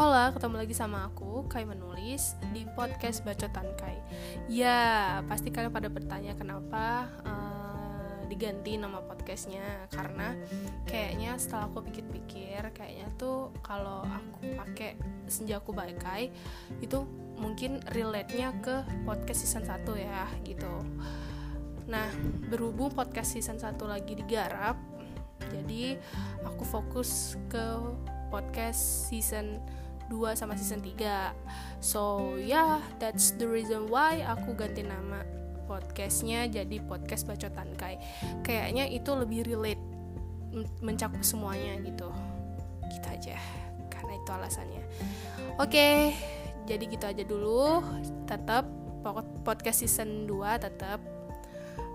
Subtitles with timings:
[0.00, 4.00] Hola, ketemu lagi sama aku, Kai Menulis, di podcast Bacotan Kai.
[4.48, 9.60] Ya, pasti kalian pada bertanya kenapa uh, diganti nama podcastnya.
[9.92, 10.32] Karena
[10.88, 14.96] kayaknya setelah aku pikir-pikir, kayaknya tuh kalau aku pakai
[15.28, 16.32] Senjaku Baikai
[16.80, 17.04] Itu
[17.36, 20.80] mungkin relate-nya ke podcast season 1 ya, gitu.
[21.92, 22.08] Nah,
[22.48, 24.80] berhubung podcast season 1 lagi digarap
[25.50, 25.98] jadi
[26.46, 27.64] aku fokus ke
[28.30, 29.58] podcast season
[30.10, 31.30] 2 sama season 3
[31.78, 35.22] so yeah that's the reason why aku ganti nama
[35.70, 38.02] podcastnya jadi podcast bacotan kai.
[38.42, 39.78] Kayaknya itu lebih relate
[40.82, 42.10] mencakup semuanya gitu.
[42.90, 43.38] Gitu aja
[43.86, 44.82] karena itu alasannya.
[45.62, 45.96] Oke okay,
[46.66, 47.86] jadi gitu aja dulu.
[48.26, 48.66] Tetap
[49.46, 50.98] podcast season 2 tetap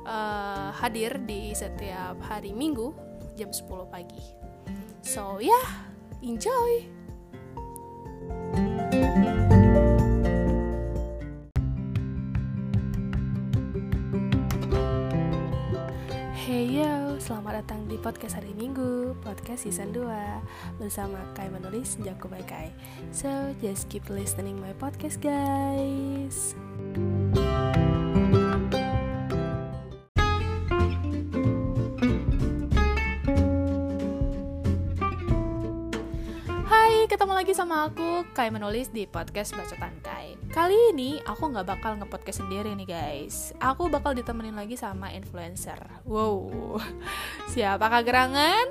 [0.08, 2.96] uh, hadir di setiap hari minggu
[3.36, 4.24] jam 10 pagi.
[5.04, 5.91] So yeah,
[6.24, 6.95] enjoy!
[16.46, 20.05] Hey yo, selamat datang di podcast hari Minggu, podcast season 2
[20.77, 22.70] Bersama Kai menulis Jago Kai.
[23.09, 23.29] So,
[23.62, 26.53] just keep listening my podcast guys
[37.16, 41.96] ketemu lagi sama aku Kai menulis di podcast Bacotan Kai Kali ini aku nggak bakal
[41.96, 43.55] nge-podcast sendiri nih guys.
[43.63, 45.80] Aku bakal ditemenin lagi sama influencer.
[46.04, 46.76] Wow.
[47.55, 48.68] Siapa gerangan?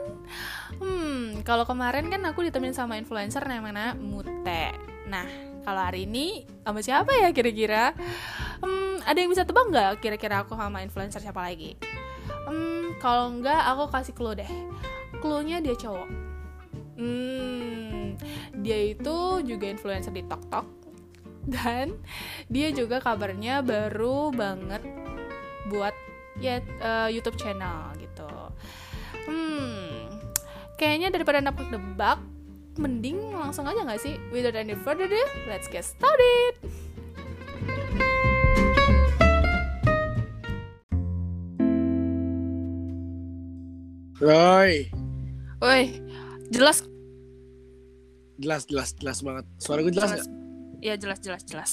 [0.77, 4.77] Hmm, kalau kemarin kan aku ditemenin sama influencer namanya Mute.
[5.09, 5.25] Nah,
[5.65, 7.97] kalau hari ini sama siapa ya kira-kira?
[8.61, 11.81] Hmm, ada yang bisa tebak nggak kira-kira aku sama influencer siapa lagi?
[12.29, 14.53] Hmm, kalau nggak aku kasih clue deh.
[15.25, 16.09] Clue-nya dia cowok.
[16.95, 17.84] Hmm,
[18.61, 20.67] dia itu juga influencer di TokTok
[21.49, 21.93] dan
[22.49, 24.81] dia juga kabarnya baru banget
[25.69, 25.93] buat
[26.41, 28.29] ya uh, YouTube channel gitu.
[29.25, 30.11] Hmm,
[30.77, 32.19] kayaknya daripada nebak-nebak,
[32.77, 34.19] mending langsung aja nggak sih?
[34.35, 36.59] Without any further ado, let's get started.
[44.21, 44.89] Roy.
[45.61, 46.01] Woi,
[46.49, 46.85] jelas
[48.39, 49.45] jelas jelas jelas banget.
[49.63, 50.29] Suara gue jelas nggak?
[50.83, 51.71] Ya jelas jelas jelas.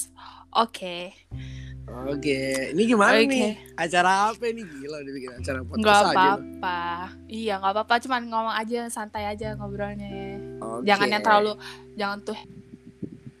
[0.52, 1.12] Oke.
[1.12, 1.92] Okay.
[1.92, 2.72] oke okay.
[2.72, 3.28] ini gimana okay.
[3.28, 3.50] nih?
[3.74, 6.80] Acara apa nih gila dibikin acara podcast nggak apa-apa.
[7.26, 10.38] Iya nggak apa-apa cuman ngomong aja santai aja ngobrolnya.
[10.62, 10.86] Okay.
[10.86, 11.52] jangan yang terlalu
[11.98, 12.38] jangan tuh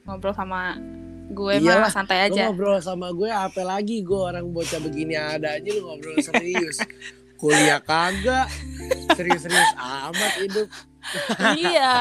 [0.02, 0.76] ngobrol sama
[1.32, 2.50] gue Iyalah, mah santai aja.
[2.50, 4.04] ngobrol sama gue apa lagi?
[4.04, 6.82] Gue orang bocah begini ada aja lu ngobrol serius.
[7.40, 8.52] Kuliah kagak.
[9.16, 10.68] Serius-serius amat hidup
[11.60, 11.92] iya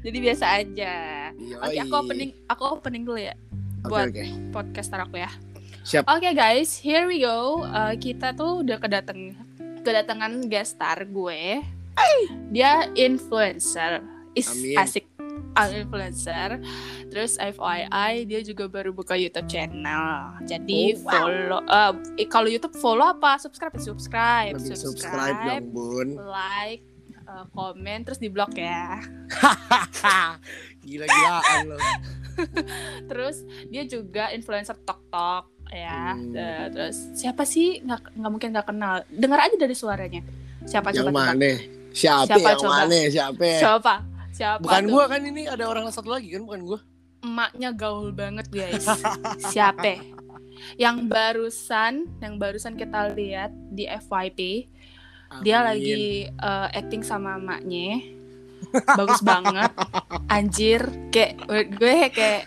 [0.00, 0.94] jadi biasa aja.
[1.34, 3.34] Oke okay, aku opening aku opening dulu ya
[3.84, 4.52] buat okay, okay.
[4.52, 5.30] podcaster aku ya.
[5.84, 6.04] Siap.
[6.06, 7.64] Oke okay, guys here we go.
[7.64, 9.34] Uh, kita tuh udah kedateng
[9.80, 11.64] kedatangan guest star gue.
[12.52, 14.04] Dia influencer.
[14.36, 14.76] Is Amin.
[14.78, 15.04] asik.
[15.58, 16.62] Uh, influencer.
[17.10, 20.38] Terus FYI dia juga baru buka YouTube channel.
[20.46, 21.10] Jadi oh, wow.
[21.10, 21.92] follow uh,
[22.30, 23.40] kalau YouTube follow apa?
[23.42, 26.08] Subscribe subscribe Lebih subscribe, subscribe dong bun.
[26.22, 26.89] Like
[27.30, 28.98] uh, komen terus di blok ya.
[30.84, 31.80] Gila-gilaan loh
[33.10, 36.14] terus dia juga influencer tok tok ya.
[36.16, 36.34] Hmm.
[36.74, 37.82] terus siapa sih?
[37.82, 38.94] Nggak nggak mungkin nggak kenal.
[39.10, 40.22] Dengar aja dari suaranya.
[40.66, 41.52] Siapa yang coba mana?
[41.90, 42.74] Siapa, siapa yang coba?
[42.84, 42.98] mana?
[43.10, 43.46] Siapa?
[43.58, 43.94] Siapa?
[44.30, 46.78] Siapa bukan gue kan ini ada orang satu lagi kan bukan gue.
[47.20, 48.86] Emaknya gaul banget guys.
[49.52, 50.00] Siapa?
[50.76, 54.68] Yang barusan, yang barusan kita lihat di FYP,
[55.30, 55.42] Amin.
[55.46, 58.02] dia lagi uh, acting sama emaknya.
[58.98, 59.70] Bagus banget.
[60.26, 60.82] Anjir,
[61.14, 62.42] kayak gue kayak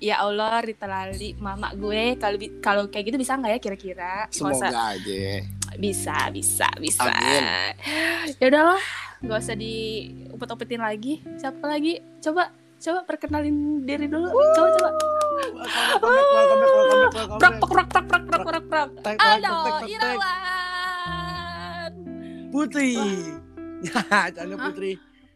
[0.00, 2.16] ya Allah Rita Lali mama gue.
[2.16, 4.12] Kalau kalau kayak gitu bisa nggak ya kira-kira?
[4.32, 5.24] Semoga Masa, aja.
[5.76, 7.12] Bisa bisa bisa.
[8.40, 8.80] Ya udahlah
[9.20, 11.20] nggak usah diupet-upetin lagi.
[11.36, 12.00] Siapa lagi?
[12.24, 12.48] Coba
[12.80, 14.32] coba perkenalin diri dulu.
[14.32, 14.90] Coba coba.
[17.40, 20.73] Prak prak prak prak prak prak prak halo Irawan
[22.54, 22.94] Putri
[24.30, 24.94] Canda Putri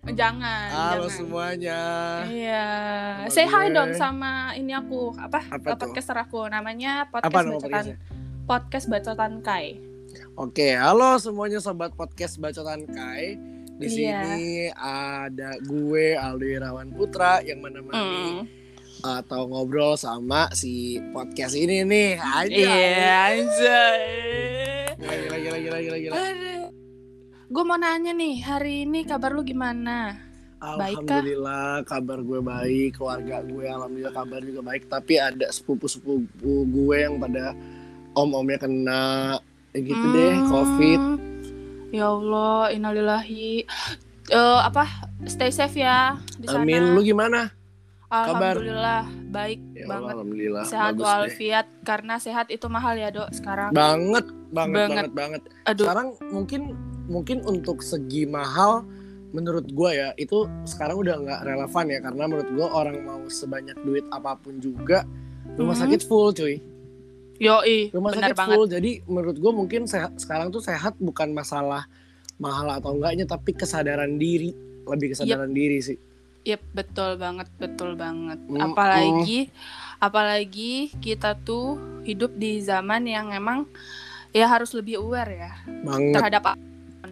[0.09, 0.71] Jangan.
[0.71, 1.11] Halo jangan.
[1.11, 1.81] semuanya.
[2.31, 2.67] Iya.
[3.29, 5.43] Say hi dong sama ini aku apa?
[5.51, 7.87] apa podcaster aku namanya podcast apa bacotan
[8.47, 9.83] podcast bacotan Kai.
[10.39, 13.37] Oke, halo semuanya sobat podcast bacotan Kai.
[13.77, 14.23] Di iya.
[14.23, 19.03] sini ada gue Aldi Irawan Putra yang menemani mm.
[19.03, 22.55] atau ngobrol sama si podcast ini nih aja.
[22.55, 23.81] Iya, aja.
[24.95, 26.59] Lagi lagi lagi lagi lagi.
[27.49, 30.21] Gue mau nanya nih, hari ini kabar lu gimana?
[30.61, 34.85] Alhamdulillah kabar gue baik, keluarga gue alhamdulillah kabar juga baik.
[34.93, 37.57] Tapi ada sepupu-sepupu gue yang pada
[38.13, 39.41] om-omnya kena
[39.73, 40.13] ya gitu hmm.
[40.13, 41.01] deh covid.
[41.89, 43.65] Ya Allah, innalillahi.
[44.29, 44.85] Uh, apa?
[45.25, 46.69] Stay safe ya di sana.
[46.69, 46.93] Amin.
[46.93, 47.49] Lu gimana?
[48.13, 49.33] Alhamdulillah kabar?
[49.33, 50.13] baik ya Allah, banget.
[50.21, 50.65] Alhamdulillah.
[50.69, 53.73] Sehat walafiat karena sehat itu mahal ya, Dok, sekarang.
[53.73, 55.43] Banget, banget, banget, banget.
[55.65, 55.89] Aduh.
[55.89, 56.77] Sekarang mungkin
[57.09, 58.85] mungkin untuk segi mahal
[59.33, 63.77] menurut gue ya itu sekarang udah nggak relevan ya karena menurut gue orang mau sebanyak
[63.85, 65.05] duit apa pun juga
[65.57, 65.83] rumah hmm.
[65.85, 66.57] sakit full cuy
[67.39, 68.57] Yoi, rumah sakit banget.
[68.57, 71.87] full jadi menurut gue mungkin sehat, sekarang tuh sehat bukan masalah
[72.41, 74.51] mahal atau enggaknya tapi kesadaran diri
[74.89, 75.57] lebih kesadaran yep.
[75.57, 75.99] diri sih
[76.49, 78.41] Yep, betul banget, betul banget.
[78.49, 79.53] Mm, apalagi,
[80.01, 81.77] apalagi kita tuh
[82.09, 83.69] hidup di zaman yang emang
[84.33, 85.53] ya harus lebih aware ya
[85.85, 86.17] banget.
[86.17, 86.57] terhadap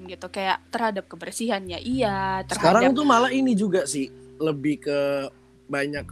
[0.06, 4.08] gitu kayak terhadap kebersihan ya iya terhadap sekarang tuh malah ini juga sih
[4.38, 5.00] lebih ke
[5.66, 6.06] banyak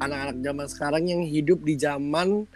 [0.00, 2.48] anak-anak zaman sekarang yang hidup di zaman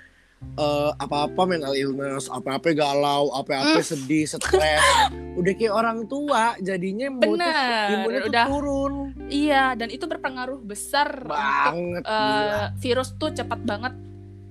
[0.58, 3.86] uh, apa-apa mental illness, apa-apa galau, apa-apa mm.
[3.86, 4.82] sedih, stres.
[5.38, 9.14] udah kayak orang tua, jadinya Bener, udah turun.
[9.30, 12.02] Iya, dan itu berpengaruh besar banget.
[12.02, 13.94] Untuk, uh, virus tuh cepat banget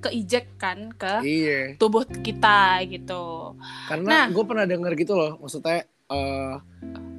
[0.08, 1.62] keijek kan ke iya.
[1.76, 3.54] tubuh kita gitu.
[3.92, 6.56] Karena nah, gue pernah denger gitu loh, maksudnya uh,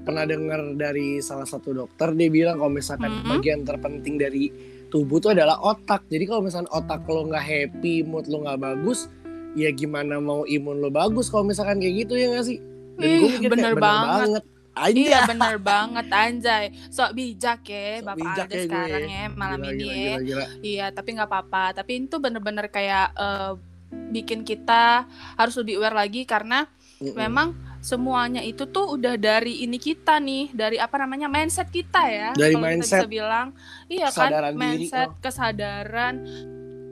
[0.03, 3.31] pernah denger dari salah satu dokter dia bilang kalau misalkan mm -hmm.
[3.37, 4.49] bagian terpenting dari
[4.89, 6.09] tubuh itu adalah otak.
[6.09, 9.13] Jadi kalau misalkan otak lo nggak happy, mood lo nggak bagus,
[9.53, 12.59] ya gimana mau imun lo bagus kalau misalkan kayak gitu ya nggak sih?
[12.99, 14.19] Dan Ih, bener, bener banget.
[14.27, 14.45] banget
[14.77, 14.95] Aja.
[14.95, 16.65] Iya bener banget anjay.
[16.93, 19.99] Sok bijak ya Bapak bijak ada ya sekarang ya malam gila, ini gila, ya.
[19.99, 20.47] Gila, gila.
[20.63, 21.65] Iya tapi nggak apa-apa.
[21.83, 23.53] Tapi itu bener-bener kayak uh,
[23.89, 26.69] bikin kita harus lebih aware lagi karena
[27.01, 27.15] mm -mm.
[27.17, 27.49] memang
[27.79, 32.59] semuanya itu tuh udah dari ini kita nih dari apa namanya mindset kita ya dari
[32.59, 33.47] mindset kita bisa bilang
[33.87, 35.23] iya kan mindset diri, oh.
[35.23, 36.15] kesadaran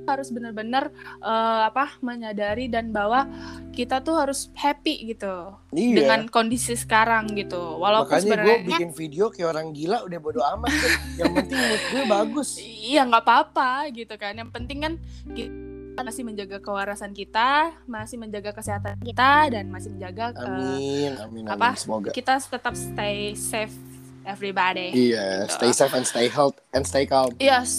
[0.07, 3.27] harus benar-benar uh, apa menyadari dan bahwa
[3.75, 6.03] kita tuh harus happy gitu iya.
[6.03, 10.71] dengan kondisi sekarang gitu walaupun makanya gue bikin video kayak orang gila udah bodo amat
[10.73, 14.95] tuh yang penting mood gue bagus iya nggak apa-apa gitu kan yang penting kan
[15.35, 21.45] kita masih menjaga kewarasan kita masih menjaga kesehatan kita dan masih menjaga amin, amin, amin.
[21.49, 22.11] apa Semoga.
[22.13, 23.96] kita tetap stay safe
[24.27, 24.91] everybody.
[24.93, 25.55] Iya, gitu.
[25.55, 27.33] stay safe and stay health and stay calm.
[27.39, 27.71] Yes,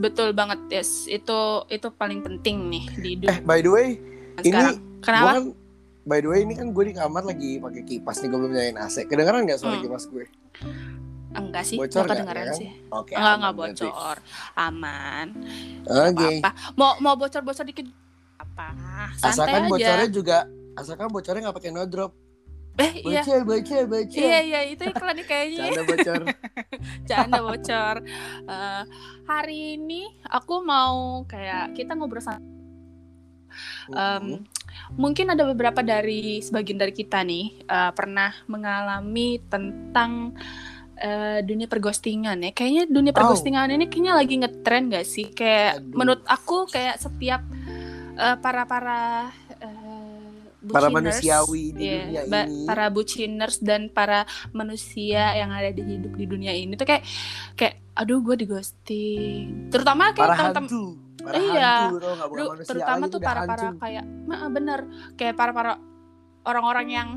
[0.00, 0.58] betul banget.
[0.72, 3.28] Yes, itu itu paling penting nih di hidup.
[3.28, 3.88] Eh, by the way,
[4.40, 4.80] sekarang.
[4.80, 5.30] ini kenapa?
[5.36, 5.44] Kan,
[6.08, 8.76] by the way, ini kan gue di kamar lagi pakai kipas nih, gue belum nyalain
[8.80, 8.96] AC.
[9.06, 9.84] Kedengeran nggak suara hmm.
[9.84, 10.24] kipas gue?
[11.30, 12.68] Enggak sih, bocor gak kedengeran ya, sih.
[12.90, 14.16] Oke, okay, enggak enggak bocor.
[14.58, 15.26] Aman.
[15.86, 16.10] Oke.
[16.18, 16.36] Okay.
[16.42, 17.86] Apa, Mau mau bocor-bocor dikit
[18.40, 18.66] apa?
[19.14, 19.70] Santai asalkan aja.
[19.70, 20.38] bocornya juga
[20.74, 22.12] asalkan bocornya nggak pakai no drop.
[22.80, 23.20] Eh iya.
[23.20, 24.20] Bocor, bocor, bocor.
[24.20, 25.64] Iya iya itu iklan nih kayaknya.
[25.68, 26.22] Canda bocor.
[27.08, 27.96] Canda bocor.
[28.48, 28.82] Uh,
[29.28, 32.40] hari ini aku mau kayak kita ngobrol sama
[33.92, 34.42] um,
[34.96, 40.34] mungkin ada beberapa dari sebagian dari kita nih uh, pernah mengalami tentang
[40.98, 42.50] uh, dunia perghostingan ya.
[42.54, 43.76] Kayaknya dunia perghostingan oh.
[43.76, 45.26] ini kayaknya lagi ngetren gak sih?
[45.30, 45.94] Kayak Aduh.
[45.94, 47.42] menurut aku kayak setiap
[48.18, 49.30] uh, para para
[50.68, 52.68] para manusiawi di yeah, dunia ini.
[52.68, 57.04] para buciners dan para manusia yang ada di hidup di dunia ini tuh kayak
[57.56, 61.00] kayak aduh gue di ghosting terutama kayak teman-teman
[61.36, 64.80] iya hantu, terutama tuh para para kayak mah bener.
[65.16, 65.72] Kayak para para
[66.48, 67.08] orang-orang yang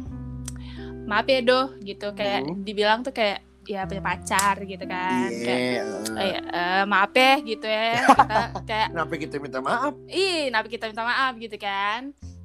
[1.07, 2.63] maaf ya doh gitu kayak hmm.
[2.63, 5.83] dibilang tuh kayak ya punya pacar gitu kan yeah.
[6.12, 9.93] kayak uh, uh, maaf ya gitu ya kita kayak kenapa kita minta maaf?
[10.12, 12.01] Ih kenapa kita minta maaf gitu kan.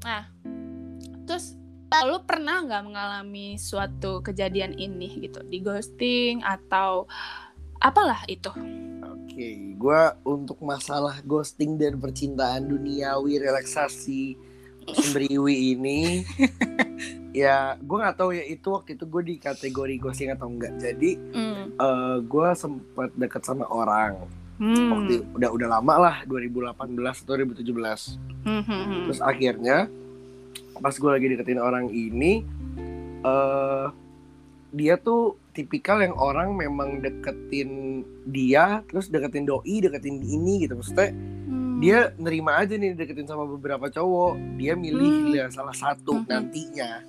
[0.07, 0.23] Nah
[1.29, 1.61] terus
[2.09, 7.05] lu pernah nggak mengalami suatu kejadian ini gitu di ghosting atau
[7.81, 9.77] apalah itu oke okay.
[9.77, 14.37] gue untuk masalah ghosting dan percintaan duniawi relaksasi
[14.89, 16.25] sembriwi ini
[17.45, 21.13] ya gue nggak tahu ya itu waktu itu gue di kategori ghosting atau enggak jadi
[21.17, 21.37] mm.
[21.37, 24.17] uh, eh, gue sempat deket sama orang
[24.59, 24.89] hmm.
[24.93, 26.75] waktu udah udah lama lah 2018
[27.25, 29.03] atau 2017 hmm, hmm, hmm.
[29.09, 29.87] terus akhirnya
[30.79, 32.47] pas gue lagi deketin orang ini
[33.23, 33.91] uh,
[34.73, 41.11] dia tuh tipikal yang orang memang deketin dia terus deketin doi deketin ini gitu maksudnya
[41.11, 41.81] hmm.
[41.81, 45.35] dia nerima aja nih deketin sama beberapa cowok dia milih hmm.
[45.35, 46.29] ya salah satu hmm.
[46.29, 47.03] nantinya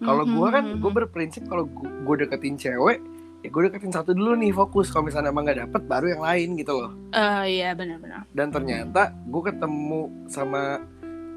[0.00, 0.80] kalau gue kan hmm.
[0.80, 3.02] gue berprinsip kalau gue deketin cewek
[3.40, 6.48] ya gue deketin satu dulu nih fokus kalau misalnya emang gak dapet baru yang lain
[6.60, 10.78] gitu loh uh, iya benar-benar dan ternyata gue ketemu sama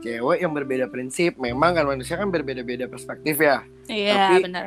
[0.03, 3.63] cewek yang berbeda prinsip memang kan manusia kan berbeda-beda perspektif ya.
[3.87, 4.65] Iya benar.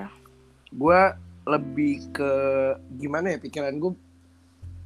[0.66, 1.00] gue
[1.46, 2.32] lebih ke
[2.98, 3.92] gimana ya pikiran gue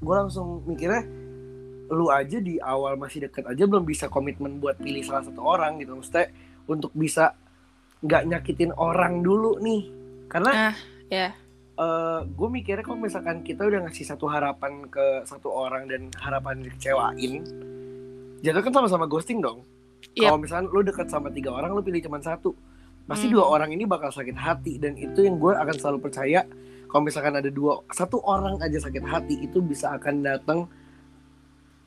[0.04, 1.08] gue langsung mikirnya
[1.90, 5.78] lu aja di awal masih deket aja belum bisa komitmen buat pilih salah satu orang
[5.78, 5.94] gitu.
[5.94, 6.30] Maksudnya
[6.66, 7.34] untuk bisa
[8.02, 9.82] nggak nyakitin orang dulu nih.
[10.30, 10.76] Karena ah
[11.10, 11.34] ya
[11.80, 16.60] uh, gue mikirnya kalau misalkan kita udah ngasih satu harapan ke satu orang dan harapan
[16.62, 17.42] dikecewain
[18.40, 19.64] jadi kan sama-sama ghosting dong
[20.10, 20.24] Yep.
[20.24, 22.52] kalau misalkan lu deket sama tiga orang lu pilih cuma satu
[23.02, 23.34] pasti Hmm.
[23.34, 26.46] dua orang ini bakal sakit hati dan itu yang gue akan selalu percaya
[26.86, 30.58] kalau misalkan ada dua satu orang aja sakit hati itu bisa akan datang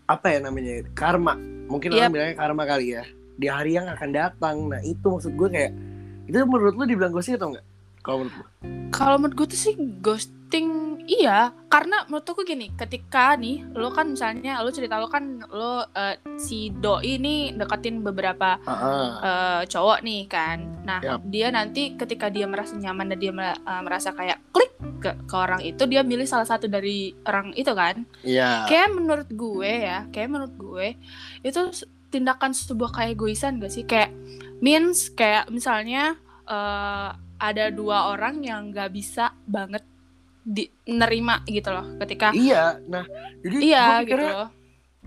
[0.05, 2.13] apa ya namanya karma mungkin orang Yep.
[2.13, 3.03] bilangnya karma kali ya
[3.34, 5.72] di hari yang akan datang nah itu maksud gue kayak
[6.24, 7.65] itu menurut lu dibilang ghosting atau enggak
[8.00, 8.46] kalau menurut lu
[8.91, 14.15] Kalau menurut gue tuh sih ghosting iya karena menurut aku gini ketika nih lo kan
[14.15, 19.07] misalnya lo cerita lo kan lo eh, si doi ini deketin beberapa Heeh.
[19.19, 21.27] eh, cowok nih kan nah Yap.
[21.27, 24.72] dia nanti ketika dia merasa nyaman dan dia eh, merasa kayak klik
[25.03, 28.67] ke, ke orang itu dia milih salah satu dari orang itu kan Iya.
[28.72, 30.88] kayak menurut gue ya kayak menurut gue
[31.43, 31.60] itu
[32.07, 34.13] tindakan sebuah keegoisan gak sih kayak
[34.63, 36.15] means kayak misalnya
[36.48, 37.10] eh,
[37.43, 39.83] ada dua orang yang gak bisa banget
[40.43, 43.07] di nerima gitu loh ketika Iya, nah
[43.39, 44.50] jadi iya gue gitu mikirnya, loh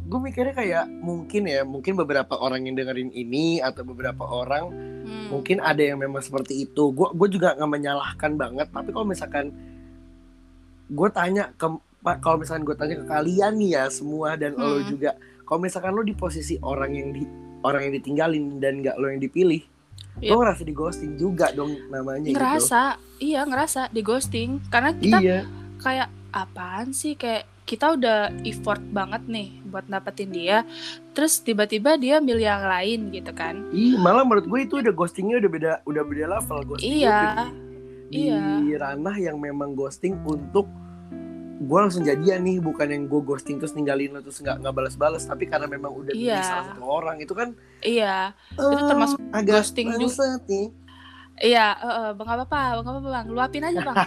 [0.07, 4.65] gue mikirnya kayak mungkin ya, mungkin beberapa orang yang dengerin ini atau beberapa orang
[5.07, 5.31] Hmm.
[5.31, 6.91] mungkin ada yang memang seperti itu.
[6.91, 9.55] Gue gue juga nggak menyalahkan banget, tapi kalau misalkan
[10.87, 11.67] gue tanya ke
[12.23, 14.87] kalau misalkan gue tanya ke kalian nih ya semua dan lo Hmm.
[14.87, 17.23] juga, kalau misalkan lo di posisi orang yang di
[17.63, 19.63] orang yang ditinggalin dan nggak lo yang dipilih,
[20.17, 20.33] Iya.
[20.33, 24.65] lo ngerasa di ghosting juga dong namanya ngerasa iya ngerasa di ghosting.
[24.73, 25.13] Karena gitu.
[25.13, 25.41] kita Iya,
[25.81, 27.21] kayak apaan sih?
[27.21, 30.63] Kayak kita udah effort banget nih buat dapetin dia.
[31.13, 33.61] Terus tiba-tiba dia milih yang lain gitu kan.
[33.75, 37.51] Iya, malah menurut gue itu udah ghostingnya udah beda, udah beda level ghostingnya
[38.07, 40.71] Iya, di, di ranah yang memang ghosting untuk
[41.59, 45.25] gue langsung jadian nih bukan yang gue ghosting terus ninggalin lo terus nggak nggak balas-balas
[45.25, 49.89] tapi karena memang udah milih salah satu orang itu kan iya eh, termasuk agak ghosting
[49.95, 50.37] juga.
[50.45, 50.67] nih.
[51.43, 53.27] iya eh, eh, bang apa apa bang apa apa bang.
[53.27, 53.97] Luapin aja bang.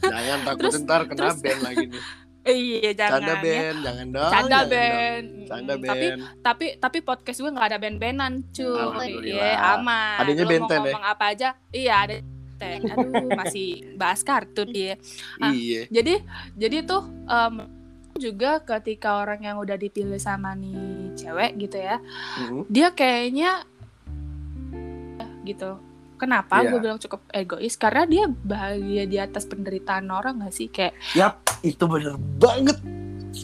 [0.00, 2.02] Jangan takut Terus- ntar kena terus- band lagi nih.
[2.48, 3.42] Iya jangan canda ya.
[3.44, 4.30] band jangan dong.
[4.32, 4.72] Canda jangan dong.
[4.72, 5.26] band.
[5.44, 6.20] Canda Mm, tapi band.
[6.40, 9.08] tapi tapi podcast gue nggak ada band-bandan cuy.
[9.26, 10.16] Iya aman.
[10.16, 10.84] Adanya Lo mau benten ya?
[10.88, 11.48] ngomong apa aja?
[11.68, 12.14] Iya ada
[12.60, 14.94] aduh masih bahas kartun dia
[15.36, 15.50] Ah.
[15.50, 16.20] iya jadi
[16.54, 17.54] jadi tuh em,
[18.14, 20.74] juga ketika orang yang udah dipilih sama nih
[21.14, 22.02] cewek gitu ya
[22.40, 22.66] Mhm.
[22.66, 23.62] dia kayaknya
[25.44, 25.78] gitu
[26.16, 26.68] kenapa Iya.
[26.68, 31.40] gue bilang cukup egois karena dia bahagia di atas penderitaan orang gak sih kayak yap
[31.62, 32.78] itu bener banget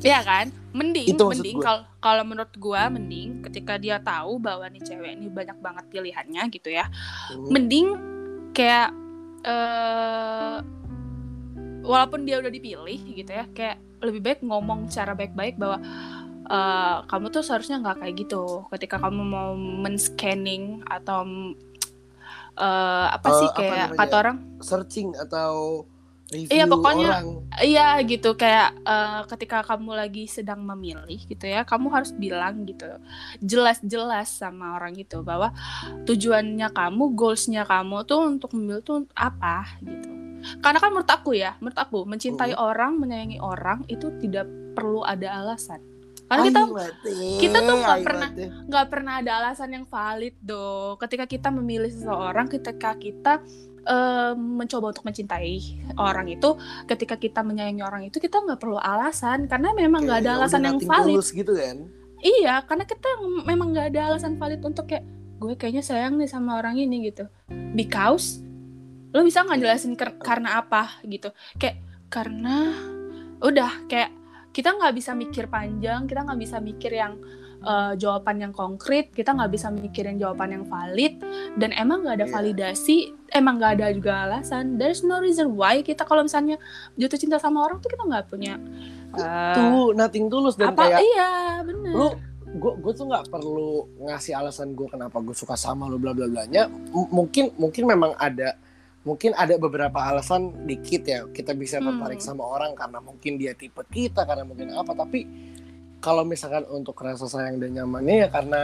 [0.03, 4.83] ya kan mending Itu mending kalau kalau menurut gue mending ketika dia tahu bahwa nih
[4.83, 6.91] cewek ini banyak banget pilihannya gitu ya
[7.31, 7.47] Mhm.
[7.49, 7.87] mending
[8.51, 8.91] kayak
[9.45, 10.57] eh
[11.85, 15.79] walaupun dia udah dipilih gitu ya kayak lebih baik ngomong secara baik-baik bahwa
[16.45, 21.25] eh, kamu tuh seharusnya nggak kayak gitu ketika kamu mau men-scanning atau
[22.57, 24.01] eh, apa Eh, sih apa kayak namanya?
[24.01, 25.85] kata orang searching atau
[26.35, 27.27] review Iya, pokoknya- orang.
[27.63, 32.91] iya gitu kayak eh, ketika kamu lagi sedang memilih gitu ya kamu harus bilang gitu
[33.39, 35.55] jelas-jelas sama orang itu bahwa
[36.03, 40.11] tujuannya kamu goalsnya kamu tuh untuk memilih tuh apa gitu.
[40.61, 45.41] Karena kan menurut aku ya menurut aku mencintai orang menyayangi orang itu tidak perlu ada
[45.41, 45.81] alasan.
[46.25, 46.61] Karena kita
[47.39, 48.33] kita tuh nggak pernah-
[48.65, 53.41] nggak pernah ada alasan yang valid do ketika kita memilih seseorang ketika kita
[53.85, 56.57] eh, mencoba untuk mencintai orang itu
[56.89, 60.81] ketika kita menyayangi orang itu kita nggak perlu alasan karena memang nggak ada alasan yang
[60.81, 61.21] valid.
[61.21, 61.87] gitu kan?
[62.25, 63.11] Iya karena kita
[63.45, 65.05] memang nggak ada alasan valid untuk kayak
[65.39, 67.29] gue kayaknya sayang nih sama orang ini gitu.
[67.77, 68.41] Because
[69.15, 71.31] lo bisa nggak jelasin karena apa gitu.
[71.61, 72.73] Kayak karena
[73.45, 74.11] udah kayak
[74.55, 77.19] kita nggak bisa mikir panjang kita nggak bisa mikir yang
[77.65, 81.19] eh, jawaban yang konkret kita nggak bisa mikirin jawaban yang valid
[81.55, 82.33] dan emang nggak ada Iya.
[82.33, 82.97] validasi
[83.31, 84.77] emang nggak ada juga alasan.
[84.77, 86.61] There's no reason why kita kalau misalnya
[86.95, 88.61] jatuh cinta sama orang tuh kita nggak punya
[89.13, 90.87] eh, tuh nothing tulus dan apa?
[90.87, 91.31] kayak iya
[91.61, 91.91] bener.
[91.91, 92.09] lu
[92.47, 96.25] gue gue tuh nggak perlu ngasih alasan gue kenapa gue suka sama lu bla bla
[96.25, 98.55] blanya M- mungkin mungkin memang ada
[99.03, 101.93] mungkin ada beberapa alasan dikit ya kita bisa Hmm.
[101.93, 105.27] tertarik sama orang karena mungkin dia tipe kita karena mungkin apa tapi
[106.05, 108.61] kalau misalkan untuk rasa sayang dan nyamannya ya karena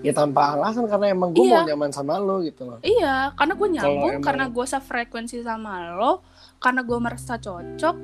[0.00, 1.54] ya tanpa alasan karena emang gue Iya.
[1.56, 5.94] mau nyaman sama lo gitu loh Iya, karena gue nyambung, emang- karena gue sefrekuensi sama
[5.94, 6.26] lo,
[6.58, 7.96] karena gue merasa cocok,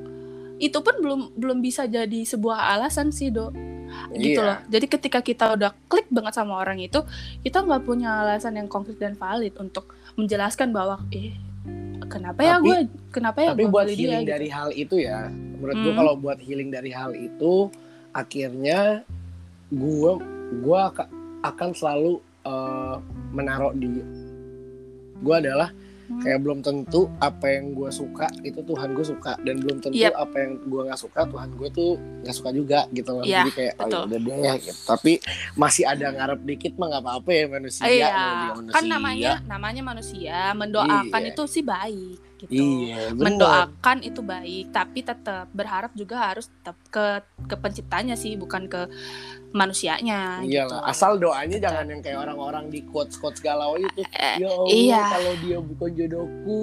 [0.59, 3.51] itu pun belum belum bisa jadi sebuah alasan sih do,
[4.15, 4.47] gitu Iya.
[4.47, 4.59] loh.
[4.69, 7.03] Jadi ketika kita udah klik banget sama orang itu,
[7.41, 11.35] kita nggak punya alasan yang konkret dan valid untuk menjelaskan bahwa, eh,
[12.07, 12.79] kenapa ya Tapi- gue
[13.11, 14.31] kenapa ya tapi gua buat dia healing gitu.
[14.31, 15.99] dari hal itu ya menurut gue Hmm.
[15.99, 17.67] kalau buat healing dari hal itu
[18.17, 19.05] akhirnya
[19.69, 20.13] gue
[20.57, 22.97] gue aka- akan selalu eh,
[23.31, 23.91] menaruh di
[25.19, 25.69] gue adalah
[26.07, 26.23] Hmm.
[26.23, 30.15] kayak belum tentu apa yang gue suka itu Tuhan gue suka dan belum tentu Yep.
[30.15, 31.91] apa yang gue nggak suka Tuhan gue tuh
[32.23, 34.03] nggak suka juga gitu loh Iya, jadi kayak oh, betul.
[34.07, 34.81] udah deh gitu.
[34.87, 35.13] tapi
[35.59, 38.71] masih ada ngarep dikit mah nggak apa-apa ya manusia iya namanya manusia.
[38.71, 41.31] kan namanya namanya manusia mendoakan Iya.
[41.35, 47.05] itu sih baik gitu iya mendoakan itu baik tapi tetap berharap juga harus tetap ke
[47.45, 48.85] ke penciptanya sih bukan ke
[49.51, 50.91] manusianya Iyalah, gitu.
[50.93, 54.05] asal doanya jangan yang kayak orang-orang di quotes-quotes galau itu.
[54.13, 55.03] Eh, Ya Allah, iya.
[55.09, 56.61] kalau dia bukan jodohku,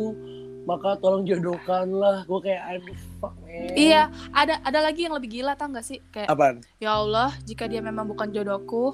[0.63, 2.21] maka tolong jodohkanlah.
[2.23, 3.73] Gue kayak aduh fuck man.
[3.73, 6.61] iya ada ada lagi yang lebih gila tau gak sih kayak Apaan?
[6.77, 8.93] ya Allah jika dia memang bukan jodohku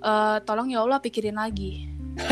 [0.00, 1.86] eh, tolong ya Allah pikirin lagi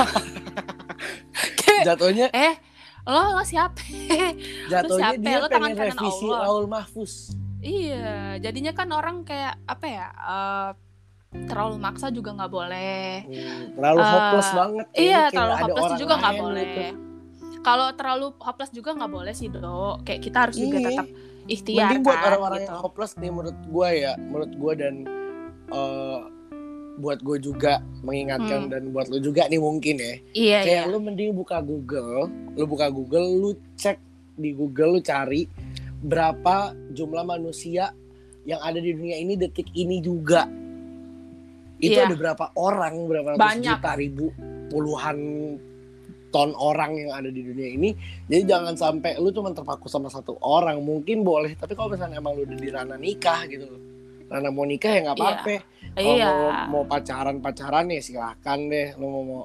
[1.60, 2.54] Kayak, Jatuhnya eh
[3.04, 3.80] lo lo siapa
[4.72, 5.20] jatuhnya siapa?
[5.20, 6.40] dia Lu pengen tangan kanan revisi Allah.
[6.42, 7.12] Raul Mahfuz.
[7.60, 10.70] iya jadinya kan orang kayak apa ya eh,
[11.44, 14.86] terlalu maksa juga nggak boleh Hmm, terlalu Eh, hopeless banget.
[14.86, 16.64] kayaknya Iya, kayak terlalu hopeless juga nggak boleh.
[16.64, 16.82] gitu.
[17.60, 19.96] Kalau terlalu hopeless juga nggak boleh sih, Dok.
[20.02, 21.06] Kayak kita harus juga tetap
[21.46, 22.68] ikhtiar Mending buat orang-orang gitu.
[22.68, 24.94] yang hopeless nih menurut gue ya, menurut gue dan
[25.70, 26.18] eh,
[26.94, 28.70] buat gue juga mengingatkan Hmm.
[28.70, 30.14] dan buat lu juga nih mungkin ya.
[30.30, 30.90] Iya, kayak iya.
[30.90, 33.98] lu mending buka Google, lu buka Google, lu cek
[34.34, 35.50] di Google, lu cari
[35.98, 36.56] berapa
[36.90, 37.90] jumlah manusia
[38.44, 40.46] yang ada di dunia ini detik ini juga.
[41.76, 42.06] Itu Iya.
[42.06, 43.76] ada berapa orang, berapa ratus Banyak.
[43.76, 44.26] juta, ribu,
[44.70, 45.18] puluhan
[46.30, 47.90] ton orang yang ada di dunia ini.
[48.26, 50.78] Jadi jangan sampai lu cuma terpaku sama satu orang.
[50.78, 53.66] Mungkin boleh, tapi kalau misalnya emang lu udah di ranah nikah gitu.
[54.26, 55.26] Ranah mau nikah ya nggak Iya.
[55.26, 55.54] apa-apa.
[55.54, 56.30] Kalau Iya.
[56.30, 58.98] mau, mau pacaran-pacaran ya silahkan deh.
[58.98, 59.42] Lu mau, mau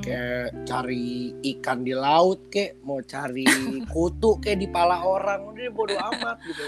[0.00, 3.44] kayak cari ikan di laut kek mau cari
[3.92, 6.64] kutu kayak di pala orang udah bodo amat gitu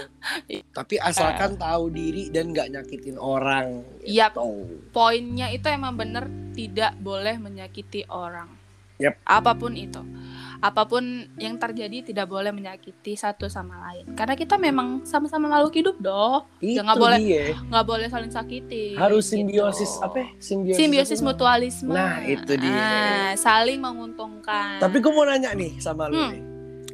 [0.73, 4.35] tapi asalkan tahu diri dan nggak nyakitin orang Yap.
[4.35, 4.67] gitu.
[4.93, 8.49] Poinnya itu emang bener tidak boleh menyakiti orang.
[9.01, 9.17] Yap.
[9.25, 10.01] Apa pun itu.
[10.63, 11.03] Apa pun
[11.35, 14.15] yang terjadi tidak boleh menyakiti satu sama lain.
[14.15, 16.47] Karena kita memang sama-sama makhluk hidup, doh.
[16.57, 17.19] nggak boleh
[17.67, 18.95] Nggak boleh saling sakiti.
[18.95, 19.43] harus gitu.
[19.43, 20.27] simbiosis apa ya?
[20.39, 21.27] simbiosis, Simbiosis apa?
[21.27, 21.91] mutualisme.
[21.91, 22.71] Nah, itu dia.
[22.71, 24.79] Ah, saling menguntungkan.
[24.79, 26.43] tapi gue mau nanya nih sama lu Hmm, nih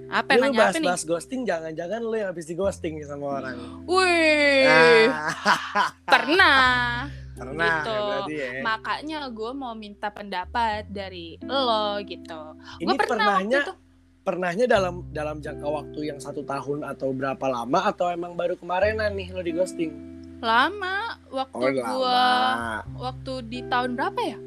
[0.09, 0.89] apa lu nanya apa nih?
[1.05, 3.53] ghosting jangan-jangan lu yang habis di ghosting sama orang
[3.85, 5.29] Wih, nah,
[6.09, 7.05] pernah.
[7.39, 7.89] Pernah Gitu.
[7.89, 12.41] ya berarti ya Makanya gue mau minta pendapat dari lo gitu.
[12.77, 13.73] ini Gue pernah waktu pernahnya itu.
[14.19, 19.09] pernahnya dalam dalam jangka waktu yang satu tahun atau berapa lama atau emang baru kemarinan
[19.11, 19.91] nih lo di ghosting?
[20.39, 20.95] lama
[21.27, 22.77] waktu Oh gua lama.
[22.97, 24.37] waktu di tahun berapa ya?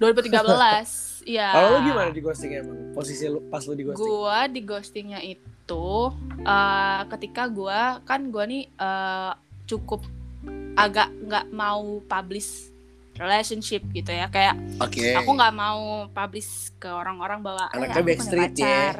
[0.00, 1.22] 2013.
[1.24, 1.48] Iya.
[1.50, 2.78] Kalau lo gimana di ghosting emang?
[2.92, 4.04] Posisi lu pas lo di ghosting?
[4.04, 5.46] Gua di ghostingnya itu
[6.44, 9.32] eh, ketika gua kan gua nih eh,
[9.64, 10.04] cukup
[10.74, 12.68] agak nggak mau publish
[13.14, 15.14] relationship gitu ya kayak Oke.
[15.14, 18.90] aku nggak mau publish ke orang-orang bahwa "Eh, Anaknya backstreet ya.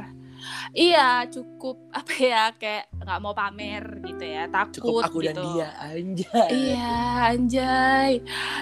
[0.44, 5.32] Pacar." Iya, cukup apa ya kayak nggak mau pamer gitu ya, takut Cukup aku gitu.
[5.32, 6.50] dan dia anjay.
[6.52, 6.96] Iya,
[7.32, 8.12] anjay.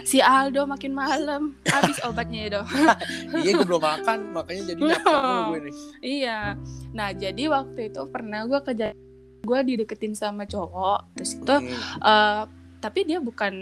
[0.06, 2.62] Si Aldo makin malam habis obatnya ya, Do.
[3.44, 5.74] iya gue belum makan makanya jadi gue nih.
[6.02, 6.40] Iya.
[6.92, 8.94] Nah, jadi waktu itu pernah gue kerja
[9.42, 12.42] gue dideketin sama cowok, terus itu Hmm, eh,
[12.78, 13.54] tapi dia bukan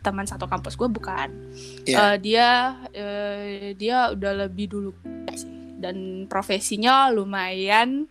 [0.00, 1.28] teman satu kampus gue bukan.
[1.84, 1.96] Iya.
[1.96, 2.48] Eh, dia
[2.96, 4.90] eh, dia udah lebih dulu
[5.80, 8.04] dan profesinya lumayan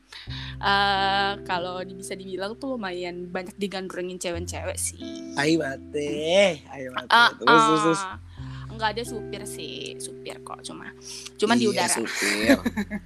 [0.60, 4.99] eh kalau di- bisa dibilang tuh lumayan banyak digandrungin cewek-cewek sih.
[5.36, 6.12] Ayo bate,
[6.67, 7.08] ayo bate.
[7.08, 8.01] Ah, terus terus terus.
[8.03, 8.17] ah.
[8.69, 10.89] Enggak ada supir sih, supir kok cuma
[11.36, 11.95] cuman di Iya, udara.
[11.95, 12.58] supir.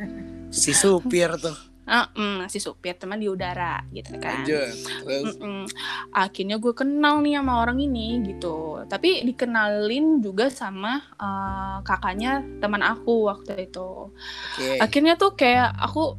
[0.54, 1.58] si supir tuh.
[1.84, 4.48] Ah, mm, si supir teman di udara gitu kan.
[4.48, 4.72] Lanjut.
[5.04, 5.68] Terus Mm-mm.
[6.16, 8.88] Akhirnya gue kenal nih sama orang ini gitu.
[8.88, 14.08] Tapi dikenalin juga sama eh, kakaknya teman aku waktu itu.
[14.12, 14.80] oke.
[14.80, 16.16] Akhirnya tuh kayak aku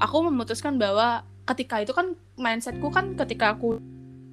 [0.00, 3.80] aku memutuskan bahwa ketika itu kan mindsetku kan ketika aku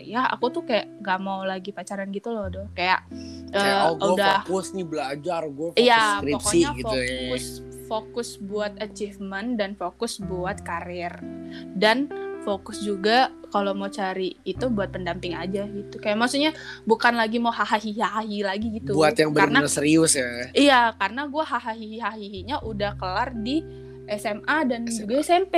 [0.02, 3.06] ya aku tuh kayak nggak mau lagi pacaran gitu loh doh kayak,
[3.54, 7.06] Kayak eh, oh gue udah fokus nih belajar, gue fokus Iya, skripsi pokoknya gitu ya.
[7.06, 7.46] fokus
[7.84, 11.14] fokus buat achievement dan fokus buat karir
[11.78, 12.10] dan
[12.44, 15.96] fokus juga kalau mau cari itu buat pendamping aja gitu.
[16.02, 16.52] Kayak maksudnya
[16.84, 18.92] bukan lagi mau hahaha lagi gitu.
[18.98, 20.52] Buat yang benar-benar serius ya.
[20.52, 23.64] iya, karena gua hahaha udah kelar di
[24.12, 25.00] SMA dan SMA.
[25.08, 25.56] juga SMP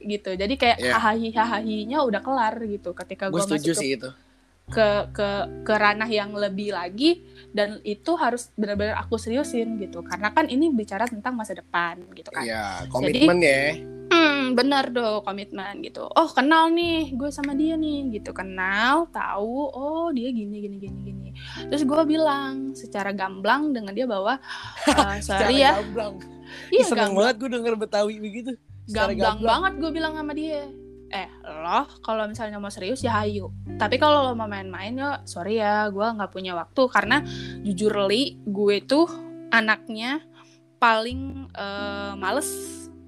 [0.00, 0.30] gitu.
[0.32, 0.94] Jadi kayak Iya.
[0.98, 4.10] hahaha udah kelar gitu ketika Gue masuk ke sih itu.
[4.68, 4.84] ke
[5.16, 5.28] ke
[5.64, 10.68] ke ranah yang lebih lagi dan itu harus benar-benar aku seriusin gitu karena kan ini
[10.68, 13.80] bicara tentang masa depan gitu kan Iya, komitmen ya.
[14.12, 19.72] hmm, benar dong komitmen gitu oh kenal nih gue sama dia nih gitu kenal tahu
[19.72, 21.30] oh dia gini gini gini gini
[21.64, 26.20] terus gue bilang secara gamblang dengan dia bahwa uh, Secara sorry ya Gamblang.
[26.68, 28.52] iya gamblang, banget gue denger Betawi begitu.
[28.88, 30.64] Gamblang banget gue bilang sama dia.
[31.08, 33.52] Eh lo kalau misalnya mau serius ya hayu.
[33.76, 36.82] Tapi kalau lo mau main-main ya sorry ya gue nggak punya waktu.
[36.88, 37.20] Karena
[37.64, 39.08] jujur li gue tuh
[39.52, 40.24] anaknya
[40.80, 42.48] paling eh, males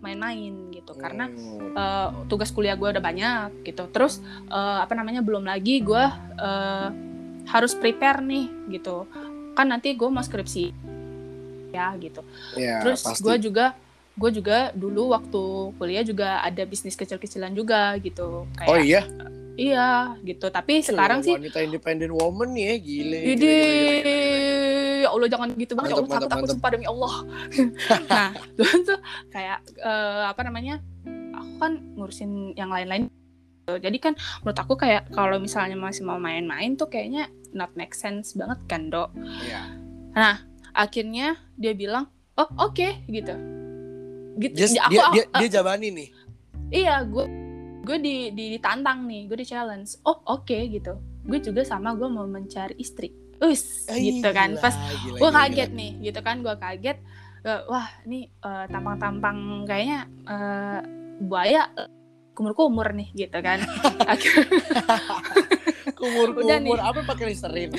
[0.00, 0.92] main-main gitu.
[0.96, 1.28] Karena
[1.76, 3.88] eh, tugas kuliah gue udah banyak gitu.
[3.88, 6.04] Terus eh, apa namanya belum lagi gue
[6.40, 6.88] eh,
[7.48, 8.48] harus prepare nih
[8.80, 9.08] gitu.
[9.56, 10.72] Kan nanti gue mau skripsi
[11.70, 12.26] ya gitu.
[12.58, 13.78] Ya, terus gue juga
[14.18, 15.42] gue juga dulu waktu
[15.78, 19.02] kuliah juga ada bisnis kecil-kecilan juga gitu kayak Oh iya,
[19.54, 23.18] iya gitu tapi sekarang sih wanita independent woman ya, gile.
[23.34, 23.58] Gile.
[25.00, 26.54] ya Allah jangan gitu banget, ya Mantap, Allah takut mantap, takut mantap.
[26.56, 27.14] sumpah demi Allah.
[28.12, 28.98] nah, dulu tuh
[29.32, 30.74] kayak eh, apa namanya,
[31.32, 33.08] aku kan ngurusin yang lain-lain.
[33.70, 38.34] Jadi kan menurut aku kayak kalau misalnya masih mau main-main tuh kayaknya not make sense
[38.34, 39.14] banget kan dok.
[39.46, 40.42] Iya.
[40.74, 43.59] Akhirnya dia bilang, oh oke gitu.
[44.40, 44.54] Gitu.
[44.56, 46.08] Just, aku, dia, aku- dia, eh, dia jabani nih.
[46.70, 47.26] iya gue
[47.80, 52.06] gue di, di- ditantang nih gue di challenge oh oke gitu gue juga sama gue
[52.06, 54.74] mau mencari istri us Ih, gitu kan gila, pas
[55.10, 55.76] gue kaget gila.
[55.76, 56.98] nih gitu kan gue kaget
[57.66, 60.80] wah ini eh, tampang-tampang kayaknya eh,
[61.20, 61.68] buaya
[62.32, 63.60] kumur-kumur nih gitu kan
[64.06, 64.46] Akhirnya
[65.98, 66.64] Kumur Udah nih.
[66.66, 67.70] kumur apa pakai listerin?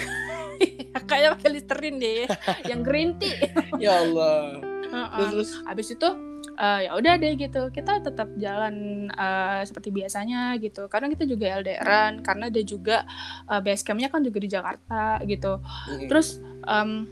[1.09, 2.29] kayak pakai listerin deh
[2.65, 4.61] yang green tea ya Allah.
[4.91, 6.07] Terus terus habis itu
[6.53, 8.75] eh, ya udah deh gitu kita tetap jalan
[9.07, 13.03] eh, seperti biasanya gitu karena kita juga LDRan karena dia juga
[13.45, 17.05] eh, base campnya kan juga di Jakarta gitu mm, terus em,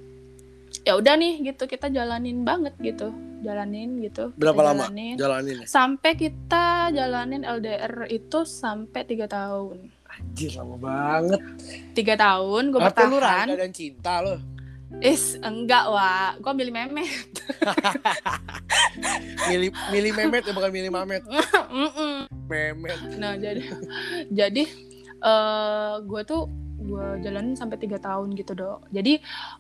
[0.81, 4.87] ya udah nih gitu kita jalanin banget gitu jalanin gitu Berapa lama?
[4.87, 5.15] jalanin.
[5.15, 5.65] jalanin ya.
[5.65, 11.39] sampai kita jalanin LDR itu sampai tiga tahun Anjir lama banget.
[11.95, 14.35] tiga tahun gue lu bertahan dan cinta lo?
[14.99, 17.05] Is enggak wah gue milih meme
[19.49, 21.23] Milih milih Memet ya bukan milih Mamet.
[22.51, 22.99] Memet.
[23.17, 23.63] Nah jadi
[24.29, 24.63] jadi
[25.19, 26.47] eh gue tuh
[26.79, 28.89] gue jalanin sampai tiga tahun gitu dok.
[28.93, 29.19] Jadi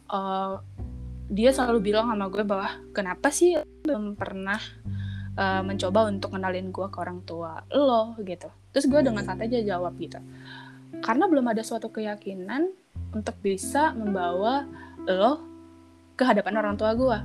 [0.09, 0.53] eh
[1.29, 4.59] dia selalu bilang sama gue bahwa kenapa sih belum pernah
[5.37, 8.49] eh, mencoba untuk kenalin gue ke orang tua lo gitu.
[8.73, 10.17] Terus gue dengan santai aja jawab gitu.
[11.05, 12.73] Karena belum ada suatu keyakinan
[13.13, 14.65] untuk bisa membawa
[15.05, 15.39] lo
[16.13, 17.19] ke hadapan orang tua gue.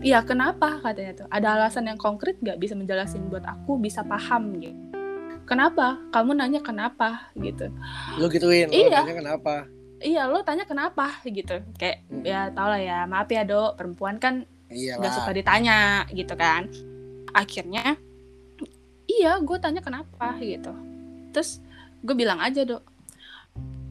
[0.00, 1.26] Iya kenapa katanya tuh?
[1.28, 4.74] Ada alasan yang konkret gak bisa menjelasin buat aku bisa paham gitu
[5.42, 7.74] kenapa kamu nanya kenapa gitu
[8.14, 8.70] Lu gituin.
[8.70, 9.02] Iya.
[9.02, 9.54] tanya kenapa?
[9.98, 12.22] iya lo tanya kenapa gitu kayak Hmm.
[12.22, 16.70] ya tau lah ya maaf ya dok perempuan kan Iya nggak suka ditanya gitu kan
[17.32, 17.98] akhirnya
[19.04, 20.70] iya gue tanya kenapa gitu
[21.30, 21.58] terus
[22.00, 22.86] gue bilang aja dok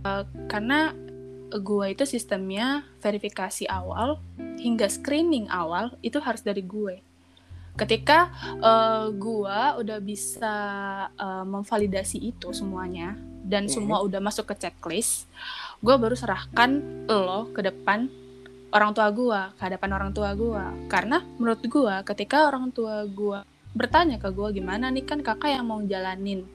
[0.01, 0.95] "Eh, karena
[1.49, 4.21] gue itu sistemnya verifikasi awal
[4.57, 7.01] hingga screening awal itu harus dari gue.
[7.73, 10.55] Ketika eh, gue udah bisa
[11.15, 13.71] eh, memvalidasi itu semuanya dan Mhm.
[13.71, 15.25] semua udah masuk ke checklist
[15.79, 18.11] gue baru serahkan lo ke depan
[18.69, 23.39] orang tua gue ke hadapan orang tua gue karena menurut gue ketika orang tua gue
[23.73, 26.45] bertanya ke gue gimana nih kan kakak yang mau jalanin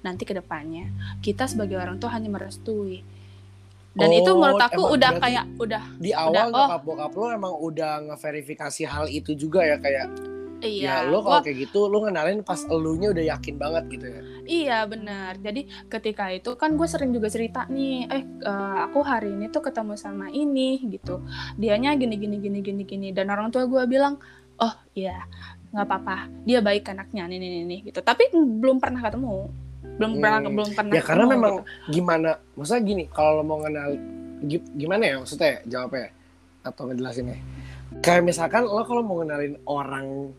[0.00, 0.88] nanti ke depannya?
[1.20, 3.00] Kita sebagai orang tua hanya merestui
[3.94, 6.50] dan itu Oh, menurut aku emang udah kayak udah Di awal Udah, oh.
[6.50, 10.08] nyokap bokap lo emang udah ngeverifikasi hal itu juga ya kayak
[10.64, 14.20] iya ya lo kalau kayak gitu lo ngenalin pas elunya udah yakin banget gitu ya.
[14.44, 15.36] Iya benar.
[15.36, 19.60] Jadi ketika itu kan gue sering juga cerita nih, eh eh, aku hari ini tuh
[19.60, 21.20] ketemu sama ini gitu.
[21.60, 24.16] Dianya gini gini gini gini gini dan orang tua gue bilang,
[24.60, 25.28] oh iya
[25.74, 28.00] nggak apa-apa, dia baik anaknya nih nih nih, nih," gitu.
[28.00, 29.50] Tapi belum pernah ketemu,
[29.94, 30.54] belum pernah Hmm.
[30.54, 30.92] belum pernah.
[30.92, 31.92] Ya karena memang gitu.
[31.92, 32.30] gimana?
[32.54, 33.90] Maksudnya gini, kalau lo mau kenal
[34.42, 36.08] gi- gimana ya maksudnya jawabnya
[36.62, 37.38] atau ngejelasinnya?
[38.00, 40.34] Kayak misalkan lo kalau mau kenalin orang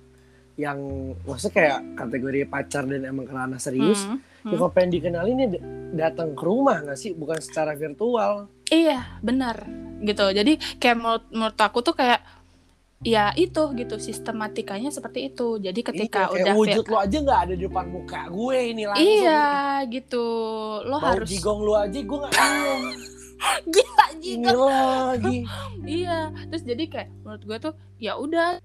[0.56, 0.80] yang
[1.24, 4.58] maksudnya kayak kategori pacar dan emang kenal serius, Hmm, ya hmm.
[4.58, 5.48] kalau pengen dikenalin ya
[5.96, 8.48] datang ke rumah nggak sih, bukan secara virtual.
[8.68, 9.68] Iya benar
[10.00, 10.26] gitu.
[10.32, 12.20] Jadi kayak menurut, menurut aku tuh kayak
[13.02, 15.58] ya itu gitu sistematikanya seperti itu.
[15.58, 19.04] Jadi ketika Iya, udah wujud lo aja nggak ada di depan muka gue ini langsung.
[19.06, 19.46] Iya
[19.88, 20.26] gitu.
[20.84, 22.34] Lo harus jigong lo aja gue nggak
[23.74, 24.72] gila jigong.
[25.12, 25.38] lagi.
[25.86, 28.58] Iya, terus jadi kayak menurut gue tuh ya udah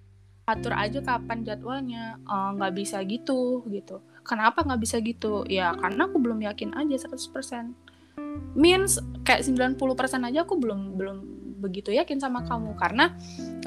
[0.46, 2.16] atur aja kapan jadwalnya.
[2.18, 4.00] Eh, nggak bisa gitu gitu.
[4.22, 5.44] Kenapa nggak bisa gitu?
[5.44, 7.76] Ya karena aku belum yakin aja 100%.
[8.52, 9.80] means kayak 90%
[10.22, 11.18] aja aku belum belum
[11.60, 12.72] begitu yakin sama kamu.
[12.80, 13.12] Karena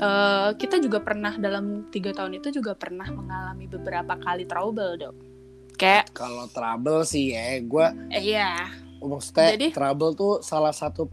[0.01, 5.15] uh, kita juga pernah dalam tiga tahun itu juga pernah mengalami beberapa kali trouble dok.
[5.77, 8.69] Kayak kalau trouble sih ya gue eh, iya.
[9.01, 11.09] maksudnya Jadi, trouble tuh salah satu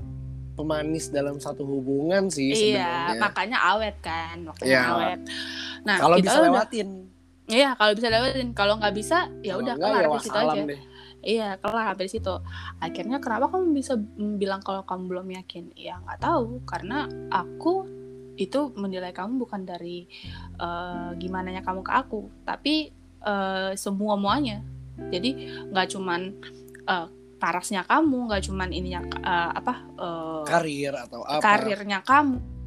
[0.55, 3.21] pemanis dalam satu hubungan sih iya sebenarnya.
[3.25, 4.83] makanya awet kan makanya ya.
[4.93, 5.21] awet.
[5.89, 6.89] Nah kalau bisa udah, lewatin.
[7.49, 8.49] Iya kalau bisa lewatin.
[8.53, 10.61] Kalau nggak bisa ya udah kelar ya di situ aja.
[10.69, 10.81] deh
[11.21, 12.35] iya kelar sampai di situ
[12.81, 13.95] akhirnya kenapa kamu bisa
[14.37, 15.73] bilang kalau kamu belum yakin?
[15.77, 16.65] Ya nggak tahu.
[16.65, 17.87] Karena aku
[18.41, 20.09] itu menilai kamu bukan dari
[20.57, 22.29] uh, gimana nya kamu ke aku.
[22.45, 22.91] Tapi
[23.25, 24.65] uh, semua muanya.
[25.01, 26.21] Jadi nggak cuman
[26.89, 27.09] uh,
[27.41, 31.41] parasnya kamu nggak cuman ininya uh, apa uh, karir atau apa.
[31.41, 32.60] karirnya kamu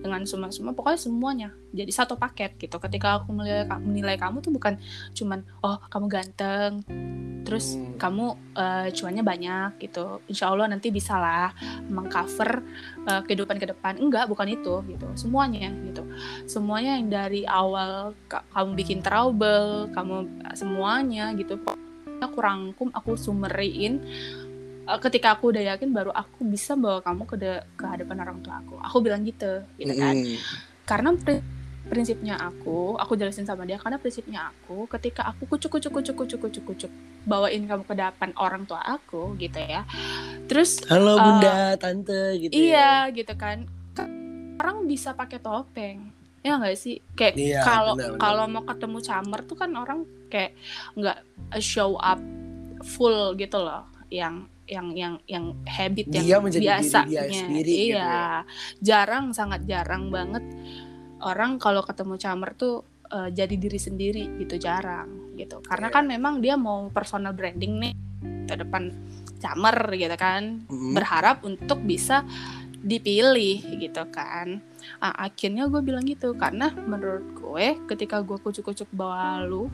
[0.00, 2.76] dengan semua semua pokoknya semuanya jadi satu paket gitu.
[2.76, 4.76] Ketika aku menilai, menilai kamu tuh bukan
[5.16, 6.72] cuman oh kamu ganteng
[7.42, 7.98] terus hmm.
[7.98, 10.22] kamu uh, cuannya banyak gitu.
[10.28, 11.50] Insya Allah nanti bisa lah
[11.88, 12.62] mengcover
[13.08, 13.98] uh, kehidupan ke depan.
[13.98, 15.08] Enggak bukan itu gitu.
[15.16, 16.06] Semuanya gitu.
[16.46, 21.58] Semuanya yang dari awal kamu bikin trouble kamu semuanya gitu.
[22.22, 23.98] Aku rangkum aku sumeriin
[24.98, 28.60] ketika aku udah yakin baru aku bisa bawa kamu ke de ke hadapan orang tua
[28.60, 28.76] aku.
[28.82, 30.16] Aku bilang gitu gitu kan.
[30.16, 30.36] Mm.
[30.82, 31.38] karena pri
[31.86, 36.38] prinsipnya aku aku jelasin sama dia karena prinsipnya aku ketika aku kucuk kucuk kucuk kucuk
[36.42, 36.92] kucuk kucuk
[37.26, 39.86] bawain kamu ke depan orang tua aku gitu ya.
[40.50, 43.14] Terus halo bunda uh, tante gitu iya ya.
[43.14, 43.66] gitu kan.
[44.58, 46.10] Orang bisa pakai topeng
[46.42, 46.98] ya nggak sih?
[47.14, 50.58] Kayak kalau iya, kalau mau ketemu camer tuh kan orang kayak
[50.98, 51.18] nggak
[51.62, 52.18] show up
[52.82, 57.82] full gitu loh yang yang yang yang habit dia yang menjadi biasanya dia sendiri gitu
[57.82, 58.30] iya gitu ya.
[58.80, 60.44] jarang sangat jarang banget
[61.22, 65.94] orang kalau ketemu camer tuh uh, jadi diri sendiri gitu jarang gitu karena yeah.
[65.94, 67.94] kan memang dia mau personal branding nih
[68.46, 68.94] ke depan
[69.42, 70.92] camer gitu kan mm-hmm.
[70.94, 72.22] berharap untuk bisa
[72.82, 74.58] dipilih gitu kan
[74.98, 79.70] nah, akhirnya gue bilang gitu karena menurut gue ketika gue kucuk-kucuk bawa lu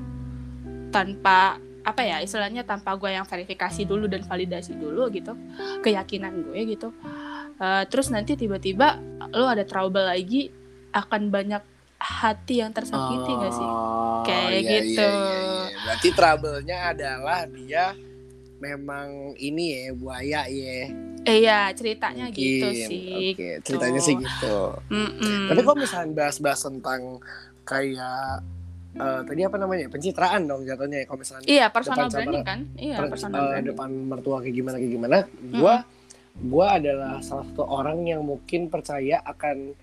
[0.93, 5.33] tanpa apa ya istilahnya tanpa gue yang verifikasi dulu dan validasi dulu gitu
[5.81, 6.93] keyakinan gue gitu
[7.57, 9.01] uh, terus nanti tiba-tiba
[9.33, 10.53] lo ada trouble lagi
[10.93, 11.65] akan banyak
[11.99, 13.71] hati yang tersakiti oh, gak sih
[14.29, 15.79] kayak iya, gitu iya, iya, iya.
[15.83, 17.85] berarti trouble-nya adalah dia
[18.61, 20.93] memang ini ya buaya ya
[21.25, 22.45] iya ceritanya Mungkin.
[22.45, 23.55] gitu sih okay.
[23.65, 24.59] ceritanya sih gitu
[24.93, 25.41] mm -mm.
[25.49, 27.23] tapi kok misalnya bahas-bahas tentang
[27.65, 28.45] kayak
[28.99, 33.07] uh, tadi apa namanya pencitraan dong jatuhnya kalau misalnya iya personal branding kan iya per,
[33.15, 33.69] personal uh, branding.
[33.73, 35.87] depan mertua kayak gimana kayak gimana gue hmm.
[36.39, 39.75] gue adalah salah satu orang yang mungkin percaya akan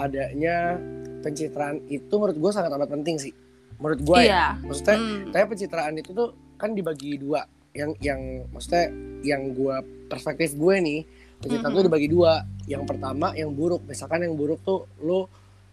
[0.00, 0.80] adanya
[1.20, 3.32] pencitraan itu menurut gue sangat amat penting sih
[3.76, 4.24] menurut gue ya.
[4.24, 4.46] iya.
[4.56, 5.22] ya maksudnya hmm.
[5.34, 8.20] kayak pencitraan itu tuh kan dibagi dua yang yang
[8.52, 8.92] maksudnya
[9.24, 9.76] yang gue
[10.08, 11.00] perspektif gue nih
[11.40, 11.82] pencitraan mm -hmm.
[11.82, 12.32] tuh dibagi dua
[12.68, 15.26] yang pertama yang buruk misalkan yang buruk tuh lo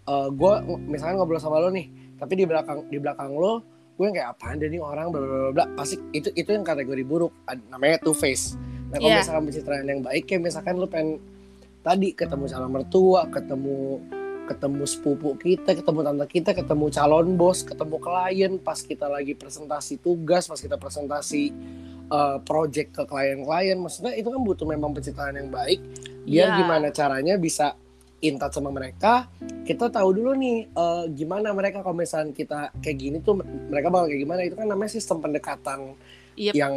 [0.09, 0.53] uh, gue
[0.89, 3.63] misalkan ngobrol sama lo nih tapi di belakang di belakang lo
[3.99, 7.03] gue yang kayak apaan deh nih orang bla bla bla pasti itu itu yang kategori
[7.03, 7.33] buruk
[7.71, 8.55] namanya two face
[8.91, 9.19] nah kalau yeah.
[9.23, 11.19] misalkan pencitraan yang baik kayak misalkan lo pengen
[11.83, 13.99] tadi ketemu calon mertua ketemu
[14.49, 20.01] ketemu sepupu kita, ketemu tante kita, ketemu calon bos, ketemu klien pas kita lagi presentasi
[20.01, 21.53] tugas, pas kita presentasi
[22.09, 25.77] uh, project ke klien-klien, maksudnya itu kan butuh memang pencitraan yang baik.
[26.25, 26.57] Biar yeah.
[26.65, 27.77] gimana caranya bisa
[28.19, 29.31] intat sama mereka
[29.63, 34.09] kita tahu dulu nih uh, gimana mereka kalau misalnya kita kayak gini tuh mereka bakal
[34.11, 35.93] kayak gimana itu kan namanya sistem pendekatan
[36.35, 36.53] yep.
[36.55, 36.75] yang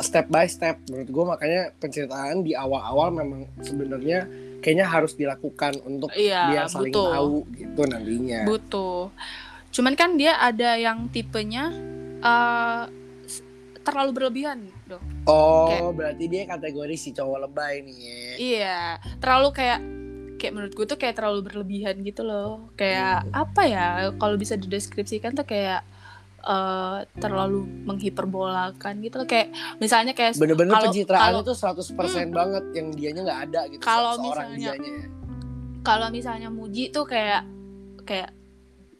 [0.00, 4.26] step by step menurut gue makanya penceritaan di awal-awal memang sebenarnya
[4.64, 7.10] kayaknya harus dilakukan untuk iya, dia saling butuh.
[7.12, 9.02] tahu gitu nantinya butuh
[9.74, 11.68] cuman kan dia ada yang tipenya
[12.22, 12.88] uh,
[13.84, 18.34] terlalu berlebihan dong oh kayak, berarti dia kategori si cowok lebay nih ya.
[18.40, 18.80] iya
[19.20, 19.93] terlalu kayak
[20.44, 22.68] kayak menurut gue tuh kayak terlalu berlebihan gitu loh.
[22.76, 23.32] Kayak hmm.
[23.32, 23.86] apa ya
[24.20, 25.80] kalau bisa dideskripsikan tuh kayak
[26.44, 29.28] uh, terlalu menghiperbolakan gitu loh.
[29.28, 34.20] Kayak misalnya kayak bener-bener pencitraan itu 100% hmm, banget yang dianya nggak ada gitu kalau
[34.20, 34.72] misalnya
[35.80, 37.48] kalau misalnya muji tuh kayak
[38.04, 38.36] kayak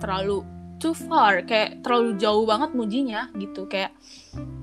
[0.00, 0.40] terlalu
[0.80, 3.68] too far kayak terlalu jauh banget mujinya gitu.
[3.68, 3.92] Kayak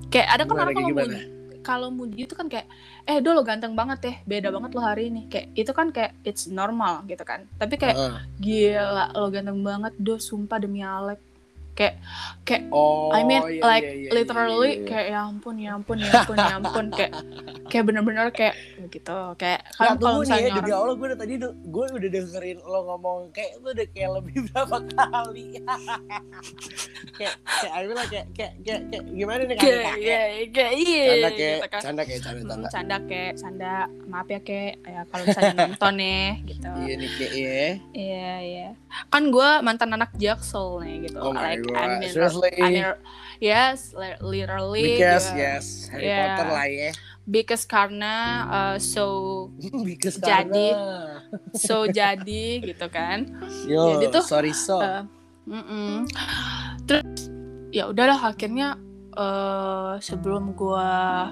[0.09, 1.21] kayak ada kan orang kalau muji
[1.61, 2.65] kalau muji itu kan kayak
[3.07, 5.31] eh do lo ganteng banget deh beda banget lo hari ini.
[5.31, 7.47] Kayak itu kan kayak it's normal gitu kan.
[7.57, 8.19] Tapi kayak uh.
[8.37, 11.30] gila lo ganteng banget do sumpah demi Alek
[11.71, 11.95] kayak
[12.41, 14.87] kayak Oh, I mean iya, like iya, iya, literally iya, iya.
[14.87, 17.11] kayak ya ampun ya ampun ya ampun ya ampun kayak
[17.65, 18.55] kayak bener-bener kayak
[18.87, 21.85] gitu kayak Nah, kan kalau nih ya, misalnya dari orang awal gue udah tadi gue
[21.89, 25.47] udah dengerin lo ngomong kayak lu udah kayak lebih berapa kali.
[27.17, 31.29] kayak kayak I bilang kayak kayak kayak, kayak gimana nih kayak kayak kayak iya Canda
[31.29, 32.67] kayak gitu kan canda kayak canda canda.
[32.69, 33.73] canda kayak canda
[34.05, 37.63] maaf ya kayak ya kalau misalnya nonton nih gitu Iya nih kayak ya.
[37.93, 38.67] iya iya
[39.07, 41.77] kan gue mantan anak jaksel nih gitu Oh like god.
[41.77, 42.51] I mean, Seriously.
[42.53, 42.85] I mean,
[43.37, 45.37] yes li- literally Because gitu.
[45.37, 46.19] yes, Harry Yeah.
[46.33, 46.91] Potter lah ya.
[47.23, 48.13] because karena
[48.47, 49.05] uh, so
[49.87, 51.21] Because Jadi, karena-
[51.53, 53.29] so jadi gitu kan
[53.65, 54.77] Yo, jadi tuh, sorry so.
[54.77, 55.05] Uh,
[55.45, 56.05] mm-mm.
[56.83, 57.05] terus
[57.69, 58.75] ya udahlah akhirnya
[59.13, 61.29] uh, sebelum gua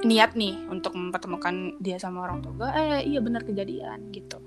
[0.00, 4.38] niat nih untuk mempertemukan dia sama orang tua gua eh iya benar kejadian gitu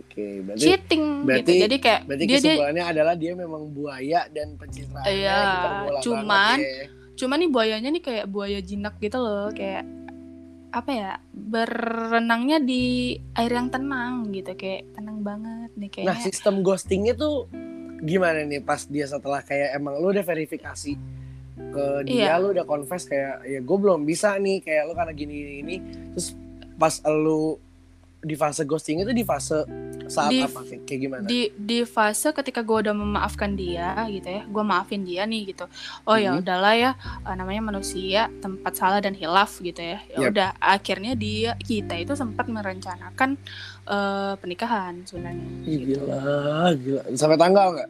[0.00, 4.56] Oke, berarti cheating berarti- gitu jadi kayak berarti dia dia adalah dia memang buaya dan
[4.56, 6.84] pencitraannya Iya, hiperbola cuman banget ya.
[7.14, 9.84] cuma nih buayanya nih kayak buaya jinak gitu loh kayak
[10.70, 12.82] apa ya berenangnya di
[13.34, 17.50] air yang tenang gitu kayak tenang banget nih Nah, kayaknya sistem ghostingnya tuh
[18.00, 20.94] gimana nih pas dia setelah kayak emang lu udah verifikasi
[21.60, 22.40] ke dia, Iya.
[22.40, 25.76] lu udah confess kayak ya gue belum bisa nih kayak lu karena gini gini, gini.
[26.10, 26.32] terus
[26.74, 27.60] pas lu
[28.20, 29.64] di fase ghosting itu di fase
[30.04, 31.24] saat Di- apa kayak, kayak gimana?
[31.24, 35.64] di di fase ketika gue udah memaafkan dia gitu ya gue maafin dia nih gitu
[36.04, 36.40] oh ya Mhm.
[36.42, 40.30] udahlah ya eh, namanya manusia tempat salah dan hilaf gitu ya ya Yap.
[40.30, 43.40] udah akhirnya dia kita itu sempat merencanakan
[43.86, 46.04] eh, pernikahan sebenarnya gitu.
[46.04, 46.20] gila,
[46.76, 47.02] gila.
[47.16, 47.88] Sampai tanggal nggak?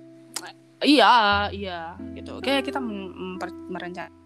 [0.81, 1.13] iya
[1.53, 1.81] iya
[2.15, 2.81] gitu kayak kita
[3.69, 4.19] merencanakan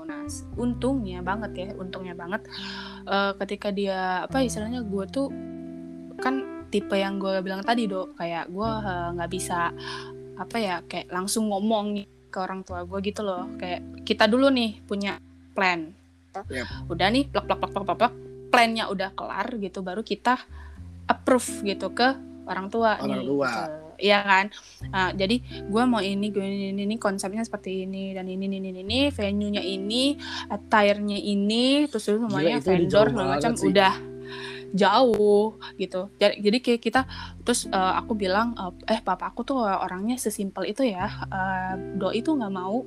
[0.00, 2.42] nah untungnya banget ya untungnya banget
[3.06, 5.28] eh, ketika dia apa istilahnya gue tuh
[6.20, 9.72] kan tipe yang gue bilang tadi dok kayak gue eh, nggak bisa
[10.40, 14.48] apa ya kayak langsung ngomong nih ke orang tua gue gitu loh kayak kita dulu
[14.48, 15.18] nih punya
[15.52, 15.90] plan
[16.46, 16.86] Yap.
[16.86, 18.14] udah nih plak plak plak plak plak plak
[18.50, 20.38] plannya udah kelar gitu baru kita
[21.10, 22.14] approve gitu ke
[22.46, 23.50] orang tua Orang nih tua.
[23.50, 23.89] gitu.
[24.00, 24.46] Iya kan?
[24.88, 28.56] Nah, jadi gue mau ini gue ini, ini ini konsepnya seperti ini dan ini ini
[28.58, 30.16] ini, ini venue nya ini
[30.48, 33.68] attire-nya ini terus semuanya vendor segala banget macam sih.
[33.70, 33.94] udah
[34.70, 36.10] jauh gitu.
[36.18, 37.00] Jadi, jadi kayak kita
[37.42, 42.22] terus eh, aku bilang eh eh, papa aku tuh orangnya sesimpel itu ya Eh, doi
[42.22, 42.86] itu nggak mau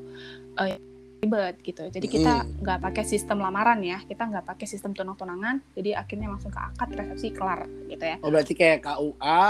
[0.59, 0.79] eh,
[1.23, 1.83] ribet gitu.
[1.87, 6.51] Jadi kita nggak pakai sistem lamaran ya kita nggak pakai sistem tunang-tunangan jadi akhirnya langsung
[6.51, 8.15] ke akad resepsi kelar gitu ya.
[8.23, 9.43] Oh berarti kayak KUA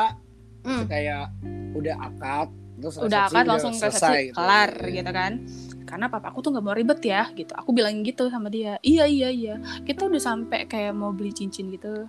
[0.63, 0.87] Hmm.
[0.87, 1.29] kayak
[1.75, 2.49] udah akad
[2.79, 4.35] terus udah akad langsung selesai resepsi gitu.
[4.35, 5.33] kelar gitu kan
[5.83, 9.05] karena papa aku tuh nggak mau ribet ya gitu aku bilang gitu sama dia iya
[9.05, 12.07] iya iya kita udah sampai kayak mau beli cincin gitu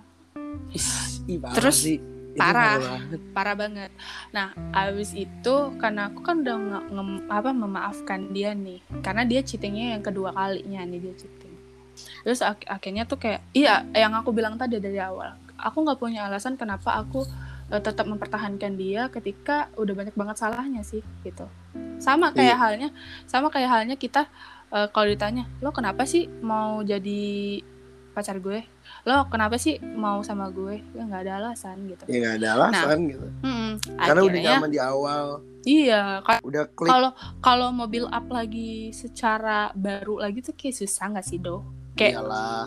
[1.55, 1.99] Terus, sih.
[2.35, 2.75] Parah.
[2.79, 3.21] banget.
[3.31, 3.91] parah banget
[4.35, 9.39] nah abis itu karena aku kan udah nge- nge- apa memaafkan dia nih karena dia
[9.39, 11.55] cheatingnya yang kedua kalinya nih dia cheating
[12.27, 16.27] terus ak- akhirnya tuh kayak iya yang aku bilang tadi dari awal aku nggak punya
[16.27, 17.23] alasan kenapa aku
[17.67, 21.45] eh, tetap mempertahankan dia ketika udah banyak banget salahnya sih gitu
[21.97, 22.57] sama kayak Iya.
[22.57, 22.89] halnya
[23.25, 24.27] sama kayak halnya kita
[24.69, 27.61] eh, kalau ditanya lo kenapa sih mau jadi
[28.11, 28.63] pacar gue
[29.03, 32.97] lo kenapa sih mau sama gue ya nggak ada alasan gitu Ya nggak ada alasan
[33.05, 33.27] gitu.
[33.41, 33.71] Mm-mm.
[33.93, 35.25] Karena udah Akhirnya, nyaman di awal,
[35.63, 36.03] iya
[36.39, 36.87] udah klik.
[36.87, 41.59] kalau kalau mobil up lagi secara baru lagi tuh kayak susah nggak sih do
[41.93, 42.65] kayak Iyalah.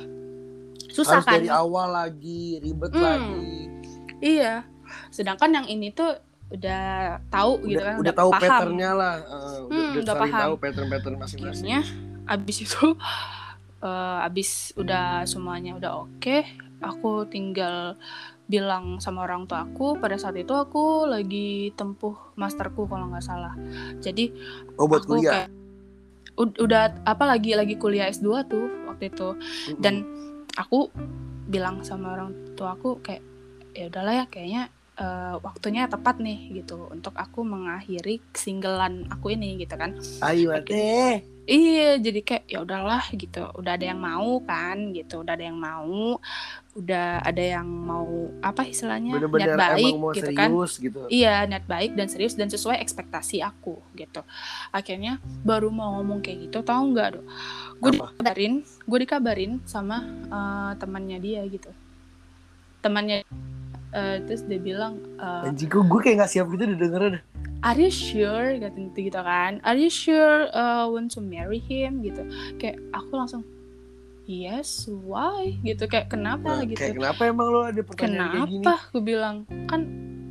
[0.91, 3.01] susah Harus kan dari awal lagi, ribet Hmm.
[3.01, 3.51] lagi.
[4.21, 4.55] iya
[5.09, 6.17] sedangkan yang ini tuh
[6.49, 6.85] udah
[7.29, 9.15] tahu gitu Udah, kan udah tahu paham patternnya lah.
[9.19, 9.29] eh,
[9.61, 10.41] udah, Hmm, udah udah paham.
[10.41, 11.65] tahu pattern-pattern masing-masing.
[11.67, 11.81] akhirnya
[12.27, 12.85] abis itu
[13.81, 16.37] eh, abis udah semuanya udah oke
[16.79, 17.99] aku tinggal
[18.45, 23.53] bilang sama orang tua aku pada saat itu aku lagi tempuh masterku kalau nggak salah
[23.99, 24.33] jadi
[24.75, 25.45] Oh buat aku kuliah.
[25.45, 25.51] kayak
[26.35, 29.37] ud- udah apa lagi lagi kuliah S2 tuh waktu itu
[29.77, 30.01] dan
[30.55, 30.89] aku
[31.45, 33.21] bilang sama orang tua aku kayak
[33.71, 34.63] ya udahlah ya kayaknya
[34.99, 39.95] eh, waktunya tepat nih gitu untuk aku mengakhiri singlean aku ini gitu kan
[40.27, 41.23] ayo teh.
[41.49, 45.59] iya jadi kayak ya udahlah gitu udah ada yang mau kan gitu udah ada yang
[45.59, 46.19] mau
[46.79, 50.99] udah ada yang mau apa istilahnya Bener-bener niat baik emang mau gitu kan serius gitu.
[51.11, 54.23] Iya, niat baik dan serius dan sesuai ekspektasi aku gitu.
[54.71, 57.25] Akhirnya baru mau ngomong kayak gitu, tahu nggak, Dok?
[57.83, 61.71] Gue dikabarin, gue dikabarin sama eh, temannya dia gitu.
[62.79, 63.27] Temannya
[63.95, 67.15] eh, terus dia bilang, eh, Anjing kok gue kayak gak siap gitu udah dengerin.
[67.65, 69.59] "Are you sure?" gitu gitu kan.
[69.65, 72.23] "Are you sure uh, want to marry him?" gitu.
[72.61, 73.43] Kayak aku langsung
[74.29, 75.57] Yes, why?
[75.65, 76.77] Gitu kayak kenapa Nah, gitu.
[76.77, 78.61] Kayak kenapa emang lo ada pertanyaan kayak gini?
[78.61, 79.81] kenapa gue bilang kan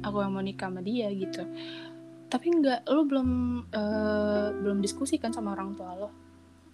[0.05, 1.43] aku yang mau nikah sama dia gitu
[2.27, 3.29] tapi nggak lo belum
[3.71, 6.09] uh, belum diskusi kan sama orang tua lo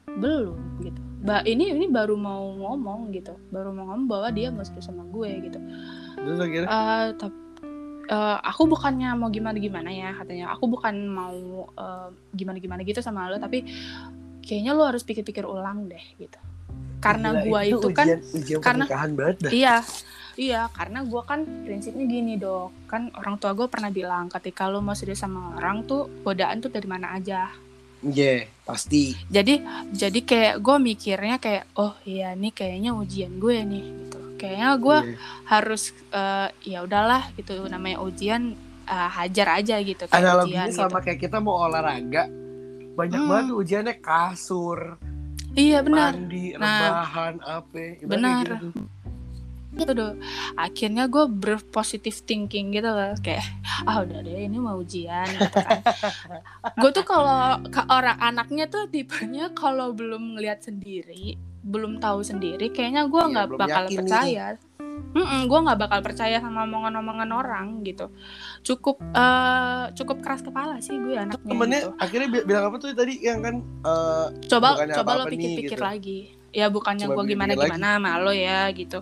[0.07, 0.99] belum gitu.
[1.23, 3.33] Ba ini ini baru mau ngomong gitu.
[3.49, 5.59] Baru mau ngomong bahwa dia mau sama gue gitu.
[6.19, 6.67] Terus akhirnya?
[6.69, 7.37] Uh, tapi
[8.11, 10.51] uh, aku bukannya mau gimana gimana ya katanya.
[10.55, 11.35] Aku bukan mau
[11.79, 13.63] uh, gimana gimana gitu sama lo tapi
[14.43, 16.39] kayaknya lo harus pikir-pikir ulang deh gitu.
[16.99, 19.51] Karena Gila, gua itu itu kan ujian, ujian karena- banget dah.
[19.51, 19.75] iya
[20.39, 22.71] iya karena gua kan prinsipnya gini dok.
[22.91, 26.71] Kan orang tua gue pernah bilang ketika lo mau serius sama orang tuh godaan tuh
[26.71, 27.51] dari mana aja
[28.03, 29.15] Iya, pasti.
[29.27, 34.69] jadi jadi kayak gue mikirnya kayak oh iya nih kayaknya ujian gue nih gitu kayaknya
[34.75, 35.15] gue Iya.
[35.45, 40.99] harus eh, ya udahlah gitu namanya ujian eh, hajar aja gitu kayak Analoginya ujian sama
[40.99, 42.27] kayak kita mau olahraga.
[42.93, 43.29] Banyak Hmm.
[43.31, 45.55] banget ujiannya kasur, gitu.
[45.55, 47.79] iya benar mandi, Nah, rebahan, apa.
[47.97, 48.45] Ibaratnya benar.
[48.53, 48.67] gitu.
[49.73, 50.13] Gitu doh
[50.53, 53.43] akhirnya gue berpositif thinking gitu loh kayak
[53.83, 55.81] ah udah deh ini mau ujian gitu kan
[56.75, 62.69] gue tuh kalau ke orang anaknya tuh tipenya kalau belum ngelihat sendiri belum tahu sendiri
[62.69, 63.97] kayaknya gue Iya, nggak belum bakal nih.
[63.97, 64.45] percaya
[65.43, 68.09] gue nggak bakal percaya sama omongan-omongan orang gitu
[68.63, 71.89] cukup eh, cukup keras kepala sih gue anaknya Temennya gitu.
[71.97, 75.77] akhirnya bi- bilang apa tuh tadi yang kan eh, coba coba lo apa-apa nih, pikir-pikir
[75.77, 75.83] gitu.
[75.83, 76.19] lagi
[76.53, 79.01] ya bukannya gue gimana gimana sama lo ya gitu.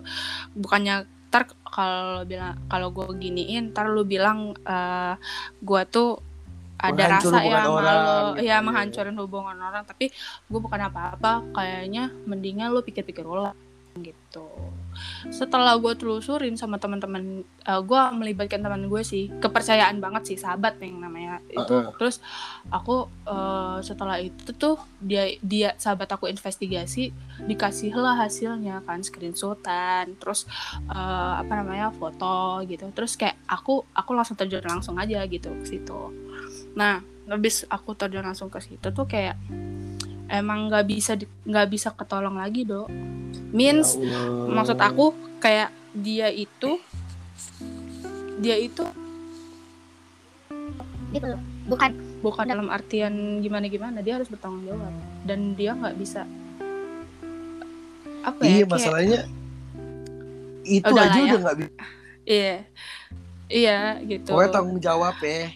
[0.56, 5.14] Bukannya ntar kalau bilang kalau gue giniin ntar lu bilang eh
[5.60, 6.20] gue tuh
[6.82, 8.56] ada Menghancur rasa ya lo gitu ya ya.
[8.58, 10.10] menghancurin hubungan orang tapi
[10.48, 11.44] gue bukan apa-apa.
[11.54, 13.54] Kayaknya mendingan lu pikir-pikir ulang
[14.00, 14.48] gitu
[15.30, 19.30] setelah gue telusurin sama teman-teman gue melibatkan teman gue sih.
[19.38, 21.62] Kepercayaan banget sih sahabat yang namanya itu.
[21.62, 21.94] Uh-uh.
[21.98, 22.18] terus
[22.68, 27.14] aku eh, setelah itu tuh dia dia sahabat aku investigasi
[27.46, 30.46] dikasih lah hasilnya kan screenshotan terus
[30.90, 32.90] eh, apa namanya foto gitu.
[32.90, 36.00] Terus kayak aku aku langsung terjun langsung aja gitu ke situ.
[36.74, 39.38] Nah habis aku terjun langsung ke situ tuh kayak
[40.32, 42.88] emang nggak bisa di- nggak bisa ketolong lagi dok
[43.52, 44.48] means ya Allah.
[44.50, 46.80] maksud aku kayak dia itu
[48.38, 48.82] dia itu
[51.12, 54.88] gitu loh bukan bukan dalam artian gimana gimana dia harus bertanggung jawab
[55.22, 56.24] dan dia nggak bisa
[58.22, 59.20] apa ya Iya, kayak- masalahnya
[60.64, 61.24] itu Udah aja ya.
[61.26, 61.72] udah nggak bisa.
[62.24, 62.54] iya
[63.50, 65.50] iya gitu Pokoknya tanggung jawab ya.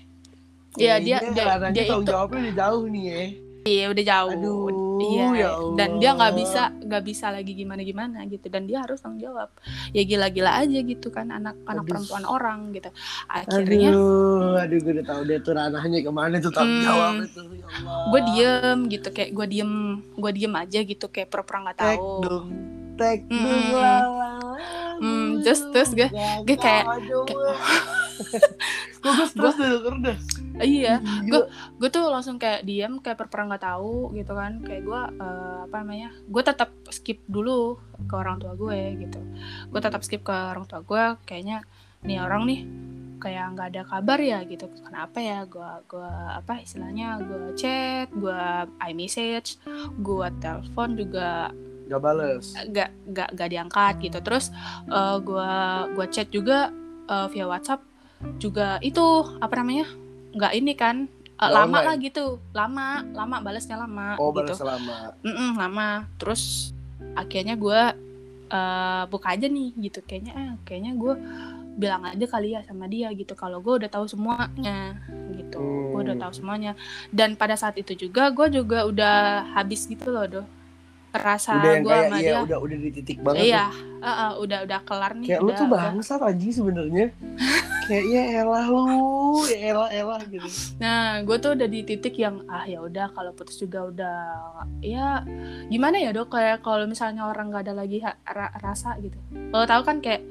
[0.77, 3.23] Iya, dia- dia- ranahnya dia tanggung itu- jawabnya udah jauh nih ya.
[3.67, 4.71] Iya udah jauh Aduh,
[5.05, 6.41] iya ya dan dia nggak Allah.
[6.41, 9.51] bisa nggak bisa lagi gimana gimana gitu dan dia harus tanggung jawab
[9.91, 11.91] ya gila-gila aja gitu kan anak anak Aduh.
[11.91, 12.89] perempuan orang gitu
[13.27, 16.87] akhirnya Aduh, aduh gue udah tahu dia tuh ranahnya ke mana tuh tanggung Hmm.
[16.87, 17.41] jawab itu.
[17.53, 18.07] Ya Allah.
[18.07, 19.73] gue diem gitu kayak gue diem
[20.15, 22.47] gue diem aja gitu kayak pura-pura nggak tek tahu dong,
[22.95, 23.43] tek Hmm.
[23.43, 24.31] dong lala.
[24.97, 26.09] Hmm, terus- terus gue-
[26.43, 26.89] gue kayak-
[29.35, 30.19] gue deh denger dah.
[30.63, 31.49] Iya Gila.
[31.77, 35.77] gue tuh langsung kayak diem kayak pura-pura nggak tahu gitu kan kayak gue eh, apa
[35.85, 37.77] namanya gue tetap skip dulu
[38.09, 39.21] ke orang tua gue gitu
[39.69, 41.65] gue tetap skip ke orang tua gue kayaknya
[42.05, 42.61] nih orang nih
[43.17, 48.41] kayak nggak ada kabar ya gitu kenapa ya gue gua apa istilahnya gue chat gue
[48.93, 49.57] iMessage
[49.99, 51.51] gue telepon juga
[51.87, 52.51] Gak bales.
[52.75, 54.51] gak gak gak diangkat gitu terus
[54.91, 56.75] eh, gua gua chat juga
[57.09, 57.81] eh, via WhatsApp
[58.43, 59.07] juga itu
[59.39, 59.87] apa namanya
[60.37, 60.97] nggak ini kan
[61.37, 62.41] Nggak lama lah gitu.
[62.53, 64.41] Lama lama balasnya lama Oh, gitu.
[64.41, 64.97] balas selama.
[65.21, 65.89] Mm-mm, lama.
[66.17, 66.73] Terus
[67.13, 67.93] akhirnya gua
[68.47, 70.01] eh, buka aja nih gitu.
[70.01, 71.15] Kayaknya eh, kayaknya gue
[71.77, 73.37] bilang aja kali ya sama dia gitu.
[73.37, 74.97] Kalau gue udah tahu semuanya
[75.37, 75.61] gitu.
[75.93, 76.25] Gue udah Hmm.
[76.25, 76.73] tahu semuanya.
[77.13, 79.17] Dan pada saat itu juga gue juga udah
[79.53, 80.47] habis gitu loh doh
[81.21, 84.01] rasa udah yang gue kayak sama iya dia udah udah di titik banget iya tuh.
[84.03, 85.79] uh, uh, udah udah kelar nih kayak lu udah, tuh udah.
[85.79, 87.07] bangsat anjing sebenarnya
[87.87, 88.85] kayak ya elah lu
[89.47, 90.49] ya elah elah gitu
[90.83, 94.19] nah gue tuh udah di titik yang ah ya udah kalau putus juga udah
[94.83, 95.23] ya
[95.69, 99.17] gimana ya dok kayak kalau misalnya orang nggak ada lagi ra- rasa gitu
[99.55, 100.23] lo tahu kan kayak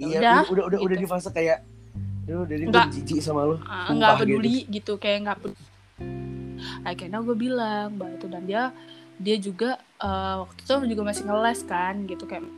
[0.00, 1.04] Ya iya udah, udah udah udah gitu.
[1.04, 1.60] di fase kayak
[2.24, 2.88] Duh, dari gue Nggak.
[2.94, 4.20] jijik sama lu ah, nggak gitu.
[4.24, 5.64] peduli gitu, kayak nggak peduli
[6.84, 8.62] akhirnya gue bilang bahwa itu dan dia
[9.20, 12.48] dia juga eh, waktu itu juga masih ngeles kan gitu kayak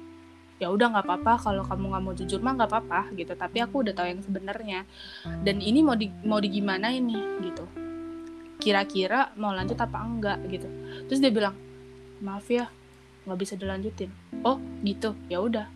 [0.56, 3.34] ya udah nggak apa-apa kalau kamu nggak mau jujur mah nggak apa-apa gitu.
[3.34, 4.86] Tapi aku udah tahu yang sebenarnya.
[5.42, 7.66] Dan ini mau di mau di gimana ini gitu.
[8.56, 10.70] Kira-kira mau lanjut apa enggak gitu.
[11.10, 11.58] Terus dia bilang
[12.22, 12.70] maaf ya
[13.26, 14.14] nggak bisa dilanjutin.
[14.46, 15.66] Oh gitu ya udah.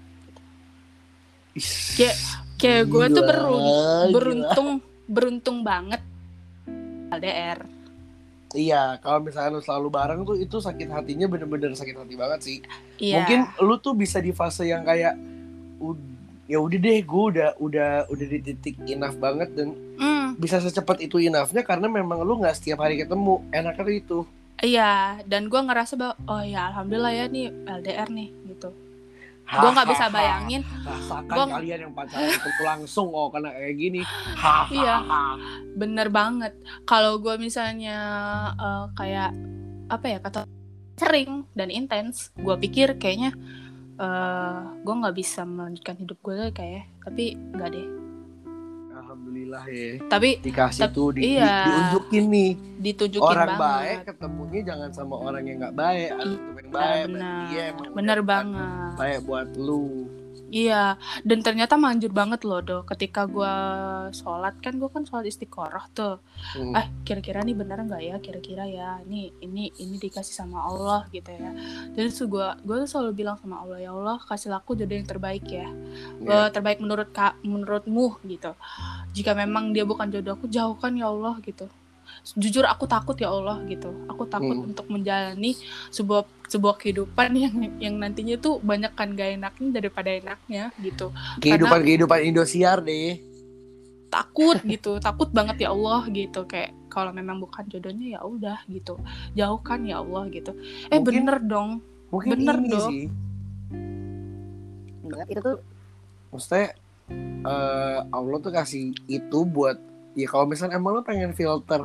[1.99, 2.20] Kayak-
[2.57, 4.12] kayak gue tuh gila, berun- gila.
[4.14, 4.68] beruntung
[5.07, 6.03] beruntung banget.
[7.07, 7.59] LDR
[8.57, 12.59] iya kalau misalnya lu selalu bareng tuh itu sakit hatinya bener-bener sakit hati banget sih.
[12.96, 13.20] Iya.
[13.20, 15.12] Mungkin lu tuh bisa di fase yang kayak
[15.78, 20.61] ud- ya udah deh gue udah udah udah di titik enough banget dan Hmm, bisa
[20.61, 23.40] secepat itu enoughnya karena memang lu nggak setiap hari ketemu.
[23.48, 24.24] Enaknya itu.
[24.57, 28.72] Iya, dan gue ngerasa bahwa oh ya alhamdulillah ya nih LDR nih gitu.
[29.47, 30.62] Gue nggak bisa bayangin.
[30.82, 34.03] rasakan Gua- kalian yang pacaran ketemu langsung oh kena kayak gini.
[34.70, 34.97] Iya.
[35.74, 36.53] Bener banget.
[36.82, 37.99] Kalau gue misalnya
[38.59, 39.30] eh, kayak
[39.86, 40.51] apa ya kata
[40.99, 43.30] sering dan intens, gue pikir kayaknya
[43.97, 47.86] eh gue nggak bisa melanjutkan hidup gue kayak, tapi nggak deh.
[49.49, 51.47] Alhamdulillah ya Tapi dikasih Tep- tuh di, iya.
[51.47, 53.61] di- diunjukin nih ditunjukin orang banget.
[53.62, 57.90] baik ketemunya jangan sama orang yang nggak baik harus ketemu yang baik benar, dia emang
[57.92, 58.90] bener udah banget.
[58.97, 59.84] baik buat lu
[60.51, 62.78] Iya, dan ternyata manjur banget loh do.
[62.86, 63.55] Ketika gue
[64.14, 66.18] sholat kan gue kan sholat istiqoroh tuh.
[66.36, 66.72] Hmm.
[66.76, 71.32] ah kira-kira nih bener nggak ya kira-kira ya ini ini ini dikasih sama Allah gitu
[71.32, 71.51] ya
[71.97, 75.09] jadi tuh gue gue tuh selalu bilang sama Allah ya Allah kasih aku jodoh yang
[75.09, 75.66] terbaik ya
[76.22, 76.47] Iya.
[76.47, 78.53] Eh, terbaik menurut kak menurutmu gitu
[79.11, 81.66] jika memang dia bukan jodoh aku jauhkan ya Allah gitu
[82.34, 83.90] jujur aku takut ya Allah gitu.
[84.06, 84.68] Aku takut Hmm.
[84.68, 85.54] untuk menjalani
[85.88, 91.10] sebuah sebuah kehidupan yang yang nantinya tuh banyak kan gak enaknya daripada enaknya gitu.
[91.38, 93.18] Kehidupan kehidupan Indosiar deh.
[94.08, 94.98] Takut gitu.
[94.98, 96.44] Takut banget ya Allah gitu.
[96.44, 98.96] Kayak kalau memang bukan jodohnya ya udah gitu.
[99.32, 100.54] Jauhkan ya Allah gitu.
[100.86, 101.70] Eh Mungkin- bener dong.
[102.06, 102.88] mungkin Bener ini dong.
[102.88, 103.04] sih.
[105.26, 105.58] Itu tuh
[106.30, 106.74] maksudnya
[107.46, 109.78] eh Allah tuh kasih itu buat
[110.16, 111.80] ya kalau misalnya emang lo pengen filter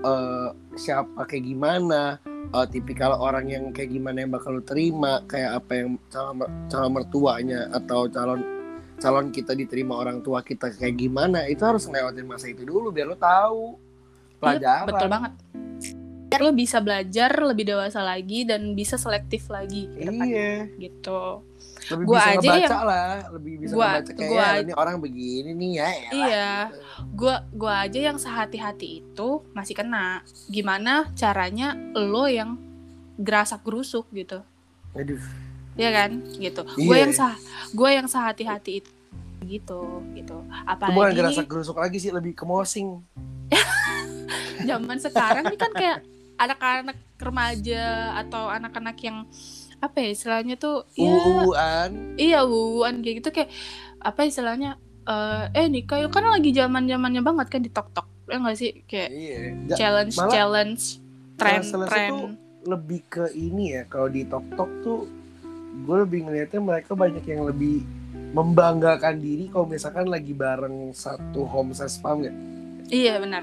[0.00, 5.62] eh siapa kayak gimana eh, tipikal orang yang kayak gimana yang bakal lo terima kayak
[5.62, 8.40] apa yang calon calon mertuanya atau calon
[9.00, 13.08] calon kita diterima orang tua kita kayak gimana itu harus ngelewatin masa itu dulu biar
[13.08, 13.78] lo tahu
[14.40, 15.32] pelajaran Iya, betul banget.
[16.30, 20.64] Biar lo bisa belajar lebih dewasa lagi dan bisa selektif lagi ke iya.
[20.78, 21.49] gitu
[21.88, 24.72] lebih Gua bisa aja ngebaca yang- lah lebih bisa Gua- ngebaca kayak gua- "Ya, ini
[24.74, 26.50] orang begini nih ya elah." iya.
[27.10, 30.20] gua gua aja yang sehati-hati itu masih kena.
[30.46, 32.60] Gimana caranya lo yang
[33.16, 34.40] gerasak gerusuk gitu.
[34.92, 35.20] Aduh.
[35.74, 36.10] Ya kan?
[36.32, 36.60] Gitu.
[36.78, 37.04] Gue Iya.
[37.04, 37.34] yang sah
[37.70, 38.90] gue yang sehati-hati itu
[39.42, 39.80] gitu
[40.12, 40.36] gitu.
[40.42, 43.00] Bukan apalagi gerasa gerusuk lagi sih lebih ke mosing.
[44.62, 45.98] Zaman sekarang nih kan kayak
[46.36, 47.84] anak-anak remaja
[48.16, 49.24] atau anak-anak yang
[49.80, 53.50] apa ya istilahnya tuh ya uuan iya wuan kayak gitu kayak
[53.98, 56.10] apa istilahnya eh eh nikah yuk.
[56.10, 58.84] Kan lagi zaman zamannya banget kan di tok tok ya nggak sih?
[58.84, 59.36] Kayak iya.
[59.72, 60.82] Challenge malah- challenge
[61.34, 62.10] tren Malah selesai tren.
[62.10, 62.28] tuh
[62.62, 65.08] lebih ke ini ya kalau di tok tok tuh
[65.80, 67.80] gue lebih ngeliatnya mereka banyak yang lebih
[68.30, 72.36] membanggakan diri kalau misalkan lagi bareng satu home size paham gak?
[72.88, 73.42] iya benar.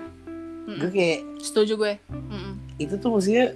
[0.67, 0.91] Gue Mm-mm.
[0.91, 1.93] kayak setuju gue.
[2.07, 2.53] Mm-mm.
[2.77, 3.51] itu tuh maksudnya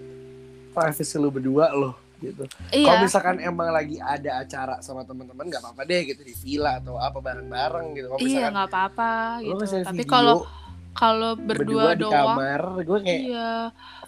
[0.72, 2.44] privacy lu berdua loh gitu.
[2.70, 6.78] iya Kalau misalkan emang lagi ada acara sama teman-teman nggak apa-apa deh gitu di villa
[6.78, 8.08] atau apa bareng-bareng gitu.
[8.14, 9.12] Kalau iya nggak apa-apa
[9.42, 10.46] gitu tapi kalau
[10.92, 13.52] kalau berdua, berdua, di doang kamar, gue kayak iya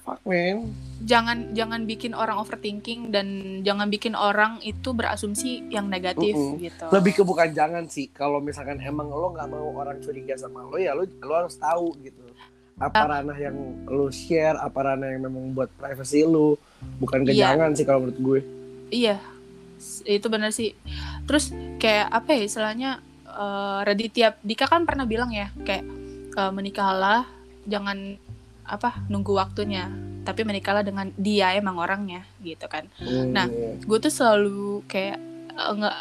[0.04, 0.68] fuck man.
[1.08, 6.60] jangan jangan bikin orang overthinking dan jangan bikin orang itu berasumsi yang negatif Mm-mm.
[6.60, 10.68] gitu lebih ke bukan jangan sih kalau misalkan emang lo nggak mau orang curiga sama
[10.68, 12.20] lo ya lo lo harus tahu gitu
[12.76, 13.56] apa ranah yang
[13.86, 14.58] lo share?
[14.58, 16.58] Apa ranah yang memang buat privacy lo
[16.98, 17.54] bukan Iya.
[17.54, 18.40] jangan sih kalau menurut gue.
[18.90, 19.18] Iya
[20.04, 20.72] itu benar sih.
[21.24, 22.92] Terus kayak apa ya istilahnya
[23.26, 25.84] eh, Raditya Dika kan pernah bilang ya kayak
[26.32, 27.28] eh, menikahlah
[27.64, 28.18] jangan
[28.64, 29.92] apa nunggu waktunya
[30.24, 32.88] tapi menikahlah dengan dia emang orangnya gitu kan.
[33.28, 35.20] Nah, Hmm, gue tuh selalu kayak
[35.52, 35.98] eh, nggak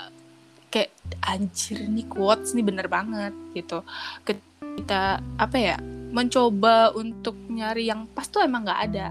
[0.70, 3.84] kayak anjir nih quotes nih bener banget gitu
[4.74, 5.02] kita
[5.36, 5.76] apa ya
[6.12, 9.08] mencoba untuk nyari yang pas tuh emang nggak ada.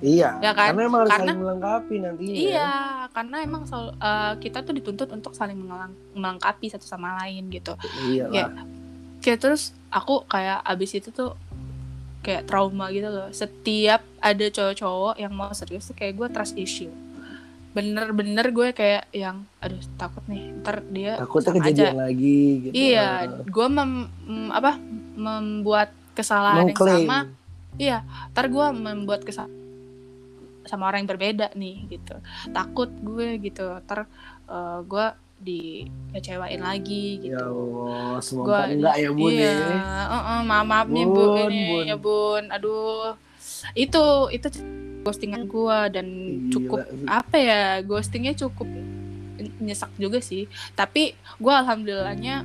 [0.00, 0.72] Iya ya kan?
[0.72, 2.70] karena emang harus Karena- saling melengkapi nantinya iya
[3.12, 5.60] karena emang sel- eh, kita tuh dituntut untuk saling
[6.14, 7.76] melengkapi satu sama lain gitu.
[8.08, 8.46] Iya Ya.
[8.48, 8.64] lah.
[9.20, 11.36] kayak terus aku kayak abis itu tuh
[12.20, 13.28] kayak trauma gitu loh.
[13.28, 16.88] Setiap ada cowok-cowok yang mau serius tuh kayak gue trust issue
[17.70, 22.72] bener-bener gue kayak yang aduh takut nih ntar dia takutnya sama kejadian lagi gitu.
[22.74, 23.08] Iya
[23.46, 23.92] gue mem,
[24.26, 24.72] mem- apa
[25.14, 27.18] membuat kesalahan yang sama.
[27.78, 27.98] Iya
[28.34, 29.54] ntar gue membuat kesalahan
[30.66, 32.18] sama orang yang berbeda nih gitu.
[32.50, 33.66] Takut gue gitu.
[33.86, 34.10] Ntar
[34.50, 35.06] eh, gue
[35.40, 37.32] dikecewain lagi gitu.
[37.32, 39.78] Ya Allah semoga Gua- enggak ya bun iya, ya.
[40.10, 41.84] uh-uh, maaf maaf nih bu Bun, ini Bun.
[41.86, 42.44] ya bun.
[42.50, 43.14] Aduh
[43.74, 44.48] itu itu
[45.00, 48.68] ghostingan gua dan Gila cukup apa ya ghostingnya cukup
[49.58, 50.44] nyesak juga sih.
[50.72, 52.44] Tapi gua alhamdulillahnya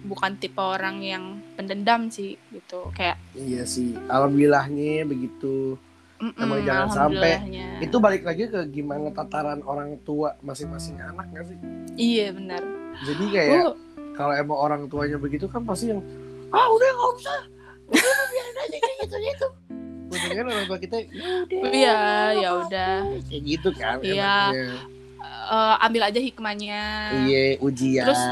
[0.00, 1.24] bukan tipe orang yang
[1.54, 2.92] pendendam sih gitu.
[2.92, 5.80] Kayak iya sih alhamdulillahnya begitu.
[6.20, 7.32] Mm-mm, Emang jangan sampai
[7.80, 11.56] itu balik lagi ke gimana tataran orang tua masing-masing anak gak sih?
[11.96, 12.60] Iya benar.
[13.08, 13.76] Jadi kayak Gua-
[14.12, 16.04] kalau emang orang tuanya begitu kan pasti yang
[16.52, 17.40] ah udah nggak usah
[20.10, 21.08] kan orang tua kita ya
[21.46, 22.00] udah Iya,
[22.34, 22.94] ya udah.
[23.24, 24.36] kayak gitu kan Iya.
[25.20, 26.82] Eh, ambil aja hikmahnya.
[27.24, 28.28] iya ujian Terus-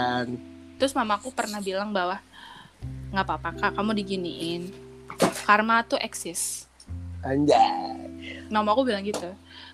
[0.79, 2.23] Terus mamaku pernah bilang bahwa
[3.11, 4.63] nggak apa-apa kak, kamu diginiin.
[5.43, 6.71] Karma tuh eksis.
[7.19, 7.99] anjay
[8.47, 9.27] Mamaku bilang gitu.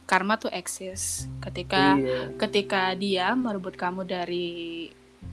[0.04, 1.28] Karma tuh eksis.
[1.38, 4.88] Ketika iya ketika dia merebut kamu dari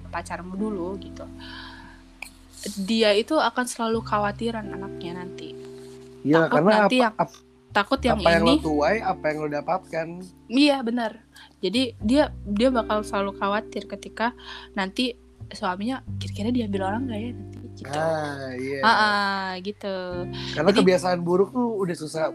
[0.07, 1.23] pacarmu dulu gitu.
[2.77, 5.55] Dia itu akan selalu khawatiran anaknya nanti.
[6.21, 7.35] Iya, takut karena nanti apa, yang- apa,
[7.71, 10.07] Takut yang apa yang ini lo tuai apa yang lo dapatkan
[10.45, 11.11] Iya benar.
[11.57, 14.35] Jadi dia dia bakal selalu khawatir ketika
[14.71, 15.15] nanti
[15.47, 17.91] suaminya kira-kira diambil orang gak ya nanti gitu.
[17.93, 19.95] ah iya Ah, ah, gitu.
[20.51, 22.31] karena jadi- kebiasaan buruk tuh udah susah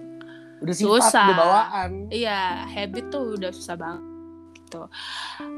[0.56, 1.24] udah sifat Susah.
[1.26, 4.02] udah bawaan Iya habit tuh udah susah banget
[4.58, 4.82] gitu.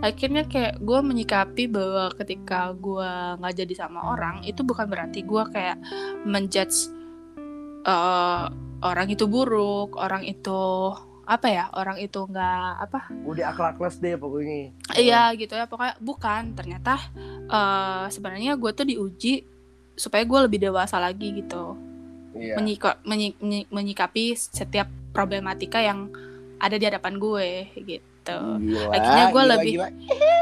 [0.01, 5.43] Akhirnya kayak gue menyikapi bahwa ketika gue nggak jadi sama orang itu bukan berarti gue
[5.49, 5.79] kayak
[6.25, 6.91] menjudge
[7.83, 8.45] eh,
[8.81, 10.95] orang itu buruk, orang itu
[11.29, 13.13] apa ya, orang itu nggak apa?
[13.29, 14.73] Udah akhlakles deh pokoknya.
[14.97, 16.57] Iya gitu ya pokoknya bukan.
[16.57, 16.95] Ternyata
[17.49, 19.45] eh sebenarnya gue tuh diuji
[19.93, 21.77] supaya gue lebih dewasa lagi gitu.
[22.33, 22.55] Iya.
[22.57, 26.09] Menyika- menyi- menyi- menyikapi setiap problematika yang
[26.59, 29.89] ada di hadapan gue gitu Gila, Akhirnya gua gila, lebih- gila.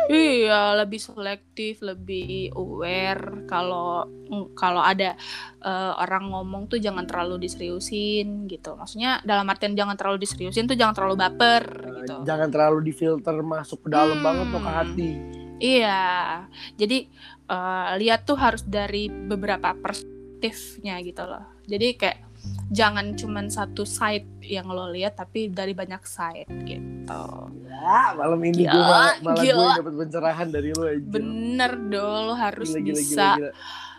[0.09, 5.19] iya lebih selektif lebih aware kalau mm, kalau ada
[5.59, 10.75] eh, orang ngomong tuh jangan terlalu diseriusin gitu maksudnya dalam artian jangan terlalu diseriusin tuh
[10.75, 14.25] jangan terlalu baper Eh, gitu jangan terlalu difilter masuk ke dalam Hmm.
[14.25, 15.11] banget tuh ke hati
[15.57, 17.09] Iya, jadi
[17.47, 21.49] eh, lihat tuh harus dari beberapa perspektifnya gitu loh.
[21.65, 22.26] Jadi kayak
[22.69, 27.23] jangan cuman satu side yang lo lihat, tapi dari banyak side gitu.
[27.65, 29.75] ya malam ini gue Gila, malah, malah gue gila.
[29.77, 33.51] dapat pencerahan dari lo aja Bener dong, lo harus gila, gila, bisa gila, gila.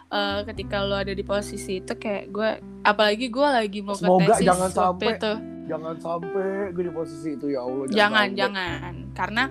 [0.10, 2.50] eh, ketika lo ada di posisi itu kayak gue,
[2.82, 5.08] apalagi gue lagi mau Semoga ke tesis jangan sampai.
[5.14, 5.34] itu.
[5.66, 8.40] jangan sampai gue di posisi itu ya Allah Jangan, sampai.
[8.40, 9.44] jangan, karena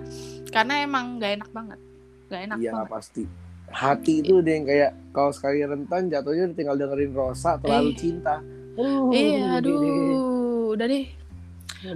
[0.47, 1.79] karena emang gak enak banget,
[2.27, 2.89] gak enak iya banget.
[2.91, 3.23] pasti
[3.67, 7.97] hati itu udah yang kayak kalau sekali rentan jatuhnya tinggal dengerin Rosa terlalu Eh.
[7.97, 8.39] cinta
[8.77, 9.81] Uh, Iya, udah deh.
[9.81, 11.05] aduh, udah deh.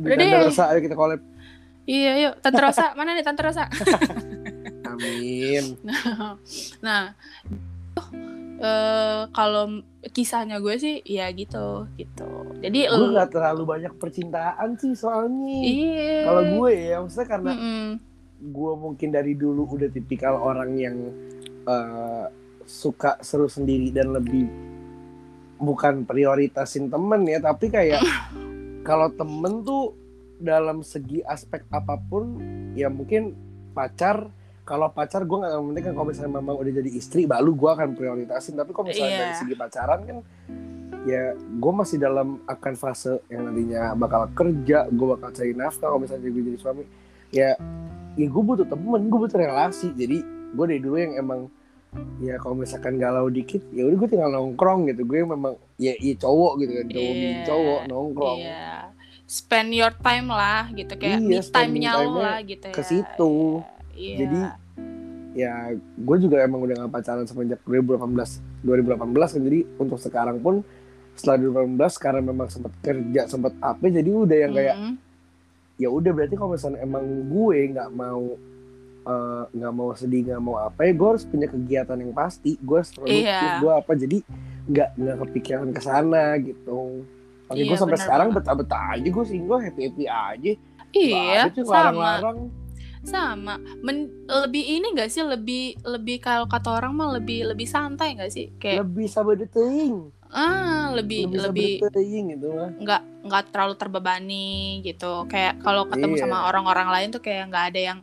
[0.02, 0.30] Udah deh.
[0.50, 1.22] Rosa ayo kita collab
[1.86, 3.66] Iya, yuk, Tante Rosa, mana nih Tante Rosa?
[4.92, 5.64] amin
[6.86, 7.16] nah,
[8.62, 9.82] eh kalau
[10.14, 12.30] kisahnya gue sih ya gitu, gitu.
[12.62, 16.26] Jadi gue nggak terlalu banyak percintaan sih soalnya iya.
[16.30, 17.88] kalau gue ya maksudnya karena Mm-mm.
[18.54, 20.98] gue mungkin dari dulu udah tipikal orang yang
[21.66, 22.26] eh,
[22.66, 24.46] suka seru sendiri dan lebih
[25.62, 28.02] bukan prioritasin temen ya tapi kayak
[28.82, 29.94] kalau temen tuh
[30.42, 32.42] dalam segi aspek apa pun
[32.74, 33.38] ya mungkin
[33.78, 34.26] pacar
[34.66, 37.90] kalau pacar gue nggak penting kan kalau misalnya memang udah jadi istri baru gue akan
[37.98, 38.56] prioritasin.
[38.56, 39.22] Tapi kalau misalnya Iya.
[39.26, 40.18] dari segi pacaran kan
[41.02, 46.02] ya gue masih dalam akan fase yang nantinya bakal kerja gue bakal cari nafkah kalau
[46.02, 46.84] misalnya gue jadi suami.
[47.34, 47.58] Ya
[48.16, 49.92] ya gue butuh temen gue butuh relasi.
[49.98, 50.24] Jadi
[50.56, 51.40] gue dari dulu yang emang
[52.18, 56.16] ya kalau misalkan galau dikit ya udah gue tinggal nongkrong gitu gue memang ya iya
[56.16, 57.44] cowok gitu kan cowok Iya.
[57.44, 58.70] cowok nongkrong Iya.
[59.26, 61.52] Spend your time lah gitu kayak Iya, me time-nya
[61.94, 62.74] time-nya lah gitu ya.
[62.74, 63.34] ke situ.
[63.92, 64.16] Iya.
[64.18, 64.40] Jadi,
[65.34, 68.04] ya gue juga emang udah gak pacaran semenjak 2018
[68.62, 69.00] 2018
[69.32, 70.60] kan jadi untuk sekarang pun
[71.14, 74.96] setelah 2018 karena memang sempat kerja sempat apa jadi udah yang kayak Mm-mm.
[75.78, 78.36] ya udah berarti kalau misalnya emang gue nggak mau
[79.02, 82.58] eh, nggak mau sedih nggak mau apa ya gue harus punya kegiatan yang pasti.
[82.58, 83.60] Gue harus produktif Iya.
[83.60, 84.18] gue apa jadi
[84.64, 87.02] nggak nggak kepikiran ke sana gitu.
[87.46, 90.52] Oke, gue Iya, sampai benar sekarang betah-betah aja gue single happy happy aja.
[90.92, 91.72] Iya, sama.
[91.72, 92.40] larang-larang.
[93.02, 93.58] sama.
[93.82, 98.30] Men, lebih ini gak sih lebih lebih kalau kata orang mah lebih lebih santai gak
[98.30, 98.54] sih?
[98.56, 102.72] Kayak lebih sabar deting ah lebih lebih lebih gitu mah.
[102.80, 105.28] nggak nggak terlalu terbebani gitu.
[105.28, 106.22] Kayak kalau ketemu Iya.
[106.24, 108.00] sama orang-orang lain tuh kayak nggak ada yang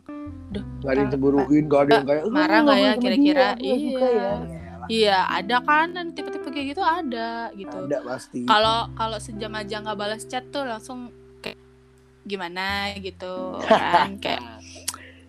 [0.51, 3.47] nggak ada yang cemburuin nggak ada yang kayak "Eh, marah nggak ya kira-kira?
[3.55, 3.99] Iya.
[4.09, 4.31] ya.
[4.89, 6.81] Iya ada kan dan tipe-tipe kayak gitu?
[6.81, 7.77] Ada gitu.
[7.79, 8.41] Ada pasti.
[8.43, 11.61] Kalau kalau sejam aja nggak balas chat tuh langsung kayak
[12.23, 12.97] gimana?
[12.97, 14.41] gitu kan kayak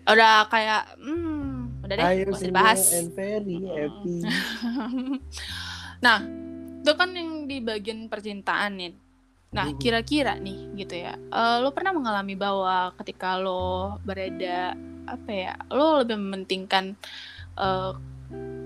[0.03, 2.81] udah kayak hmm udah deh Ayo gak usah single dibahas.
[2.91, 4.17] and very happy.
[6.01, 6.19] Nah
[6.81, 8.93] itu kan yang di bagian percintaan nih.
[9.51, 9.77] Nah Mhm.
[9.77, 14.73] kira-kira nih gitu ya eh, lo pernah mengalami bahwa ketika lo berada
[15.07, 16.95] apa ya lo lebih mementingkan
[17.57, 17.91] eh,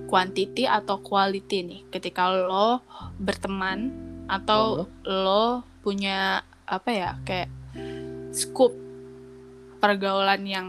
[0.05, 1.81] quantity atau quality nih?
[1.89, 2.81] Ketika lo
[3.17, 3.91] berteman
[4.25, 7.49] atau lo punya apa ya kayak
[8.33, 8.73] scoop
[9.77, 10.67] pergaulan yang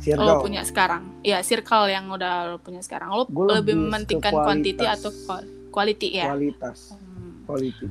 [0.02, 0.42] circle.
[0.42, 1.22] punya sekarang.
[1.22, 3.12] Ya circle yang udah lo punya sekarang.
[3.12, 6.32] Lo Gua lebih lebih mementingkan quantity atau qual- quality ya?
[6.32, 6.96] Kualitas.
[6.96, 7.46] Hmm.
[7.46, 7.86] quality.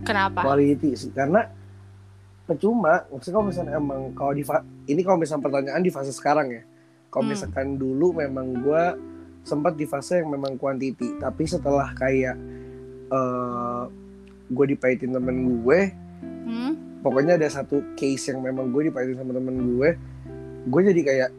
[0.00, 0.40] Kenapa?
[0.40, 1.59] Quality sih karena
[2.50, 4.42] percuma maksudnya kalau misalnya emang kalau di
[4.90, 6.62] ini kalau misalnya pertanyaan di fase sekarang ya
[7.06, 7.32] kalau Hmm.
[7.32, 8.82] misalkan dulu memang gue
[9.40, 12.34] sempat di fase yang memang quantity tapi setelah kayak
[13.08, 13.82] eh
[14.50, 15.80] gue dipahitin temen gue
[16.40, 16.72] Hmm?
[17.00, 19.88] pokoknya ada satu case yang memang gue dipahitin sama temen gue
[20.66, 21.30] gue jadi kayak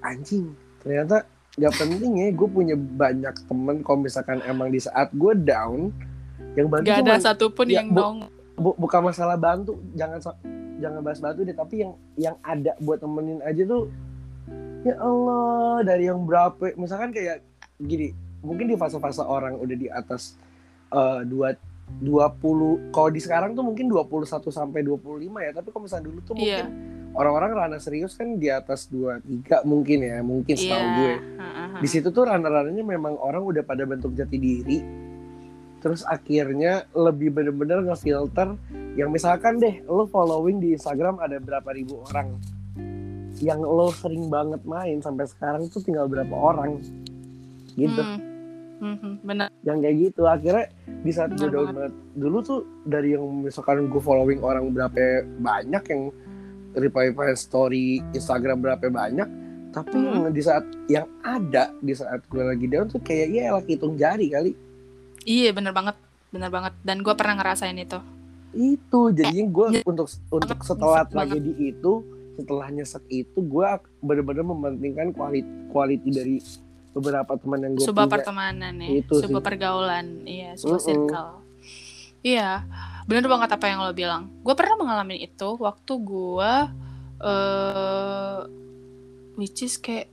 [0.00, 1.24] anjing ternyata
[1.54, 5.90] gak penting ya gue punya banyak temen kalau misalkan emang di saat gue down
[6.54, 8.16] yang bantu Gak ada satupun ya, yang dong.
[8.54, 10.18] Bu- bukan masalah bantu jangan
[10.76, 13.90] jangan bahas bantu deh tapi yang yang ada buat temenin aja tuh
[14.82, 17.40] ya Allah dari yang berapa misalkan kayak
[17.78, 20.36] gini mungkin di fase-fase orang udah di atas
[20.90, 21.56] eh, dua
[22.00, 25.04] 20 kalau di sekarang tuh mungkin 21 sampai 25
[25.38, 27.12] ya tapi kalau misalnya dulu tuh mungkin Iya.
[27.12, 29.20] orang-orang ranah serius kan di atas 23
[29.64, 30.94] mungkin ya mungkin setahu Iya.
[30.94, 31.68] gue Heeh.
[31.80, 34.78] di situ tuh ranah-ranahnya memang orang udah pada bentuk jati diri
[35.84, 38.56] terus akhirnya lebih bener-bener ngefilter
[38.96, 42.40] yang misalkan deh lo following di Instagram ada berapa ribu orang
[43.38, 46.80] yang lo sering banget main sampai sekarang tuh tinggal berapa orang
[47.76, 48.00] gitu
[48.74, 48.96] Hmm.
[49.00, 49.48] Mhm, Bener.
[49.62, 50.66] yang kayak gitu akhirnya
[51.00, 54.98] di saat gue Bener down banget dulu tuh dari yang misalkan gue following orang berapa
[55.38, 56.02] banyak yang
[56.74, 59.28] reply reply story Instagram berapa banyak
[59.70, 60.26] tapi Hmm.
[60.26, 63.94] yang di saat yang ada di saat gue lagi down tuh kayak ya lagi hitung
[63.94, 64.52] jari kali
[65.24, 65.96] Iya bener banget.
[66.30, 66.72] Bener banget.
[66.84, 67.98] Dan gue pernah ngerasain itu.
[68.54, 71.42] itu jadinya gue ya, untuk untuk setelah nyesek banget.
[71.42, 71.92] tragedi itu
[72.38, 73.68] setelah nyesek itu gue
[73.98, 76.36] bener-bener mementingkan quality quality dari
[76.94, 78.88] beberapa teman yang gue Sebuah punya pertemanan ya.
[79.02, 79.48] Itu sebuah sih.
[79.50, 80.06] pergaulan.
[80.22, 80.86] Iya, sebuah Mm-mm.
[80.86, 81.30] circle.
[82.22, 82.50] Iya.
[83.10, 84.30] Bener banget apa yang lo bilang.
[84.46, 86.52] Gue pernah mengalami itu waktu gue
[87.26, 88.38] eh
[89.34, 90.06] which is kayak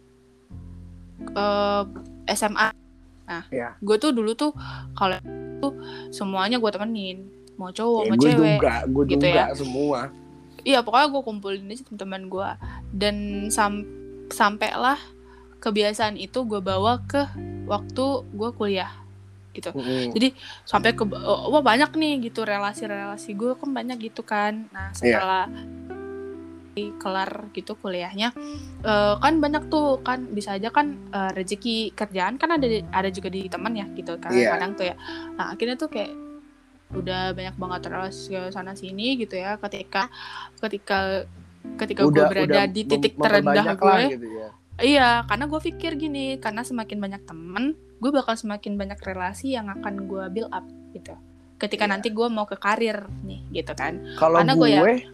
[1.29, 1.83] eh
[2.33, 2.73] SMA.
[3.31, 3.79] Nah, Ya.
[3.79, 4.51] gue tuh dulu tuh
[4.91, 5.15] kalau
[5.57, 5.73] tuh
[6.11, 7.23] semuanya gue temenin.
[7.55, 8.57] Mau cowok, ya, mau gue cewek.
[8.57, 9.55] juga gue gitu juga ya.
[9.55, 9.99] semua
[10.61, 12.49] Iya pokoknya gue kumpulin aja teman-teman gue
[12.91, 13.15] dan
[13.47, 13.81] sam
[14.29, 14.99] sampailah
[15.57, 17.21] kebiasaan itu gue bawa ke
[17.65, 18.91] waktu gue kuliah
[19.51, 19.73] gitu.
[19.73, 20.15] Mm-mm.
[20.15, 20.31] Jadi
[20.63, 24.69] sampai ke oh, wah banyak nih gitu relasi-relasi gue kan banyak gitu kan.
[24.69, 25.17] Nah Iya.
[25.17, 25.43] setelah
[26.73, 28.31] kelar gitu kuliahnya
[28.81, 33.27] eh, kan banyak tuh kan bisa aja kan eh, rezeki kerjaan kan ada ada juga
[33.27, 34.55] di teman ya gitu Iya.
[34.55, 34.95] kadang-kadang tuh ya.
[35.33, 36.11] Nah akhirnya tuh kayak
[36.91, 40.11] udah banyak banget relasi ke sana sini gitu ya ketika
[40.59, 41.23] ketika
[41.77, 44.47] ketika gue berada di titik terendah gue lah gitu ya.
[44.77, 47.63] iya karena gue pikir gini karena semakin banyak temen
[47.95, 51.15] gue bakal semakin banyak relasi yang akan gue build up gitu
[51.55, 51.91] ketika Iya.
[51.93, 55.07] nanti gue mau ke karir nih gitu kan Kalau Karena gue, gue ya-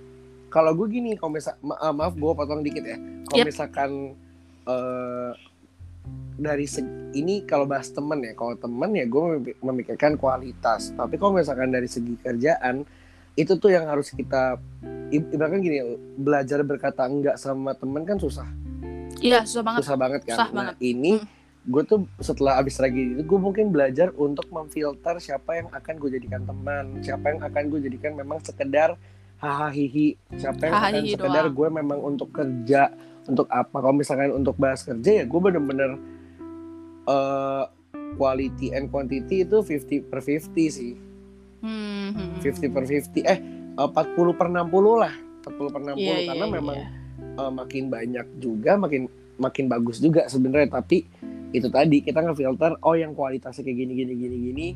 [0.58, 2.98] kalau gue gini, kalau misal ma- ah, maaf gue potong dikit ya.
[3.24, 3.46] Kalau Yep.
[3.46, 3.92] misalkan
[4.66, 5.32] eh,
[6.38, 10.92] dari segi, ini kalau bahas temen ya, kalau temen ya gue memik- memikirkan kualitas.
[10.92, 12.86] Tapi kalau misalkan dari segi kerjaan,
[13.34, 14.58] itu tuh yang harus kita
[15.08, 15.78] ib- ibaratkan gini,
[16.16, 18.50] belajar berkata enggak sama temen kan susah,
[19.18, 20.36] iya susah banget susah banget kan.
[20.36, 20.76] Susah nah banget.
[20.84, 21.28] ini Hmm.
[21.68, 26.10] gue tuh setelah abis tragedi itu gue mungkin belajar untuk memfilter siapa yang akan gue
[26.12, 28.96] jadikan teman siapa yang akan gue jadikan memang sekedar
[29.38, 30.18] hahaha hihi.
[30.38, 31.56] Siapa yang akan sekedar doang.
[31.56, 32.94] gue memang untuk kerja
[33.30, 33.78] untuk apa?
[33.82, 35.92] Kalau misalkan untuk bahas kerja ya gue bener-bener
[37.08, 37.66] eh
[38.18, 40.94] quality and quantity itu 50 per 50 sih.
[41.62, 43.40] Hmm, hmm, 50 per 50 eh eh,
[43.78, 45.14] 40 per 60 lah.
[45.46, 46.88] 40 per 60 Iya, karena iya, memang iya.
[47.40, 49.02] eh, makin banyak juga makin
[49.38, 50.82] makin bagus juga sebenarnya.
[50.82, 51.06] Tapi
[51.56, 54.68] itu tadi kita ngefilter oh yang kualitasnya kayak gini gini gini gini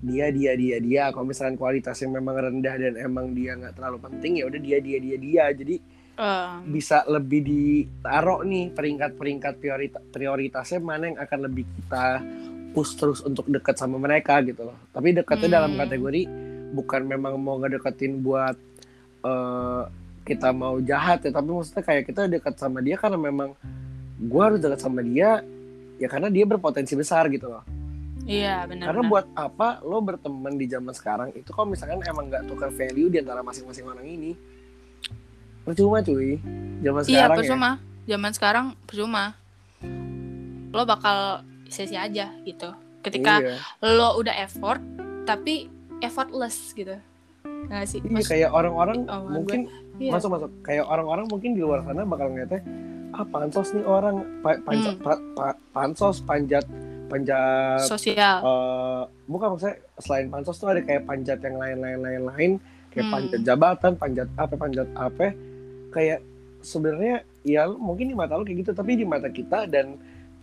[0.00, 1.02] dia dia dia dia.
[1.10, 4.98] Kalau misalkan kualitasnya memang rendah dan emang dia nggak terlalu penting ya udah dia dia
[4.98, 5.44] dia dia.
[5.52, 5.76] Jadi
[6.16, 12.24] Em, bisa lebih ditaruh nih peringkat-peringkat priorita- prioritasnya mana yang akan lebih kita
[12.72, 14.76] push terus untuk dekat sama mereka gitu loh.
[14.90, 15.80] Tapi dekatnya dalam Hmm.
[15.84, 16.22] kategori
[16.72, 18.56] bukan memang mau ngedeketin buat
[19.22, 19.82] eh,
[20.24, 23.54] kita mau jahat ya tapi maksudnya kayak kita dekat sama dia karena memang
[24.18, 25.42] gua harus dekat sama dia
[25.96, 27.62] ya karena dia berpotensi besar gitu loh
[28.26, 32.44] iya benar karena buat apa lo berteman di zaman sekarang itu kalau misalkan emang nggak
[32.44, 34.34] tukar value di antara masing-masing orang ini?
[35.62, 36.38] Percuma cuy.
[36.78, 37.38] Zaman iya sekarang ya.
[37.42, 37.70] percuma.
[38.06, 39.24] Zaman sekarang percuma.
[40.70, 42.70] Lo bakal sesi aja gitu.
[43.02, 43.58] Ketika iya.
[43.82, 44.78] lo udah effort
[45.26, 45.66] tapi
[45.98, 46.94] effortless gitu.
[47.66, 47.98] Nggak sih?
[47.98, 49.66] Iya, kayak orang-orang Oh, mungkin
[49.98, 50.14] iya.
[50.14, 50.50] masuk masuk.
[50.62, 52.62] Kayak orang-orang mungkin di luar sana bakal ngeliatnya
[53.10, 54.22] ah pansos nih orang.
[54.42, 54.98] Pa- Hmm.
[55.02, 56.62] pa- pa- pansos panjat
[57.06, 58.36] panjat sosial.
[58.40, 62.50] eh bukan maksudnya selain pansos tuh ada kayak panjat yang lain-lain lain-lain
[62.90, 63.14] kayak Hmm.
[63.14, 65.26] panjat jabatan panjat apa panjat apa.
[65.90, 66.20] Kayak
[66.60, 69.94] sebenarnya ya mungkin di mata lo kayak gitu tapi di mata kita dan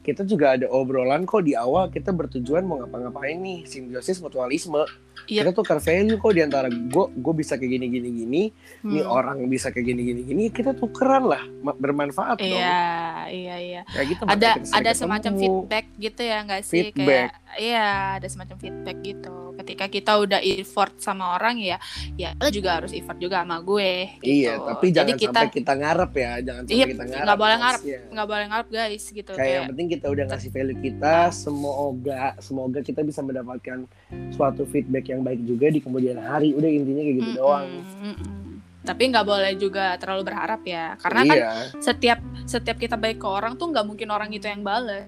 [0.03, 4.83] kita juga ada obrolan kok di awal kita bertujuan mau ngapa-ngapain nih simbiosis mutualisme
[5.23, 5.39] Yep.
[5.39, 8.43] Kita tukar value kok di antara gue gue bisa kayak gini gini gini,
[8.83, 8.91] hmm.
[8.91, 11.39] nih orang bisa kayak gini gini gini, kita tukeran lah
[11.79, 12.59] bermanfaat iya, dong.
[12.59, 12.83] Iya
[13.31, 13.81] iya iya.
[13.87, 14.23] Kayak gitu.
[14.27, 16.91] Ada ada semacam feedback gitu ya nggak sih?
[16.91, 17.39] Feedback.
[17.39, 17.87] Kayak iya
[18.19, 19.42] ada semacam feedback gitu.
[19.53, 21.77] Ketika kita udah effort sama orang ya,
[22.17, 24.17] ya lo juga harus effort juga sama gue.
[24.19, 24.43] Gitu.
[24.43, 27.25] Iya tapi jangan Jadi kita, sampai kita ngarep ya, jangan sampai iya, kita ngarep.
[27.25, 27.99] Nggak boleh ngarep, ya.
[28.09, 29.31] nggak boleh ngarep guys gitu.
[29.33, 33.85] Kayak, kayak yang penting kita udah ngasih value kita, semoga semoga kita bisa mendapatkan
[34.33, 37.67] suatu feedback yang baik juga di kemudian hari udah intinya kayak gitu mm -mm, doang
[37.69, 38.41] mm -mm.
[38.83, 41.45] tapi nggak boleh juga terlalu berharap ya karena kan iya.
[41.47, 45.07] kan setiap setiap kita baik ke orang tuh nggak mungkin orang itu yang balas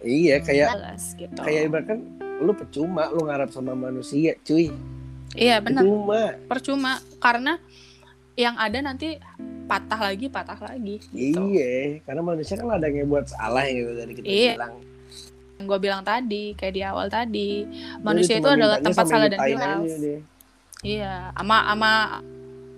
[0.00, 1.40] iya kayak balas, gitu.
[1.44, 1.98] kayak bahkan
[2.40, 4.72] lu percuma lu ngarap sama manusia cuy.
[5.36, 5.84] Iya benar.
[5.84, 6.22] Percuma.
[6.48, 7.52] Percuma karena
[8.34, 9.20] yang ada nanti
[9.68, 11.38] patah lagi patah lagi gitu.
[11.54, 14.52] iya karena manusia kan ada yang buat salah gitu dari kita iya.
[14.58, 14.74] bilang.
[15.60, 17.50] Yang gue bilang tadi kayak di awal tadi
[18.00, 19.84] manusia itu adalah tempat salah dan hilaf
[20.80, 22.24] iya ama ama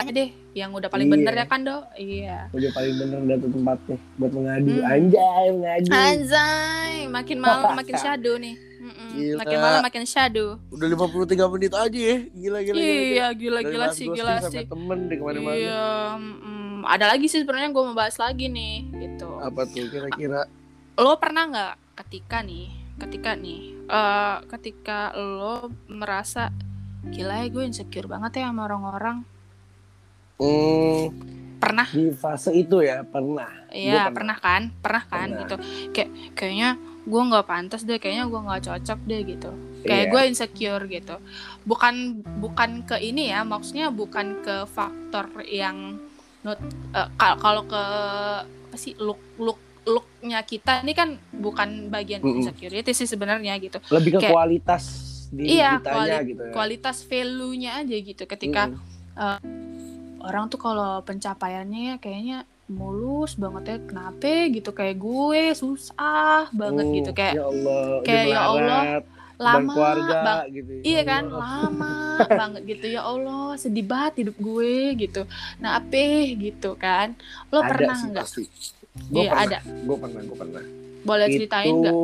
[0.03, 1.15] aja deh yang udah paling iya.
[1.17, 1.85] bener ya kan dok?
[1.97, 2.39] Iya.
[2.53, 4.73] Udah paling bener udah tuh tempatnya buat mengadu.
[4.77, 4.93] Hmm.
[4.93, 5.91] anjay mengadu.
[5.95, 9.39] Anjay makin malam makin shadow nih Gila.
[9.47, 10.59] Makin malam makin shadow.
[10.75, 12.17] Udah 53 menit aja ya.
[12.35, 12.79] Gila gila.
[12.83, 14.67] Iya, gila gila, sih, gila sih.
[14.67, 15.55] temen di ke mana-mana.
[15.55, 15.87] Iya,
[16.19, 19.39] mm, ada lagi sih sebenarnya gue mau bahas lagi nih, gitu.
[19.39, 20.51] Apa tuh kira-kira?
[20.99, 21.73] Lo pernah nggak
[22.03, 26.53] ketika nih ketika nih uh, ketika lo merasa
[27.09, 29.27] gila ya gue insecure banget ya sama orang-orang
[30.39, 31.05] hmm,
[31.59, 34.15] pernah di fase itu ya pernah iya pernah.
[34.15, 35.41] pernah kan pernah kan pernah.
[35.43, 35.55] gitu
[35.91, 36.71] kayak kayaknya
[37.03, 39.51] gue nggak pantas deh kayaknya gue nggak cocok deh gitu
[39.83, 40.11] kayak yeah.
[40.15, 41.17] gue insecure gitu
[41.67, 45.99] bukan bukan ke ini ya maksudnya bukan ke faktor yang
[46.47, 46.59] not
[46.95, 47.83] uh, kalau ke
[48.47, 52.39] apa sih look look looknya kita ini kan bukan bagian mm -hmm.
[52.39, 54.85] insecurity sih sebenarnya gitu lebih ke Kayak, kualitas
[55.33, 56.53] di iya kuali gitu ya.
[56.55, 58.79] kualitas value-nya aja gitu ketika mm.
[59.19, 59.39] uh,
[60.23, 66.95] orang tuh kalau pencapaiannya kayaknya mulus banget ya kenapa gitu kayak gue susah banget mm,
[66.99, 68.83] gitu kayak ya Allah, kayak ya Allah
[69.43, 71.95] lama keluarga, bang gitu ya iya kan lama
[72.41, 75.23] banget gitu ya Allah sedih banget hidup gue gitu
[75.59, 76.07] nah apa
[76.39, 77.19] gitu kan
[77.51, 78.27] lo Ada pernah nggak
[79.09, 79.59] Gue iya, ada.
[79.65, 80.65] Gue pernah, gue pernah.
[81.03, 81.95] Boleh itu ceritain nggak?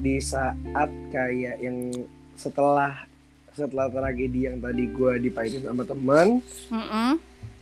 [0.00, 1.78] Di saat kayak yang
[2.34, 3.04] setelah
[3.52, 6.40] setelah tragedi yang tadi gue dipahitin sama teman,
[6.72, 7.10] mm -hmm.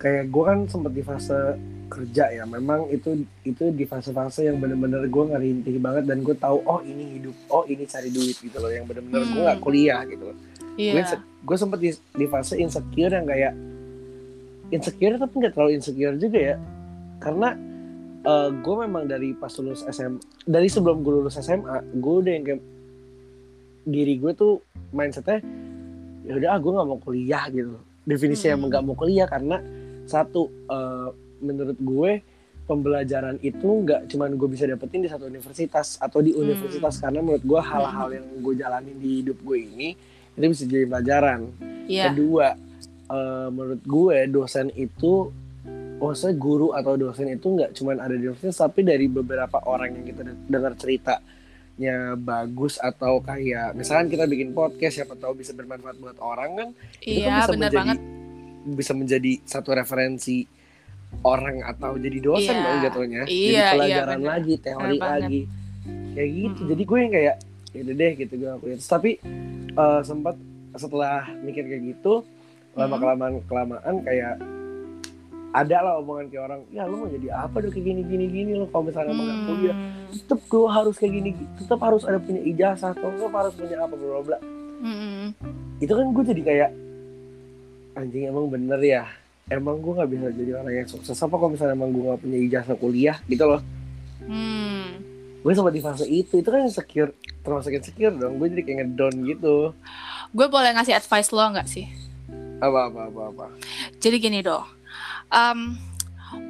[0.00, 1.60] Kayak gue kan sempet di fase
[1.92, 2.44] kerja ya.
[2.48, 7.20] Memang itu itu di fase-fase yang bener-bener gue ngerintih banget dan gue tahu oh ini
[7.20, 8.72] hidup, oh ini cari duit gitu loh.
[8.72, 9.30] Yang bener-bener mm.
[9.36, 10.36] gue gak kuliah gitu loh.
[10.80, 11.04] Yeah.
[11.04, 13.52] Gue gue sempet di, di fase insecure yang kayak
[14.72, 16.56] insecure tapi nggak terlalu insecure juga ya.
[17.20, 17.52] Karena
[18.24, 22.32] uh, eh, gue memang dari pas lulus SMA dari sebelum gue lulus SMA gue udah
[22.32, 22.62] yang kayak
[23.84, 24.60] diri gue tuh
[24.92, 25.40] mindsetnya
[26.28, 28.56] ya udah ah gue nggak mau kuliah gitu definisi hmm.
[28.60, 29.56] emang nggak mau kuliah karena
[30.10, 32.12] satu uh, menurut gue
[32.70, 37.02] pembelajaran itu nggak cuman gue bisa dapetin di satu universitas atau di universitas hmm.
[37.02, 39.88] karena menurut gue hal-hal yang gue jalanin di hidup gue ini
[40.38, 41.40] itu bisa jadi pelajaran
[41.90, 42.14] yeah.
[42.14, 42.54] kedua
[43.10, 45.34] uh, menurut gue dosen itu
[45.98, 50.04] maksudnya guru atau dosen itu nggak cuma ada di universitas tapi dari beberapa orang yang
[50.06, 56.16] kita dengar ceritanya bagus atau kayak misalkan kita bikin podcast siapa tahu bisa bermanfaat buat
[56.22, 56.68] orang kan
[57.04, 58.19] iya, itu bisa menjadi banget.
[58.64, 60.44] Bisa menjadi satu referensi
[61.26, 63.22] orang atau jadi dosen iya, dong jatuhnya.
[63.26, 65.40] Iya, jadi iya, pelajaran iya, lagi teori bener lagi.
[66.10, 66.60] Kayak gitu.
[66.60, 66.70] -hmm.
[66.74, 67.36] jadi gue yang kayak
[67.70, 69.22] ya deh gitu gue akuin tapi
[69.78, 70.34] uh, sempat
[70.74, 72.26] setelah mikir kayak gitu
[72.74, 74.38] lama kelamaan kelamaan kayak
[75.50, 78.50] ada lah omongan kayak orang ya lu mau jadi apa dong kayak gini gini gini
[78.54, 79.22] lo kalau misalnya hmm.
[79.22, 79.76] mau kuliah
[80.14, 83.94] tetap gue harus kayak gini tetap harus ada punya ijazah atau gue harus punya apa
[83.94, 84.38] bla bla
[84.82, 85.26] hmm.
[85.82, 86.70] itu kan gue jadi kayak
[88.00, 89.04] anjing emang bener ya.
[89.50, 91.18] Emang gue nggak bisa jadi orang yang sukses.
[91.18, 93.62] Apa kalau misalnya emang gue nggak punya ijazah kuliah gitu loh?
[94.24, 95.00] Hmm.
[95.40, 96.36] gue sempat di fase itu.
[96.40, 98.36] Itu kan insecure termasuk insecure dong.
[98.36, 99.56] Gue jadi kayak ngedown gitu.
[100.36, 101.88] Gue boleh ngasih advice lo nggak sih?
[102.60, 103.46] Apa apa apa apa?
[103.96, 104.80] Jadi gini dong
[105.30, 105.78] um,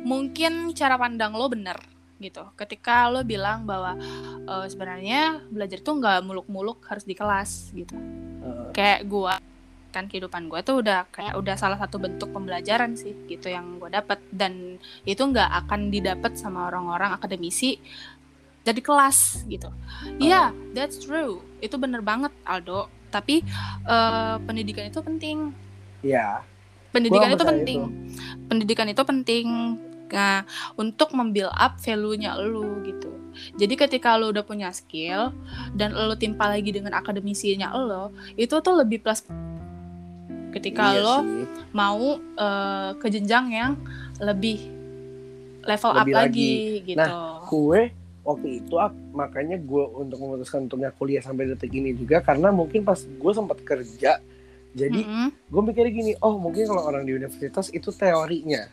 [0.03, 1.79] mungkin cara pandang lo bener
[2.21, 2.45] gitu.
[2.57, 3.97] Ketika lo bilang bahwa
[4.45, 7.97] uh, sebenarnya belajar tuh nggak muluk-muluk harus di kelas gitu.
[8.41, 8.73] Uh.
[8.73, 9.35] kayak gue
[9.91, 13.91] kan kehidupan gue tuh udah kayak udah salah satu bentuk pembelajaran sih gitu yang gue
[13.91, 17.77] dapat dan itu nggak akan didapat sama orang-orang akademisi
[18.61, 19.73] jadi kelas gitu.
[20.21, 20.53] Iya uh.
[20.53, 21.41] yeah, that's true.
[21.65, 22.93] Itu bener banget Aldo.
[23.11, 23.43] Tapi
[23.89, 25.51] uh, pendidikan itu penting.
[26.05, 26.45] Iya.
[26.91, 27.81] Pendidikan itu penting.
[27.87, 28.47] itu.
[28.51, 29.47] pendidikan itu penting
[30.11, 30.43] nah,
[30.75, 33.11] untuk membuild up value-nya lu gitu.
[33.57, 35.31] Jadi ketika lo udah punya skill
[35.73, 39.23] dan lo timpa lagi dengan akademisinya lo, itu tuh lebih plus
[40.51, 41.45] ketika Iya lo sih.
[41.71, 43.73] mau eh, ke jenjang yang
[44.19, 44.59] lebih
[45.61, 46.53] level Lebih up lagi,
[46.85, 47.19] gitu.
[47.47, 47.81] gue
[48.21, 52.49] waktu itu ak- makanya gue untuk memutuskan untuk nggak kuliah sampai detik ini juga karena
[52.49, 54.21] mungkin pas gue sempat kerja
[54.71, 55.29] jadi Mm-mm.
[55.47, 58.69] gue mikirnya gini oh mungkin kalau orang di universitas itu teorinya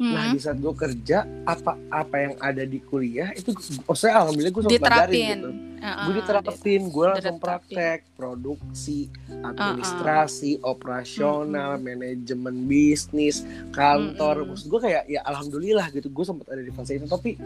[0.00, 0.32] nah Mm-mm.
[0.32, 3.52] di saat gue kerja apa apa yang ada di kuliah itu
[3.84, 5.36] maksudnya alhamdulillah gue sempat pelajarin diterapin.
[5.36, 13.44] gitu gue diterapin gue langsung praktek produksi administrasi operasional manajemen bisnis
[13.76, 14.48] kantor Mm-mm.
[14.56, 17.36] maksud gue kayak ya alhamdulillah gitu gue sempat ada di fase itu tapi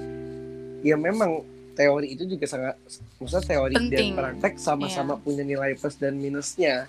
[0.87, 1.43] ya memang
[1.75, 2.79] teori itu juga sangat
[3.19, 4.15] maksudnya teori Penting.
[4.15, 6.87] dan praktek sama-sama punya nilai plus dan minusnya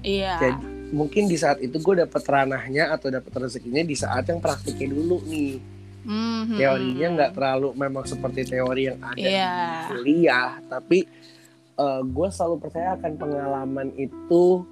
[0.00, 0.34] Iya.
[0.38, 4.94] Jadi, mungkin di saat itu gue dapet ranahnya atau dapet rezekinya di saat yang praktiknya
[4.94, 5.58] dulu nih
[6.06, 6.54] Mhm.
[6.54, 9.50] teorinya nggak terlalu memang seperti teori yang ada Iya.
[9.50, 10.98] di kuliah tapi
[12.06, 14.62] gue selalu percaya akan pengalaman itu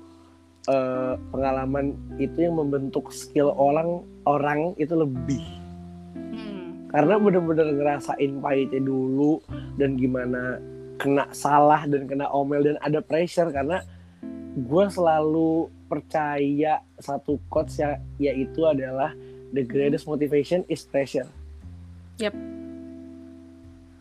[0.64, 5.42] eh, pengalaman itu yang membentuk skill orang orang itu lebih
[6.14, 6.88] Hmm.
[6.88, 9.42] karena bener-bener ngerasain pahitnya dulu
[9.76, 10.56] dan gimana
[10.96, 13.82] kena salah dan kena omel dan ada pressure karena
[14.56, 15.50] gue selalu
[15.84, 19.10] percaya satu quotes ya yaitu adalah
[19.50, 21.26] the greatest motivation is pressure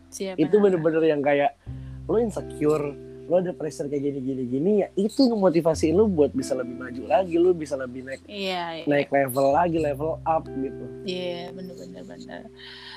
[0.08, 0.38] Siap.
[0.38, 1.58] itu bener-bener yang kayak
[2.06, 2.94] lo insecure
[3.24, 6.76] lo ada pressure kayak gini gini gini ya itu yang motivasi lo buat bisa lebih
[6.76, 8.84] maju lagi lo bisa lebih naik Iya, iya.
[8.84, 12.42] naik level lagi level up gitu Iya, bener-bener bener.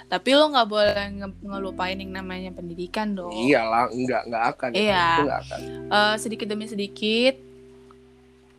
[0.05, 3.31] Tapi lo nggak boleh nge- ngelupain yang namanya pendidikan dong.
[3.33, 5.03] iyalah nggak nggak akan Iya.
[5.07, 7.35] itu nggak akan Eh, sedikit demi sedikit,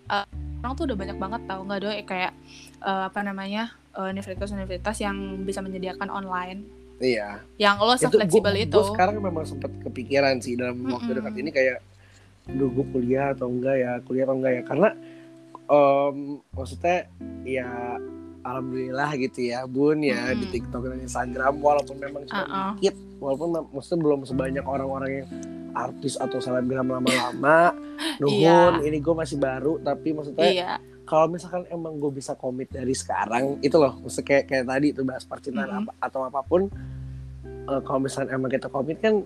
[0.08, 0.26] eh,
[0.58, 2.32] orang tuh udah banyak banget tahu nggak do kayak
[2.80, 6.60] eh, apa namanya eh, universitas-universitas yang bisa menyediakan online,
[6.98, 8.76] iya yang lo se-fleksibel gua- itu.
[8.76, 11.18] gua sekarang memang sempat kepikiran sih dalam waktu Mm-mm.
[11.22, 11.78] dekat ini kayak
[12.48, 14.88] duh gue kuliah atau enggak ya kuliah atau enggak ya karena
[15.68, 16.16] em,
[16.48, 16.98] maksudnya
[17.44, 17.68] ya
[18.40, 20.52] alhamdulillah gitu ya bun ya di Mm-mm.
[20.56, 22.70] TikTok dan Instagram walaupun memang cuma Uh-uh.
[22.74, 25.28] dikit walaupun maksudnya belum sebanyak orang-orang yang
[25.72, 27.74] artis atau selebgram lama-lama
[28.20, 30.70] nuhun ini gue masih baru tapi maksudnya Iya,
[31.02, 35.02] kalau misalkan emang gue bisa komit dari sekarang itu loh maksudnya kayak kayak tadi itu
[35.02, 35.78] bahas percintaan Mhm.
[35.80, 36.66] apa, atau apa pun
[37.44, 39.22] eh, kalau misalkan emang kita komit kan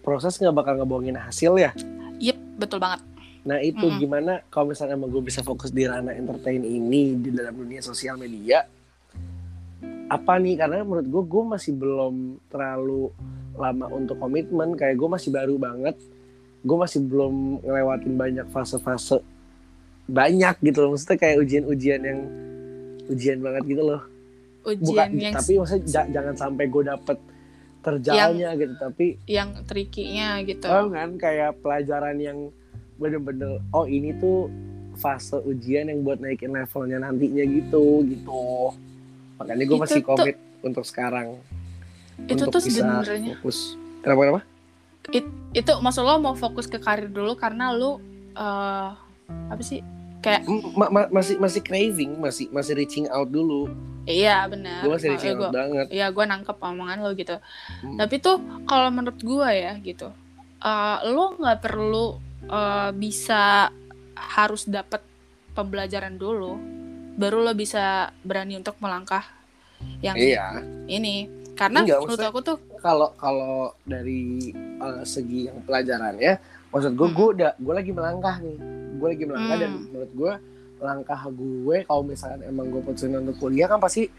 [0.00, 1.70] proses nggak bakal ngebohongin hasil ya
[2.18, 3.00] yep, betul banget.
[3.42, 3.98] nah itu Mhm.
[3.98, 8.16] gimana kalau misalnya emang gue bisa fokus di ranah entertain ini di dalam dunia sosial
[8.16, 8.64] media
[10.10, 10.54] apa nih?
[10.58, 12.14] Karena menurut gue gue masih belum
[12.48, 13.10] terlalu
[13.54, 14.74] lama untuk komitmen.
[14.74, 15.96] Kayak gue masih baru banget.
[16.64, 19.20] Gue masih belum ngelewatin banyak fase-fase
[20.04, 20.96] banyak gitu loh.
[20.96, 22.20] Maksudnya kayak ujian-ujian yang
[23.08, 24.02] ujian banget gitu loh.
[24.64, 27.18] Ujian bukan yang tapi maksudnya ja- jangan sampai gue dapet
[27.84, 28.74] terjalnya gitu.
[28.80, 30.64] Tapi yang trikinya gitu.
[30.68, 31.16] oh kan?
[31.20, 32.38] Kayak pelajaran yang
[32.94, 34.46] bener-bener oh ini tuh
[34.94, 38.70] fase ujian yang buat naikin levelnya nantinya gitu gitu
[39.36, 41.38] makanya gue masih tuh- komit untuk sekarang.
[42.24, 43.34] Itu untuk tuh bisa sebenarnya.
[43.38, 43.74] fokus.
[44.00, 44.42] Kenapa kenapa?
[45.52, 47.98] Itu maksud lo mau fokus ke karir dulu karena lo
[48.32, 48.90] eh
[49.50, 49.80] apa sih?
[50.20, 53.68] Kayak ma- ma- masih masih craving masih masih reaching out dulu.
[54.04, 54.84] Iya benar.
[54.84, 55.86] Gue masih reaching gue out banget.
[55.88, 57.36] Iya, gue nangkep omongan lo gitu.
[57.80, 57.96] Hmm.
[57.96, 60.08] Tapi tuh kalau menurut gue ya gitu,
[60.60, 63.72] eh, lo nggak perlu eh, bisa
[64.14, 65.00] harus dapat
[65.52, 66.60] pembelajaran dulu,
[67.14, 67.84] baru lo bisa
[68.20, 69.22] berani untuk melangkah
[70.00, 71.30] yang iya ini.
[71.54, 73.54] Karena Enggak, menurut aku tuh, kalau kalau
[73.86, 76.34] dari uh, segi yang pelajaran ya
[76.68, 77.14] maksud gue Hmm.
[77.14, 78.58] gue udah gue lagi melangkah nih
[78.98, 79.82] gue lagi melangkah dan Hmm.
[79.86, 80.32] menurut gue
[80.82, 84.10] langkah gue kalau misalkan emang gue putusin untuk kuliah kan pasti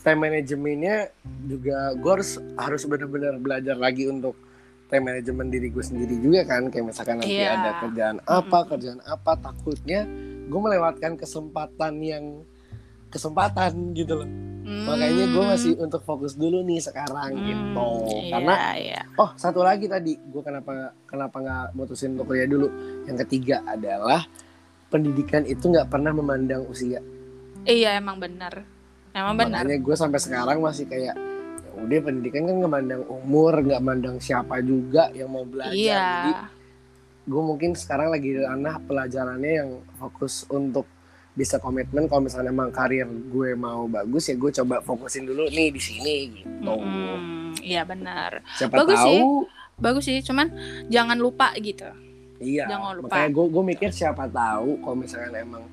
[0.00, 1.12] time manajemennya
[1.44, 4.32] juga gue harus harus benar-benar belajar lagi untuk
[4.88, 7.52] time manajemen diri gue sendiri juga kan kayak misalkan nanti Iya.
[7.52, 8.68] ada kerjaan apa Mm-mm.
[8.72, 10.00] kerjaan apa takutnya
[10.50, 12.24] gue melewatkan kesempatan yang
[13.10, 14.30] kesempatan gitu loh.
[14.70, 17.90] Makanya gue hmm, masih untuk fokus dulu nih sekarang hmm, gitu.
[18.06, 19.02] iya, karena iya.
[19.18, 22.70] oh satu lagi tadi gue kenapa kenapa nggak mutusin untuk kuliah dulu?
[23.08, 24.22] Yang ketiga adalah
[24.92, 27.02] pendidikan itu nggak pernah memandang usia.
[27.66, 28.62] Iya emang benar,
[29.10, 29.66] emang benar.
[29.66, 34.16] makanya gue sampai sekarang masih kayak ya udah pendidikan kan nggak mandang umur nggak mandang
[34.22, 35.74] siapa juga yang mau belajar.
[35.74, 36.32] Iya, jadi
[37.30, 39.70] gue mungkin sekarang lagi di ranah pelajarannya yang
[40.02, 40.82] fokus untuk
[41.30, 45.70] bisa komitmen kalau misalnya emang karir gue mau bagus ya gue coba fokusin dulu nih
[45.70, 46.74] di sini gitu
[47.62, 48.42] iya benar.
[48.58, 49.20] siapa Bagus tahu sih.
[49.80, 50.52] Bagus sih, cuman
[50.92, 51.88] jangan lupa gitu.
[52.36, 53.14] iya Jangan lupa.
[53.14, 55.64] makanya gue gue mikir siapa tahu kalau misalnya emang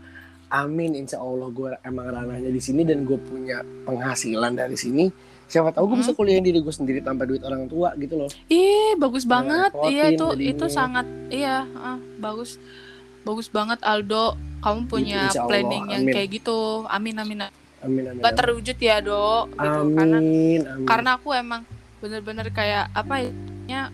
[0.48, 5.12] amin insya Allah gue emang ranahnya di sini dan gue punya penghasilan dari sini
[5.48, 6.04] siapa tahu gue Hmm.
[6.04, 9.72] bisa kuliah diri gue sendiri tanpa duit orang tua gitu loh Ih, bagus banget.
[9.72, 10.52] repotin Iya itu jadinya.
[10.52, 12.60] itu sangat iya, ah, bagus.
[13.24, 14.36] Bagus banget Aldo.
[14.60, 16.14] Kamu punya insya Allah, planning yang amin.
[16.14, 16.84] kayak gitu.
[16.88, 17.40] Amin amin.
[17.80, 19.52] amin amin Gak terwujud ya, Dok.
[19.52, 19.60] Gitu.
[19.94, 21.62] Karena amin amin karena aku emang
[21.98, 23.28] bener-bener kayak apa
[23.68, 23.92] ya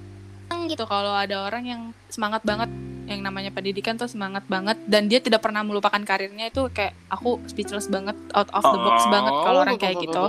[0.63, 2.69] gitu kalau ada orang yang semangat banget
[3.07, 4.79] yang namanya pendidikan tuh semangat banget.
[4.87, 9.05] Dan dia tidak pernah melupakan karirnya itu kayak aku speechless banget out of the box
[9.11, 10.23] banget kalau orang kayak gitu.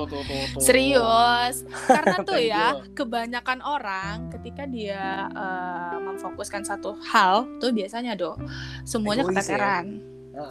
[0.59, 1.63] Serius.
[1.87, 8.35] Karena tuh ya kebanyakan orang ketika dia eh, memfokuskan satu hal tuh biasanya do
[8.83, 9.31] semuanya ya?
[9.31, 9.87] keteteran.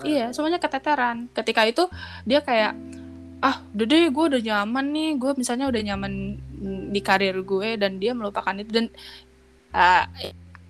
[0.03, 1.27] Iya, semuanya keteteran.
[1.35, 1.83] Ketika itu
[2.23, 2.73] dia kayak
[3.43, 6.39] ah, udah deh gue udah nyaman nih, gue misalnya udah nyaman
[6.95, 8.71] di karir gue dan dia melupakan itu.
[8.71, 8.85] Dan
[9.75, 10.07] uh,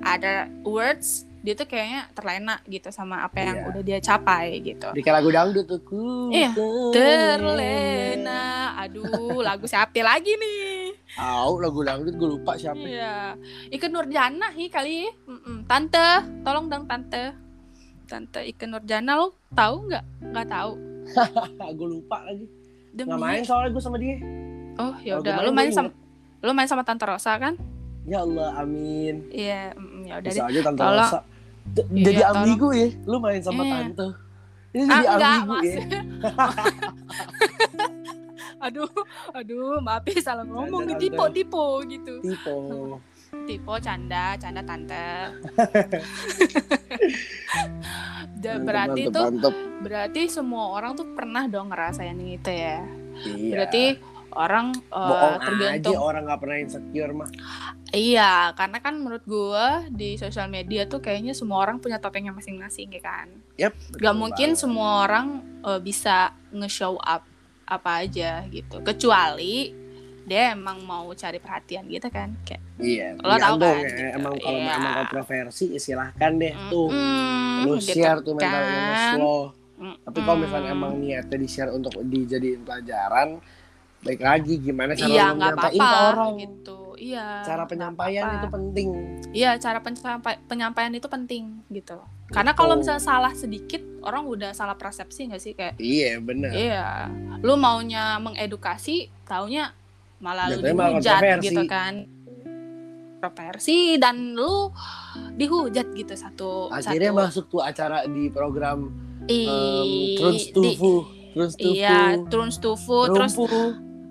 [0.01, 3.67] ada words dia tuh kayaknya terlena gitu sama apa yang Iya.
[3.67, 4.87] udah dia capai gitu.
[4.89, 6.55] di lagu dangdut tuh ku Iya,
[6.89, 8.41] Terlena,
[8.77, 9.03] aduh
[9.39, 10.95] lagu siapa lagi nih?
[11.13, 13.35] Tahu lagu dangdut gue lupa siapa Iya,
[13.69, 15.05] Ike Nurjana hi kali.
[15.63, 16.07] Tante,
[16.41, 17.35] tolong dong tante.
[18.05, 20.03] Tante Ike Nurjana lo tahu nggak?
[20.25, 20.71] Nggak tahu.
[21.75, 22.47] gue lupa lagi
[22.89, 24.15] Demi nggak main soalnya gue sama dia
[24.73, 25.91] Oh ya udah, lu main, sama
[26.39, 27.59] lu main sama Tante Rosa kan?
[28.03, 30.49] ya Allah amin Iya, mm, ya udah bisa deh.
[30.49, 30.99] aja tante Tolong.
[31.03, 31.19] Rosa
[31.65, 32.35] Iya, jadi tolong.
[32.37, 33.71] ambigu ya lu main sama Iya.
[33.73, 34.07] tante
[34.69, 35.63] ini Ah, jadi enggak, ambigu Mas.
[35.65, 35.77] ya
[38.63, 38.87] aduh,
[39.33, 41.35] aduh, maaf ya salah ngomong tipe Tante.
[41.35, 42.13] tipe gitu.
[42.21, 42.55] tipe
[43.43, 45.05] Tipe canda, canda tante.
[48.43, 49.55] Mantep, berarti mantep, tuh mantep.
[49.81, 52.83] berarti semua orang tuh pernah dong ngerasain itu ya.
[53.15, 53.49] Iya.
[53.49, 53.83] Berarti
[54.35, 57.29] orang bohong tergantung aja orang nggak pernah insecure mah
[57.89, 62.89] Iya, karena kan menurut gua di sosial media tuh kayaknya semua orang punya topengnya masing-masing
[62.89, 63.29] ya kan.
[63.53, 64.61] Yap, Gak mungkin banget.
[64.65, 65.27] semua orang
[65.61, 67.21] eh, bisa nge-show up
[67.63, 68.81] apa aja gitu.
[68.81, 69.69] Kecuali
[70.23, 72.33] dia emang mau cari perhatian gitu kan.
[72.41, 73.85] Kayak iya Lo tergantung kan, ya.
[73.85, 74.01] gitu.
[74.17, 74.73] emang kalau Iya.
[74.73, 78.73] emang kontroversi ya silahkan deh tuh mm, lu gitu share tuh mental kan.
[78.73, 79.37] illness lo
[80.01, 83.37] tapi kalau misalnya emang niatnya di share untuk dijadiin pelajaran
[84.03, 86.77] baik lagi gimana cara Iya, menyampaikan apa-apa ke orang gitu.
[86.95, 87.27] Iya.
[87.41, 88.37] cara penyampaian apa-apa.
[88.37, 88.87] itu penting
[89.33, 91.97] Iya, cara penyampai- penyampaian itu penting gitu.
[92.29, 97.09] Karena kalau misalnya salah sedikit, orang udah salah persepsi nggak sih kayak iya benar Iya,
[97.39, 99.73] lu maunya mengedukasi, taunya
[100.17, 101.93] malah lu Jatuhnya dihujat gitu kan.
[103.15, 104.67] Kontroversi dan lu
[105.33, 107.21] dihujat gitu satu akhirnya satu.
[107.21, 108.91] masuk tuh acara di program
[109.25, 109.87] Ih, um,
[110.19, 110.93] Truns di- Tufu
[111.31, 113.33] Truns Tufu Iya, Truns Tufu, terus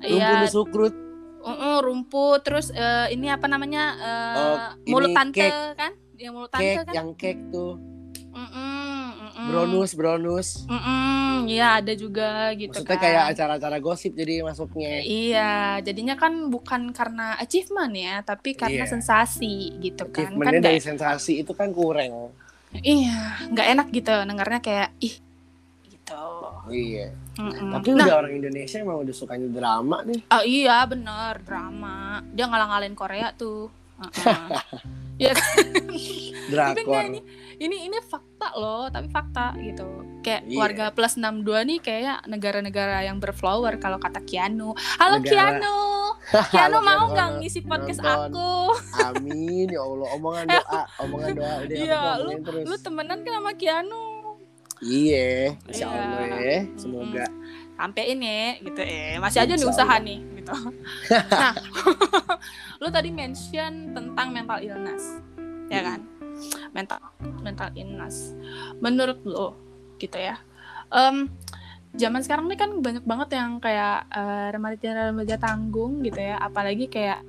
[0.02, 0.94] Iya, Rumpu Sukrut
[1.42, 3.84] uh-uh, rumput, terus eh, ini apa namanya?
[3.96, 5.74] eh, Oh, mulut tante cake.
[5.74, 5.92] kan?
[6.14, 6.92] Yang mulut tante Cake kan?
[6.92, 7.74] yang cake tuh
[8.32, 9.44] Mm-mm, mm-mm.
[9.44, 13.04] Bronus Bronus Mm-mm, iya ada juga gitu Maksudnya kan.
[13.04, 18.88] kayak acara-acara gosip jadi masuknya Iya, jadinya kan bukan karena achievement ya, tapi karena Iya.
[18.88, 20.32] sensasi gitu kan.
[20.32, 22.32] Kan dari nggak- sensasi itu kan kurang
[22.72, 25.12] iya, nggak enak gitu dengarnya kayak ih
[25.84, 26.24] gitu.
[26.64, 27.72] Iya Mm-mm.
[27.72, 32.20] Tapi nah, udah orang Indonesia emang udah sukanya drama nih oh iya bener drama.
[32.28, 33.72] Dia ngalang-ngalin Korea tuh.
[35.22, 35.36] Kan?
[36.42, 37.20] Tapi Drakor enggak, ini
[37.58, 39.86] ini ini fakta loh, tapi fakta gitu.
[40.20, 40.58] Kayak Iya.
[40.58, 44.74] warga plus 62 nih kayak negara-negara yang berflower kalau kata Kianu.
[44.98, 45.78] Halo Negara- Kianu.
[46.52, 48.30] Kianu Halo, mau nggak ngisi podcast Nonton.
[48.30, 48.50] aku?
[49.00, 53.52] Amin ya Allah omongan doa Omongan doa Udah Iya, ngomongin terus Lu temenan kan sama
[53.54, 54.02] Kianu.
[54.82, 55.94] Iya Insya Iya.
[55.94, 57.24] Allah ya Semoga.
[57.72, 60.02] Sampein ya gitu eh masih aja Insya usaha Allah.
[60.02, 60.54] nih gitu.
[61.32, 61.54] Nah
[62.80, 65.22] lu tadi mention tentang mental illness
[65.66, 65.86] ya Hmm.
[65.88, 66.00] kan?
[66.70, 66.98] Mental
[67.40, 68.34] mental illness.
[68.78, 69.54] Menurut lo
[69.96, 70.34] gitu ya.
[70.88, 71.30] Em,
[71.92, 76.38] zaman sekarang nih kan banyak banget yang kayak eh, remaja-remaja tanggung gitu ya.
[76.38, 77.22] Apalagi kayak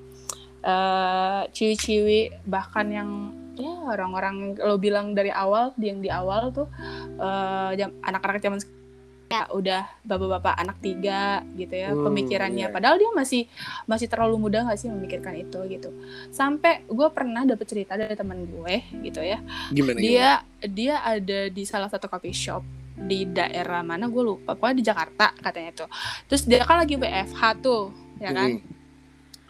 [0.61, 3.10] eh ciwi-ciwi bahkan yang
[3.55, 6.67] ya orang-orang lo bilang dari awal yang di awal tuh
[7.15, 8.81] eh, jam- anak-anak zaman sekarang
[9.25, 11.21] ya udah bapak-bapak anak tiga
[11.53, 12.69] gitu ya Hmm, pemikirannya iya.
[12.69, 13.49] padahal dia masih
[13.84, 15.89] masih terlalu muda nggak sih memikirkan itu gitu
[16.30, 19.97] sampai gue pernah dapet cerita dari teman gue gitu ya Gimana gimana?
[19.97, 20.30] dia
[20.63, 22.61] dia ada di salah satu coffee shop
[22.93, 25.89] di daerah mana gue lupa pokoknya di Jakarta katanya tuh
[26.23, 28.71] terus dia kan lagi WFH tuh ya kan Hmm.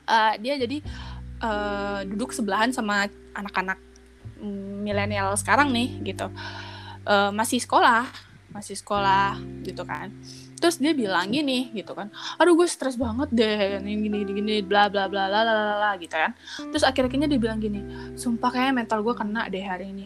[0.06, 0.78] Eh, dia jadi
[1.40, 3.04] eh, duduk sebelahan sama
[3.34, 3.80] anak-anak
[4.84, 6.28] milenial sekarang nih gitu.
[7.04, 8.08] Eh, masih sekolah
[8.54, 10.14] masih sekolah gitu kan.
[10.62, 12.08] Terus dia bilang gini gitu kan
[12.40, 15.76] aduh gue stres banget deh ini gini gini, gini bla bla bla la la la
[15.82, 16.32] la gitu kan.
[16.70, 20.06] Terus akhir-akhirnya dia bilang gini sumpah kayaknya mental gue kena deh hari ini.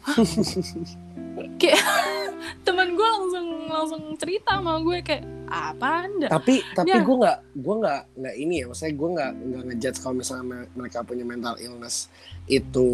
[1.60, 1.80] Kayak
[2.64, 7.02] teman gue langsung langsung cerita sama gue kayak apa anda tapi tapi Ya.
[7.02, 10.70] gue nggak gue nggak nggak ini ya maksudnya gue nggak nggak ngejudge kalau misalnya me-
[10.74, 12.06] mereka punya mental illness
[12.46, 12.88] itu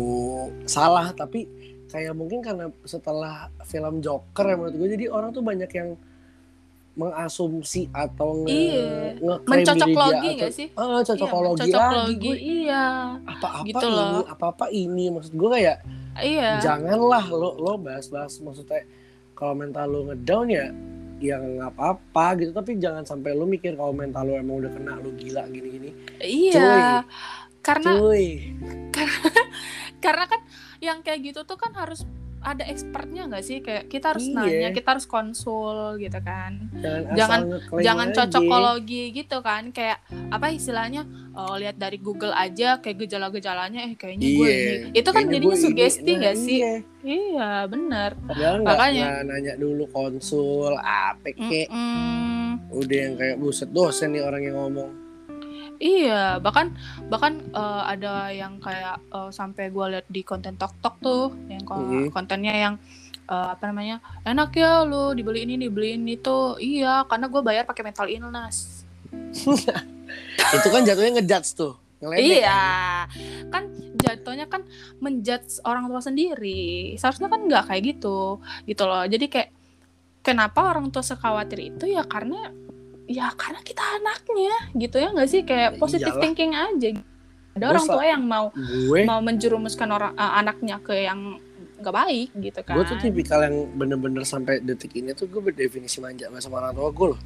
[0.64, 1.12] salah.
[1.12, 1.44] Tapi
[1.86, 5.94] kayak mungkin karena setelah film Joker ya menurut gue jadi orang tuh banyak yang
[6.94, 8.88] mengasumsi atau nge, Iya.
[9.18, 10.66] ngeklaim mencocok logi atau- nggak sih?
[10.72, 11.76] Ah, cocokologi iya, lagi.
[11.76, 12.84] mencocokologi, gue iya.
[13.22, 14.24] Apa-apa Gitu ini loh.
[14.26, 15.04] apa-apa ini.
[15.10, 15.76] Maksud gue kayak
[16.18, 16.50] iya.
[16.58, 18.80] janganlah lo lo bahas-bahas maksudnya
[19.32, 20.66] kalau mental lo ngedown ya
[21.22, 22.50] ya nggak apa-apa gitu.
[22.52, 25.90] Tapi jangan sampai lo mikir kalau mental lo emang udah kena lo gila gini-gini.
[26.20, 27.04] Iya
[27.66, 28.54] karena cuy.
[30.04, 30.40] karena kan
[30.78, 32.06] yang kayak gitu tuh kan harus
[32.46, 34.38] ada expertnya nggak sih kayak kita harus Iya.
[34.38, 36.70] nanya kita harus konsul gitu kan
[37.10, 37.44] jangan Jangan-
[37.76, 38.16] jangan aja.
[38.22, 39.98] cocokologi gitu kan kayak
[40.28, 41.02] apa istilahnya
[41.32, 44.54] oh, lihat dari Google aja kayak gejala-gejalanya eh kayaknya gue Iya,
[44.86, 46.74] ini itu kan kayaknya jadinya gue sugesti Nah, nggak sih iya.
[47.02, 48.10] iya benar
[48.62, 49.02] Makanya.
[49.02, 52.70] nggak nanya dulu konsul apa kek Mm-mm.
[52.72, 54.90] udah yang kayak buset dosen nih orang yang ngomong
[55.76, 56.72] Iya, bahkan
[57.06, 61.64] bahkan eh, ada yang kayak eh, sampai gue lihat di konten Tok Tok tuh, yang
[61.64, 62.10] Mhm.
[62.10, 62.74] kontennya yang
[63.26, 67.66] eh, apa namanya enak ya lu dibeli ini dibeli ini tuh, iya karena gue bayar
[67.66, 68.86] pakai mental illness.
[70.56, 73.08] itu kan jatuhnya ngejudge tuh ngeledek iya,
[73.48, 74.62] kan jatuhnya kan
[75.00, 78.38] menjudge orang tua sendiri, seharusnya kan nggak kayak gitu,
[78.68, 79.02] gitu loh.
[79.08, 79.50] Jadi kayak
[80.20, 82.52] kenapa orang tua sekhawatir itu ya karena
[83.06, 85.42] ya karena kita anaknya, gitu ya nggak sih?
[85.42, 86.22] Kayak Ya positive iyalah.
[86.22, 86.88] thinking aja.
[87.56, 91.40] Ada orang tua yang mau gue mau menjerumuskan orang eh, anaknya ke yang
[91.76, 96.00] nggak baik gitu kan gue tuh tipikal yang bener-bener sampai detik ini tuh gue berdefinisi
[96.00, 97.20] manja sama orang tua gue loh.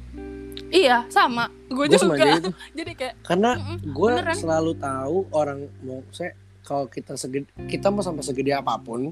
[0.67, 1.47] Iya sama.
[1.67, 2.15] Gue juga.
[2.31, 2.51] itu.
[2.79, 6.31] Jadi kayak karena gue selalu tahu orang mau saya
[6.61, 9.11] kalau kita segede kita mau sampai segede apa pun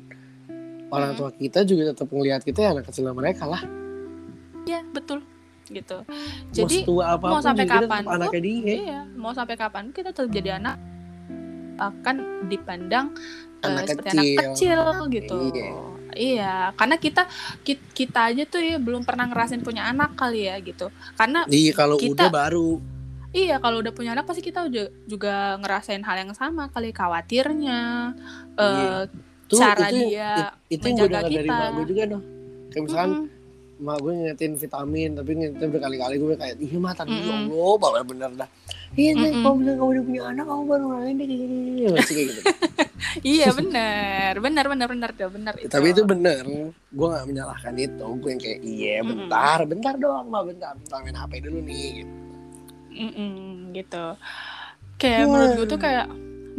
[0.88, 1.20] orang Hmm.
[1.20, 3.64] tua kita juga tetap ngelihat kita ya anak kecil mereka lah.
[4.64, 5.20] Iya betul
[5.72, 9.56] gitu mau jadi setua apa pun sampai kita kapan tetap anaknya dia iya mau sampai
[9.56, 10.76] kapan kita tetap jadi anak
[11.78, 12.16] akan
[12.46, 13.08] dipandang
[13.60, 14.36] eh, Anak seperti kecil.
[14.36, 14.80] anak kecil
[15.10, 15.70] gitu Iya.
[16.12, 17.24] iya karena kita
[17.62, 21.72] kita, kita aja tuh ya belum pernah ngerasain punya anak kali ya gitu karena iya
[21.72, 22.72] kalau Kita- udah baru
[23.30, 28.18] Iya, kalau udah punya anak pasti kita juga, juga ngerasain hal yang sama kali khawatirnya,
[28.58, 28.90] Iya.
[28.98, 29.02] eh,
[29.46, 30.34] tuh cara itu dia
[30.66, 31.66] itu menjaga dari kita.
[31.70, 32.22] gue juga noh
[32.70, 33.39] kayak misalkan mm-mm.
[33.80, 37.48] Mak gue ngingetin vitamin tapi ngingetin berkali-kali gue kayak iya mah tadi Mm-mm.
[37.48, 38.50] Allah bapak bener dah
[39.00, 39.44] iya nih Mm-mm.
[39.44, 41.28] kalau bilang kamu udah punya anak kamu baru ngalamin deh
[41.96, 42.42] masih kayak gitu
[43.40, 45.72] iya benar, benar benar benar tuh, benar itu.
[45.72, 46.44] tapi itu bener
[46.92, 51.16] gue nggak menyalahkan itu gue yang kayak iya bentar bentar doang mah bentar bentar main
[51.16, 52.14] hp dulu nih gitu.
[53.00, 54.06] Mm-mm, gitu.
[55.00, 55.30] Kayak Wah.
[55.32, 56.08] menurut gue tuh kayak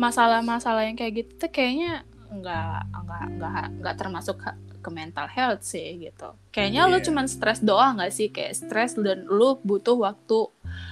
[0.01, 4.39] masalah-masalah yang kayak gitu tuh kayaknya nggak nggak nggak nggak termasuk
[4.81, 6.32] ke mental health sih gitu.
[6.48, 7.05] Kayaknya lu Iya.
[7.07, 10.48] cuman stres doang nggak sih kayak stres dan lu butuh waktu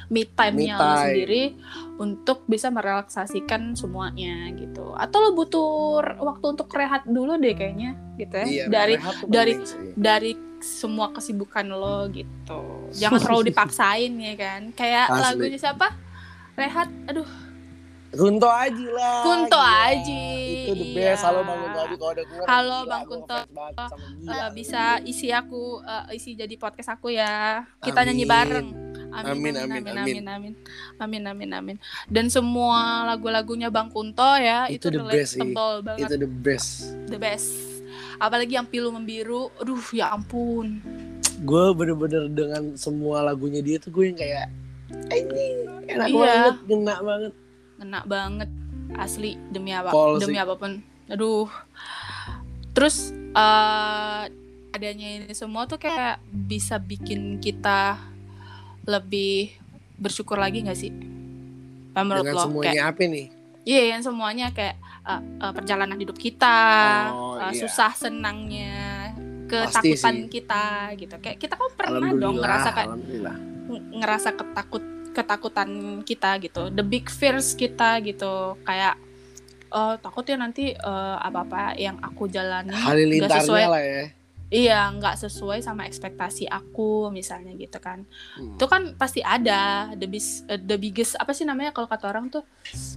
[0.06, 1.00] me time-nya Me lu time.
[1.02, 1.42] sendiri
[1.96, 4.92] untuk bisa merelaksasikan semuanya gitu.
[4.94, 5.66] Atau lu butuh
[6.16, 8.44] waktu untuk rehat dulu deh kayaknya gitu ya.
[8.44, 8.94] iya dari
[9.26, 9.92] dari- sih.
[9.94, 12.60] dari semua kesibukan lo gitu.
[12.92, 14.60] Jangan terlalu dipaksain ya kan.
[14.72, 15.22] Kayak Asli.
[15.24, 15.86] lagunya siapa?
[16.54, 16.90] Rehat.
[17.06, 17.28] Aduh,
[18.08, 19.84] Kunto Aji lah Kunto gila.
[19.92, 20.24] Aji,
[20.64, 21.12] itu the iya.
[21.12, 23.38] best halo bang Kunto Aji kalau ada gue Halo, Bang Kunto.
[24.24, 27.64] eh, bisa isi aku eh, isi jadi podcast aku ya.
[27.78, 28.32] Kita nyanyi Amin.
[28.32, 28.68] bareng.
[29.08, 29.88] Amin, amin, amin, amin.
[29.88, 30.54] amin, amin,
[31.00, 31.76] amin, amin, amin.
[32.06, 36.68] Dan semua lagu-lagunya Bang Kunto ya Itu itu, the best banget, itu the best
[37.08, 37.48] the best.
[38.18, 40.80] Apalagi yang pilu membiru, aduh ya ampun.
[41.38, 44.50] gue bener-bener dengan semua lagunya dia tuh gue yang kayak
[45.14, 45.46] ini
[45.86, 46.18] enak Iya.
[46.18, 47.32] banget ngena banget
[47.78, 48.50] ngena banget
[48.94, 50.42] asli demi apa Pol demi sih.
[50.42, 50.82] apa pun.
[51.08, 51.46] Aduh.
[52.74, 54.22] Terus eh
[54.68, 57.96] adanya ini semua tuh kayak bisa bikin kita
[58.84, 59.50] lebih
[59.96, 60.92] bersyukur lagi nggak sih?
[61.92, 63.26] Apa menurut dengan lo semuanya kayak apa nih
[63.66, 66.58] iya yang semuanya kayak eh, eh, perjalanan hidup kita
[67.10, 67.58] Oh, eh, iya.
[67.58, 69.12] susah senangnya
[69.48, 71.14] ketakutan kita gitu.
[71.18, 72.88] Kayak kita kan pernah dong ngerasa kayak
[73.92, 74.84] ngerasa ketakut
[75.18, 75.68] ketakutan
[76.06, 76.70] kita gitu.
[76.70, 78.54] The big fears kita gitu.
[78.62, 78.94] Kayak
[79.68, 83.64] eh takut ya nanti apa apa yang aku jalani nggak sesuai.
[83.66, 84.04] lah ya.
[84.48, 88.08] Iya nggak sesuai sama ekspektasi aku misalnya gitu kan.
[88.32, 88.56] Hmm.
[88.56, 89.92] itu kan pasti ada.
[89.92, 92.48] The bis eh, the biggest apa sih namanya kalau kata orang tuh?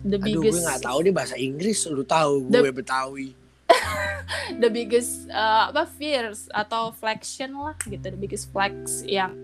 [0.07, 3.29] The aduh gue biggest nggak tahu deh bahasa Inggris lu tahu The- gue Betawi.
[4.63, 7.99] The biggest eh, apa fears atau flexion lah gitu.
[8.07, 9.35] The biggest flex yang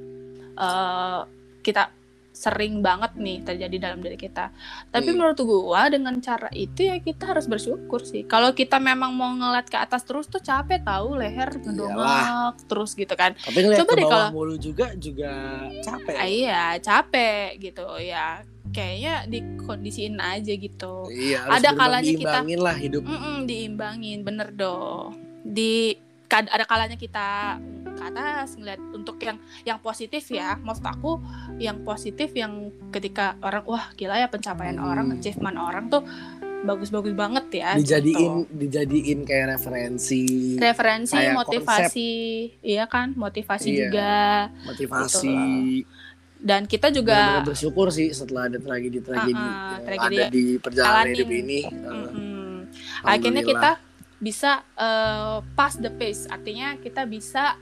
[0.55, 1.19] eh,
[1.59, 1.91] kita
[2.37, 4.53] sering banget nih terjadi dalam diri kita.
[4.87, 5.17] Tapi Hmm.
[5.17, 8.21] menurut gua dengan cara itu ya kita harus bersyukur sih.
[8.23, 13.17] Kalau kita memang mau ngeliat ke atas terus tuh capek tahu leher ngedongak terus gitu
[13.17, 13.33] kan.
[13.33, 15.33] Tapi ngeliat Coba ke deh bawah kalau- mulu juga juga
[15.81, 16.13] capek.
[16.13, 18.45] Ah, iya, capek gitu ya.
[18.67, 21.07] Kayaknya dikondisiin aja gitu.
[21.09, 23.03] Iya, harus Ada kalanya kita- lah hidup.
[23.03, 25.17] Mm-mm, diimbangin, bener dong.
[25.41, 25.97] Di
[26.27, 27.55] ada kalanya kita
[27.97, 30.55] ke atas ngeliat untuk yang yang positif ya.
[30.57, 31.17] Maksud aku
[31.57, 34.87] yang positif yang ketika orang wah gila ya pencapaian Hmm.
[34.87, 36.05] orang, achievement orang tuh
[36.59, 37.69] bagus-bagus banget ya.
[37.75, 38.53] dijadiin gitu.
[38.55, 42.11] dijadiin kayak referensi, referensi, kayak motivasi,
[42.61, 43.77] iya kan, motivasi Iya.
[43.83, 44.15] juga.
[44.65, 45.37] motivasi.
[46.37, 51.05] Dan kita juga bersyukur sih setelah ada tragedi-tragedi Ah, ah, yang tragedi ada di perjalanan
[51.07, 51.59] hidup ini.
[51.65, 52.53] Uh, mm-mm,
[53.03, 53.75] akhirnya alhamdulillah.
[53.77, 53.85] kita
[54.17, 57.57] bisa eh, pass the pace artinya kita bisa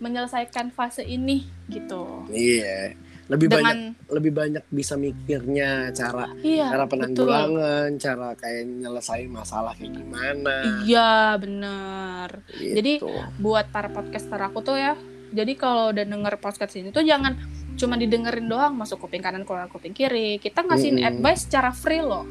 [0.00, 2.96] menyelesaikan fase ini gitu Iya.
[3.30, 3.78] Lebih banyak dengan
[4.10, 10.82] lebih banyak bisa mikirnya cara iya cara betul penanggulangan, cara kayak nyelesain masalah kayak gimana.
[10.82, 12.74] iya bener Gitu.
[12.74, 12.92] Jadi,
[13.38, 14.98] buat para podcaster aku tuh ya
[15.30, 17.38] jadi kalau udah denger podcast ini tuh jangan
[17.78, 21.08] cuma didengerin doang masuk kuping kanan keluar kuping kiri kita ngasihin Mm-mm.
[21.08, 22.26] advice secara free loh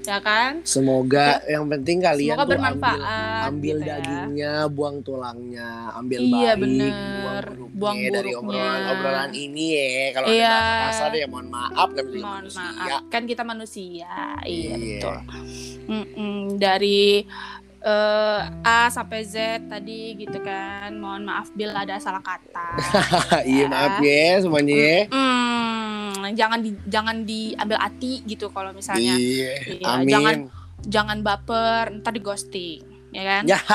[0.00, 3.90] ya kan semoga yang penting kalian semoga tuh ambil bermanfaat ambil gitu ya.
[3.92, 6.90] dagingnya, buang tulangnya, ambil Iya, baik, bener.
[6.90, 8.40] buang buruknya Buang dari buruknya.
[8.40, 9.86] obrolan-obrolan ini ya.
[10.12, 10.40] Kalau Iya.
[10.42, 12.60] ada bahasa kasar ya mohon maaf juga mohon manusia.
[12.62, 14.10] maaf kan kita manusia
[14.42, 14.74] iya, Iya.
[14.98, 15.16] betul
[15.86, 17.24] Mm-mm, dari
[17.80, 19.36] eh, A sampai Z
[19.66, 22.76] tadi gitu kan mohon maaf bila ada salah kata
[23.46, 24.98] iya maaf ya semuanya ya.
[25.08, 29.52] Mm, jangan di jangan diambil hati gitu kalau misalnya Iya.
[29.74, 30.08] Iya, Amin.
[30.08, 30.34] jangan
[30.82, 32.80] jangan baper ntar di ghosting
[33.10, 33.58] ya kan Ya.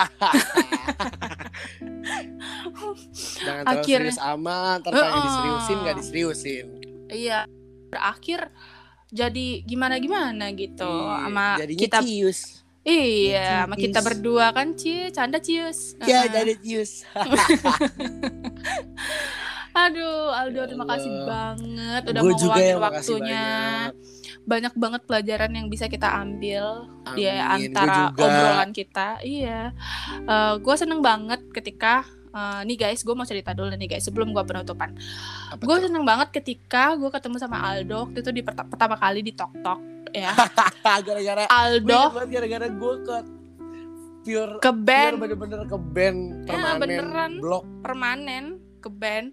[3.37, 5.23] Jangan terlalu Akhirnya- serius amat, ntar pengen Heeh.
[5.23, 6.65] diseriusin gak diseriusin.
[7.07, 7.39] iya
[7.87, 8.49] berakhir
[9.07, 12.64] jadi gimana gimana gitu Iya, sama jadinya kita cius.
[12.85, 16.31] Iya sama kita berdua kan cie canda cius Ya, Heeh.
[16.31, 17.01] jadi cius.
[19.75, 23.43] Aduh, Aldo Ya terima kasih banget udah mau ngeluangin ya waktunya.
[23.43, 23.91] banyak.
[24.45, 27.43] Banyak banget pelajaran yang bisa kita ambil di Amin.
[27.67, 29.19] Gue antara obrolan kita.
[29.19, 29.75] Iya.
[30.55, 34.43] gue seneng banget ketika eh, nih guys, gue mau cerita dulu nih guys sebelum gue
[34.43, 34.95] penutupan.
[35.57, 39.33] Gue seneng banget ketika gue ketemu sama Aldo waktu itu di perta- pertama kali di
[39.33, 39.79] Tok Tok
[40.15, 40.31] ya.
[41.05, 42.01] gara-gara gue Aldo.
[42.25, 43.15] gara-gara gue ke
[44.23, 45.13] pure ke pure band.
[45.19, 47.31] bener-bener ke band Ya, permanen beneran.
[47.37, 47.63] blok.
[47.81, 48.45] Permanen
[48.79, 49.27] ke band.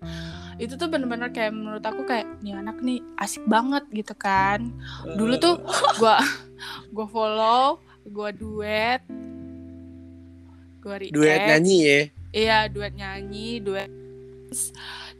[0.56, 4.68] Itu tuh bener-bener kayak menurut aku kayak nih anak nih asik banget gitu kan.
[5.08, 5.54] Dulu tuh
[5.96, 6.20] gua
[6.94, 7.66] gua follow
[8.04, 9.00] gua duet
[10.78, 11.14] gua react.
[11.14, 12.00] duet nyanyi ya?
[12.32, 13.88] Iya duet nyanyi duet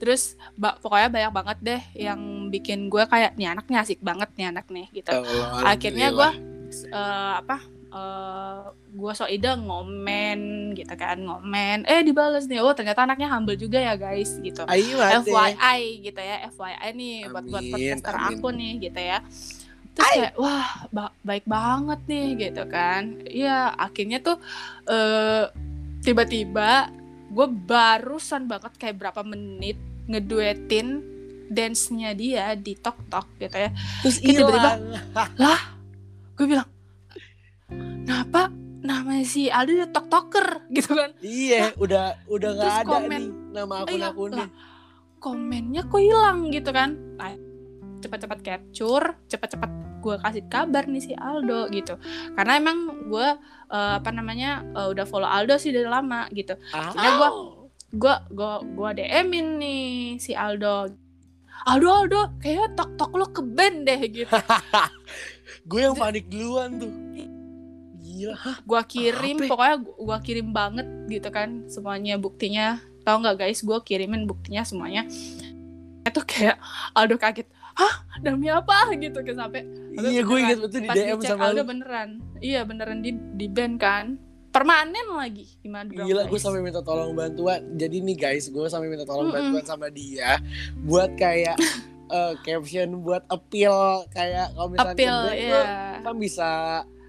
[0.03, 2.19] terus ba- pokoknya banyak banget deh yang
[2.51, 6.35] bikin gue kayak nih anak nih asik banget nih anak nih gitu Allah, akhirnya alhamdulillah.
[6.35, 7.57] gue eh, apa
[7.93, 8.61] eh
[8.91, 10.41] gue so ide ngomen
[10.73, 15.29] gitu kan ngomen eh dibales nih oh ternyata anaknya humble juga ya guys gitu mati.
[15.29, 18.29] FYI gitu ya FYI nih buat buat Amin, podcaster amin.
[18.33, 19.19] aku nih gitu ya
[19.93, 24.41] terus kayak wah ba- baik banget nih gitu kan Iya akhirnya tuh
[24.89, 25.45] eh
[26.01, 26.89] tiba-tiba
[27.29, 30.89] gue barusan banget kayak berapa menit ngeduetin
[31.49, 33.71] dance-nya dia di tok tok gitu ya.
[34.01, 34.71] Terus Kayak tiba-tiba,
[35.37, 35.61] hilang.
[36.33, 36.69] gue bilang
[38.03, 38.49] kenapa
[38.83, 41.11] namanya si Aldo dia tok toker gitu kan.
[41.19, 43.11] Iya udah udah nggak ada komen.
[43.13, 44.49] nih nama akun Iya, akunnya lah,
[45.19, 46.91] komennya kok hilang gitu kan.
[47.15, 47.33] Nah,
[48.01, 49.71] cepat-cepat capture cepat-cepat
[50.03, 51.95] gue kasih kabar nih si Aldo gitu.
[52.35, 53.29] Karena emang gue
[53.69, 56.59] eh, apa namanya eh, udah follow Aldo sih dari lama gitu.
[56.73, 57.62] Akhirnya gua-
[57.93, 59.85] gue gue gue DM-in nih
[60.17, 60.89] si Aldo.
[61.69, 64.33] Aldo Aldo kayaknya tok tok lo ke band deh gitu.
[65.71, 66.91] Gue yang panik duluan tuh.
[68.03, 68.35] Gila.
[68.35, 68.57] Hah?
[68.67, 69.47] Gue kirim Apa?
[69.47, 72.83] pokoknya gue kirim banget gitu kan semuanya buktinya.
[73.07, 73.63] Tau nggak guys?
[73.63, 75.07] Gue kirimin buktinya semuanya.
[76.03, 76.59] Itu kayak
[76.99, 77.47] Aldo kaget
[77.79, 77.95] hah?
[78.19, 78.91] Demi apa?
[78.99, 79.63] gitu kan sampai
[80.03, 81.69] iya gue inget betul di DM sama Aldo lu.
[81.69, 82.09] beneran.
[82.43, 84.19] Iya beneran di di band kan
[84.53, 87.65] permanen lagi gimana dong Gila gue sampai minta tolong bantuan.
[87.75, 89.57] Jadi nih guys Gue sampai minta tolong Mm-mm.
[89.57, 90.37] bantuan sama dia
[90.85, 91.57] Buat kayak
[92.13, 94.05] eh, Caption buat appeal.
[94.13, 95.61] Kayak kalau misalnya appeal lu
[96.05, 96.51] kan bisa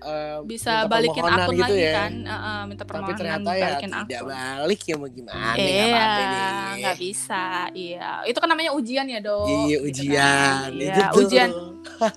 [0.03, 1.93] uh, bisa balikin akun gitu lagi ya.
[1.95, 2.11] kan?
[2.23, 4.29] Uh, uh, minta permohonan tapi ternyata ya balikin tidak akun.
[4.29, 5.51] balik ya mau gimana?
[5.55, 7.43] Iya nggak nggak bisa.
[7.73, 8.09] Iya.
[8.27, 9.47] Itu kan namanya ujian ya dok?
[9.47, 10.67] Iya gitu ujian.
[10.67, 10.71] Kan.
[10.75, 11.49] Iya, ujian.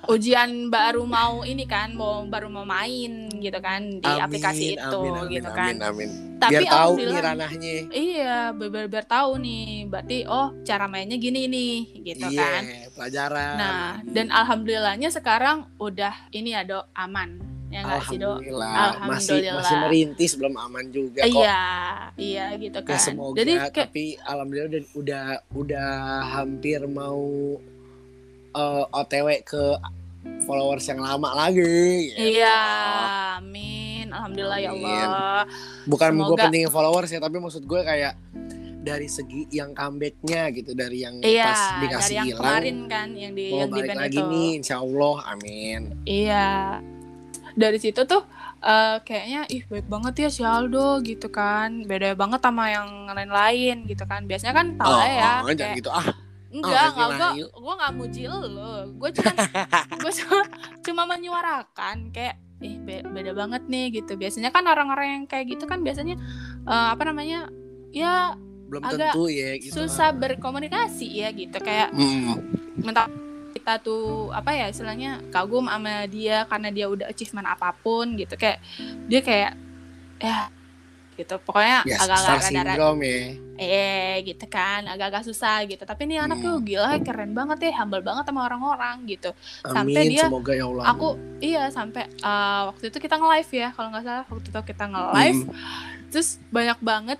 [0.07, 5.01] Ujian baru mau ini kan mau baru mau main gitu kan di Amin, aplikasi itu
[5.03, 5.75] amin, amin, gitu kan.
[5.75, 6.11] amin, amin.
[6.39, 7.77] tapi biar tahu nih ranahnya.
[7.91, 11.77] Iya biar, biar tahu nih berarti oh cara mainnya gini nih
[12.07, 12.63] gitu iya kan.
[12.95, 13.55] pelajaran.
[13.59, 18.71] Nah dan alhamdulillahnya sekarang udah ini ya dok aman ya nggak sih dok Alhamdulillah.
[18.71, 19.55] masih Alhamdulillah.
[19.59, 21.61] masih merintis belum aman juga kok iya
[22.17, 25.91] iya gitu ya kan semoga jadi kayak tapi alhamdulillah udah udah udah
[26.33, 27.23] hampir mau
[28.53, 29.65] eh, OTW ke
[30.43, 32.19] followers yang lama lagi ya.
[32.19, 32.59] Iya,
[33.37, 34.07] amin.
[34.09, 34.83] Alhamdulillah ya Amin.
[35.05, 35.43] Allah.
[35.85, 38.15] bukan gue Semoga- pentingin followers ya tapi maksud gue kayak
[38.81, 43.09] dari segi yang comebacknya gitu dari yang Iya, pas dari dikasih yang hilang kemarin kan
[43.13, 44.27] yang di mau yang balik lagi itu.
[44.29, 46.47] nih insya Allah amin Iya.
[47.57, 48.23] Dari situ tuh
[48.59, 51.83] eh, kayaknya ih baik banget ya si Aldo gitu kan.
[51.83, 54.25] Beda banget sama yang lain-lain gitu kan.
[54.25, 55.33] Biasanya kan tau lah ya.
[55.39, 56.07] oh, jangan kayak- gitu ah
[56.47, 58.39] Enggak, Oh, enggak, gue gue nggak muji lo,
[58.95, 59.33] gue cuma
[60.01, 60.39] gue cuma,
[60.81, 64.17] cuma menyuarakan kayak eh be- beda banget nih gitu.
[64.17, 66.17] Biasanya kan orang-orang yang kayak gitu kan biasanya
[66.63, 67.51] eh, apa namanya
[67.91, 68.33] ya
[68.67, 72.41] belum Agak tentu ya gitu susah berkomunikasi ya gitu kayak Hmm.
[72.75, 73.05] minta
[73.67, 78.39] kita tuh apa ya istilahnya kagum sama dia karena dia udah achievement apa pun gitu.
[78.39, 78.63] Kayak
[79.11, 79.53] dia kayak
[80.23, 80.47] ya
[81.19, 81.35] gitu.
[81.43, 82.47] Pokoknya ya agak-agak star rada-rada
[82.79, 83.19] syndrome ya.
[83.59, 84.87] Eh gitu kan.
[84.87, 85.83] Agak-agak susah gitu.
[85.83, 86.63] Tapi ini anak tuh Hmm.
[86.63, 87.73] gila keren banget ya.
[87.83, 89.35] Humble banget sama orang-orang gitu.
[89.67, 90.85] Sampai amin dia- semoga ya Allah.
[90.87, 91.09] aku
[91.43, 93.69] iya sampai uh, waktu itu kita nge-live ya.
[93.75, 95.43] Kalau nggak salah waktu itu kita nge-live.
[95.43, 95.55] Hmm.
[96.07, 97.19] terus banyak banget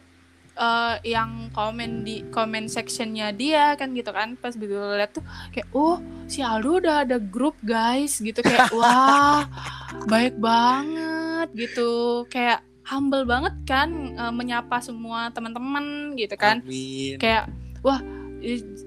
[0.57, 4.35] uh, yang komen di comment sectionnya dia kan gitu kan.
[4.41, 8.19] Pas begitu lihat tuh kayak oh si Aldo udah ada grup guys.
[8.19, 9.47] Gitu kayak wah
[10.11, 12.25] baik banget gitu.
[12.33, 16.65] Kayak humble banget kan uh, menyapa semua teman-teman gitu kan.
[16.65, 17.17] Amin.
[17.21, 17.53] Kayak
[17.85, 18.01] wah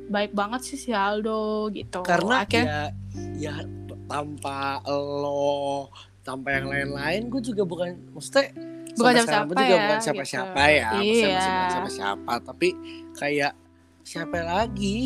[0.09, 2.03] baik banget sih si Aldo gitu.
[2.03, 2.91] Karena akhirnya
[3.37, 3.79] ya ya
[4.09, 5.89] tanpa lo
[6.25, 8.53] tanpa yang lain-lain gue juga bukan maksudnya
[8.95, 10.69] Bukan sekarang pun siapa-siapa juga ya, bukan siapa-siapa gitu.
[10.71, 11.27] ya Iya.
[11.29, 12.67] bukan siapa-siapa tapi
[13.13, 13.53] kayak
[14.01, 14.97] siapa lagi?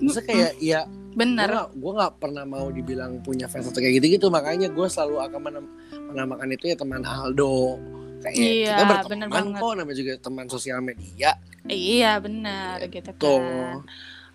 [0.00, 0.80] Maksudnya kayak ya
[1.10, 1.48] bener.
[1.74, 4.30] gue gak, pernah mau dibilang punya fans atau kayak gitu-gitu.
[4.30, 5.72] Makanya gue selalu akan menem-
[6.14, 7.76] menamakan itu ya teman Aldo.
[8.20, 11.34] Kayak Iya, kita berteman kok namanya juga teman sosial media.
[11.66, 13.10] Iya bener gitu.
[13.16, 13.80] tuh kan.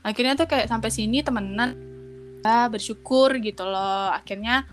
[0.06, 1.74] Akhirnya tuh kayak sampai sini temenan
[2.42, 4.14] ya bersyukur gitu loh.
[4.14, 4.66] Akhirnya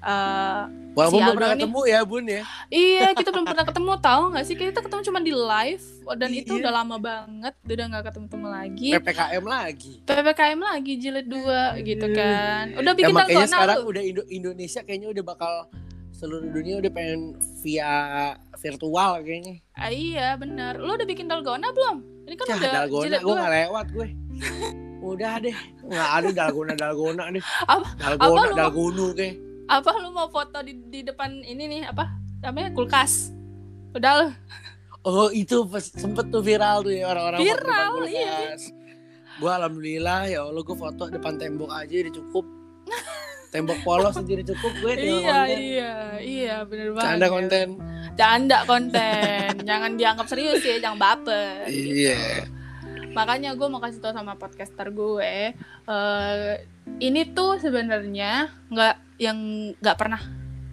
[0.00, 2.42] eh walaupun Si belum pernah ketemu ya bun ya?
[2.66, 4.54] Iya kita belum pernah ketemu tahu nggak sih?
[4.54, 6.60] Kita ketemu cuma di live dan itu Iya.
[6.60, 8.88] udah lama banget udah nggak ketemu ketemu lagi.
[8.94, 12.64] Ppkm lagi ppkm lagi jilid dua gitu kan.
[12.74, 15.52] Udah ya bikin makanya dalgona sekarang udah Indo- Indonesia kayaknya udah bakal
[16.10, 17.20] seluruh dunia udah pengen
[17.60, 17.92] via
[18.54, 19.54] virtual kayaknya.
[19.72, 21.96] Ah, iya bener lu udah bikin dalgona belum?
[22.22, 24.08] Ini kan Cah, udah dalgona gue gak lewat gue.
[25.00, 25.56] Udah deh.
[25.80, 29.34] Nggak ada dalgona dalgona deh Apa- dalgona apa dalgonu kayak
[29.70, 32.10] apa lu mau foto di, di depan ini nih apa
[32.42, 33.30] namanya kulkas
[33.94, 34.34] udah
[35.00, 38.52] Oh itu pas, sempet tuh viral tuh ya orang-orang Viral, iya.
[39.40, 42.44] Gua alhamdulillah ya Allah gue foto depan tembok aja udah cukup.
[43.48, 45.58] tembok polos aja udah cukup gue iya konten.
[45.58, 47.66] iya iya bener banget Canda konten.
[48.14, 52.44] canda konten jangan dianggap serius ya jangan baper Iya.
[53.10, 55.54] Makanya gue mau kasih tau sama podcaster gue
[55.84, 56.52] eh,
[56.98, 58.32] ini tuh sebenarnya
[58.68, 59.38] nggak yang
[59.76, 60.22] nggak pernah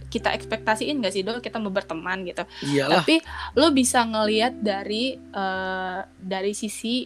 [0.07, 3.03] kita ekspektasiin gak sih dok kita mau berteman gitu Iyalah.
[3.03, 3.19] tapi
[3.53, 7.03] lo bisa ngelihat dari eh, dari sisi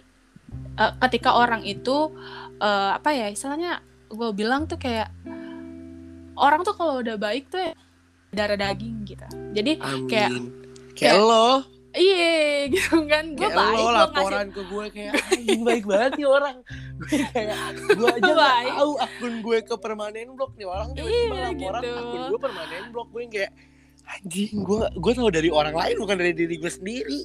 [0.76, 2.14] eh, ketika orang itu
[2.58, 5.10] eh, apa ya istilahnya gue bilang tuh kayak
[6.36, 7.74] orang tuh kalau udah baik tuh ya
[8.30, 10.08] darah daging gitu jadi Amin.
[10.08, 10.32] kayak-
[10.92, 15.14] Kayak, kayak- lo, iya gitu kan gue baik lo gue ngasih laporan ke gue kayak
[15.28, 16.58] anjing baik banget nih orang.
[17.02, 17.58] Gue kayak
[17.98, 18.72] gue aja Baik.
[18.78, 21.98] tahu akun gue ke permanen blok nih orang tiba-tiba Iya, laporan gitu.
[21.98, 23.52] akun gue permanen blok gue kayak
[24.06, 27.22] anjing gue gue tahu dari orang lain bukan dari diri gue sendiri.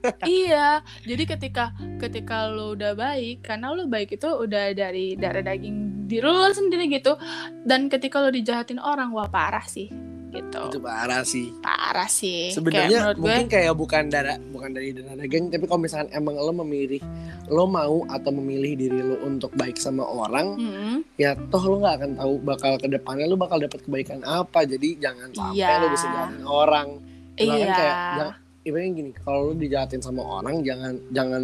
[0.26, 1.70] iya jadi ketika
[2.00, 6.88] ketika lo udah baik karena lo baik itu udah dari darah daging diri lo sendiri
[6.90, 7.14] gitu
[7.62, 9.92] dan ketika lo dijahatin orang wah parah sih
[10.30, 10.62] gitu.
[10.70, 11.50] Itu parah sih.
[11.58, 12.54] parah sih.
[12.54, 16.34] Sebenarnya menurut gue mungkin kayak bukan darah bukan dari darah daging tapi kalau misalkan emang
[16.38, 17.02] lo memilih
[17.50, 20.96] lo mau atau memilih diri lo untuk baik sama orang Mm-mm.
[21.18, 24.62] ya toh lo nggak akan tahu bakal ke depannya lo bakal dapat kebaikan apa.
[24.64, 25.82] Jadi jangan sampai Iya.
[25.82, 26.88] lo bisa jahatin orang.
[27.34, 27.72] Bahkan iya.
[27.72, 31.42] kayak jangan, ibaratnya gini kalau lo dijahatin sama orang jangan jangan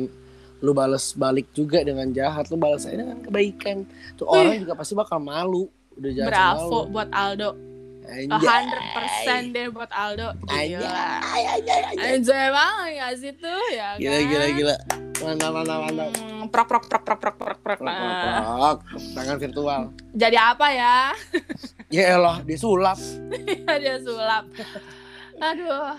[0.57, 2.49] lo balas balik juga dengan jahat.
[2.49, 3.85] Lo balas aja dengan kebaikan.
[4.17, 4.41] Tuh Wih.
[4.41, 5.69] orang juga pasti bakal malu.
[5.97, 7.51] Udah jahat bravo buat Aldo
[8.09, 12.07] hundred percent deh buat Aldo Anjay, gila anjay, anjay.
[12.15, 14.27] anjay banget gak sih tuh ya Gila, kan?
[14.27, 14.77] gila, gila.
[15.17, 16.09] Mantap, mantap, mantap.
[16.15, 18.79] Hmm, prok prok prok prok prok prok prok Prok, prok, prok.
[19.13, 19.83] Tangan virtual.
[20.13, 20.97] jadi apa ya
[21.97, 22.99] Ya elah, disulap.
[23.83, 24.45] dia sulap
[25.37, 25.95] aduh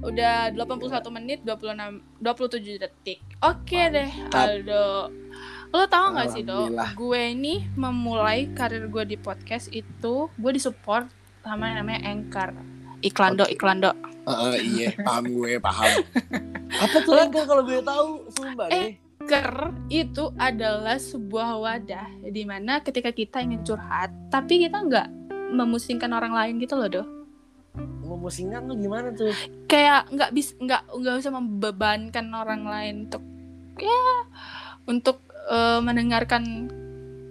[0.00, 1.74] udah 81 menit 26
[2.22, 4.38] 27 detik oke deh Mantap.
[4.40, 4.86] Aldo
[5.68, 6.90] lo tau gak sih do Alhamdulillah.
[6.94, 11.04] gue ini memulai karir gue di podcast itu gue disupport
[11.40, 12.50] sama yang namanya Anchor
[13.00, 13.54] iklan do Oke.
[13.54, 13.92] iklan do
[14.24, 15.88] Heeh, iya, paham gue, paham.
[16.84, 18.28] Apa tuh Anchor kalau gue tahu?
[18.28, 18.76] Sumpah Eh.
[18.92, 18.92] deh.
[19.18, 19.48] Anchor
[19.88, 25.08] itu adalah sebuah wadah di mana ketika kita ingin curhat tapi kita nggak
[25.50, 27.02] memusingkan orang lain gitu loh do
[28.00, 29.32] Memusingkan tuh gimana tuh?
[29.64, 33.20] kayak nggak bisa nggak nggak usah membebankan orang lain untuk
[33.76, 34.04] ya
[34.84, 36.68] untuk eh, mendengarkan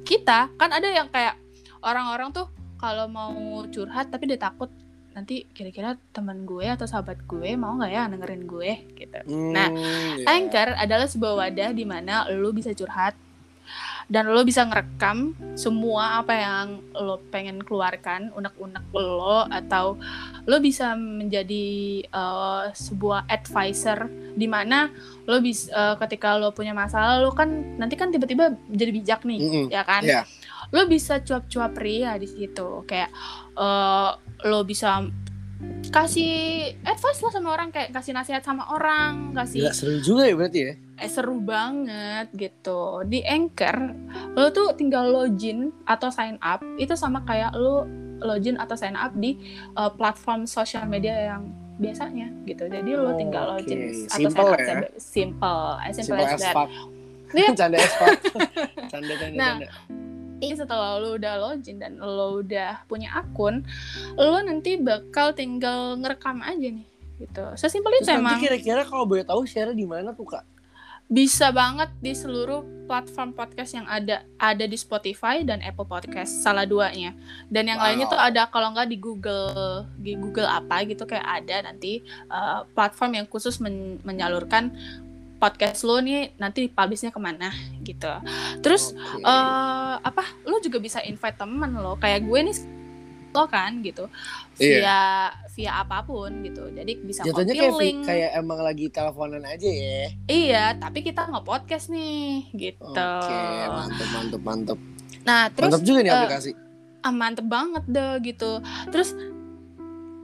[0.03, 1.35] kita kan ada yang kayak
[1.79, 3.33] orang-orang tuh kalau mau
[3.67, 4.69] curhat tapi dia takut
[5.11, 9.17] nanti kira-kira teman gue atau sahabat gue mau nggak ya dengerin gue gitu
[9.49, 10.29] Nah, Hmm, iya.
[10.29, 13.17] Anchor adalah sebuah wadah di mana lo bisa curhat
[14.07, 19.99] dan lo bisa ngerekam semua apa yang lo pengen keluarkan, unek-unek lo atau
[20.47, 21.67] lo bisa menjadi
[22.07, 24.07] eh, sebuah advisor
[24.37, 24.87] di mana
[25.27, 29.65] lo bisa ketika lo punya masalah lo kan nanti kan tiba-tiba jadi bijak nih, Mm-mm.
[29.67, 30.03] ya kan?
[30.07, 30.23] Iya.
[30.71, 33.11] Lo bisa cuap-cuap pria di situ, kayak
[33.59, 34.11] eh,
[34.47, 35.03] lo bisa
[35.89, 40.35] kasih advice lah sama orang kayak kasih nasihat sama orang kasih Gila, seru juga ya
[40.37, 40.73] berarti ya?
[40.97, 43.93] Eh, seru banget gitu di Anchor
[44.33, 47.85] lo tuh tinggal login atau sign up itu sama kayak lo
[48.17, 49.37] login atau sign up di
[49.77, 53.79] uh, platform sosial media yang biasanya gitu jadi lo tinggal Oke, login
[54.09, 54.89] atau simple sign up ya?
[54.97, 56.55] simple as simple, Simple as as that.
[57.59, 58.19] Canda as fuck.
[58.91, 59.67] Canda, canda, Nah, canda.
[60.37, 63.65] Ini setelah lo udah login dan lo udah punya akun,
[64.15, 66.87] lo nanti bakal tinggal ngerekam aja nih
[67.17, 67.45] gitu.
[67.57, 68.37] Sesimpel itu emang.
[68.37, 70.45] kira-kira kalau boleh tahu share di mana tuh kak?
[71.07, 76.63] Bisa banget di seluruh platform podcast yang ada ada di Spotify dan Apple Podcast salah
[76.63, 77.11] duanya
[77.47, 77.85] dan yang Wow.
[77.91, 82.63] lainnya tuh ada kalau nggak di Google di Google apa gitu kayak ada nanti uh,
[82.71, 84.71] platform yang khusus men- menyalurkan
[85.37, 87.51] podcast lo nih nanti publishnya ke mana
[87.83, 88.09] gitu
[88.59, 89.23] terus Oke.
[89.23, 92.55] eh apa lo juga bisa invite temen lo kayak gue nih
[93.31, 94.07] lo kan gitu
[94.57, 94.77] Iya.
[94.81, 95.01] via
[95.53, 99.69] via apa pun gitu jadi bisa Jatuhnya copy kayak, link kayak emang lagi teleponan aja
[99.69, 100.03] ya.
[100.29, 102.85] Iya, tapi kita nggak podcast nih, gitu.
[102.85, 104.79] Oke, mantep, mantep, mantep.
[105.25, 106.49] Nah, terus Mantep juga nih eh, aplikasi.
[107.01, 108.61] ah, mantep banget deh gitu.
[108.93, 109.17] Terus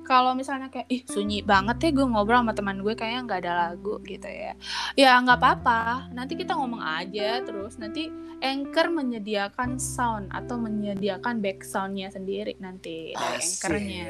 [0.03, 3.53] kalau misalnya kayak ih sunyi banget ya gue ngobrol sama teman gue kayaknya nggak ada
[3.71, 4.53] lagu gitu ya.
[4.99, 6.11] Ya nggak apa-apa.
[6.11, 8.11] Nanti kita ngomong aja terus nanti
[8.43, 14.03] anchor menyediakan sound atau menyediakan back soundnya sendiri nanti dari anchornya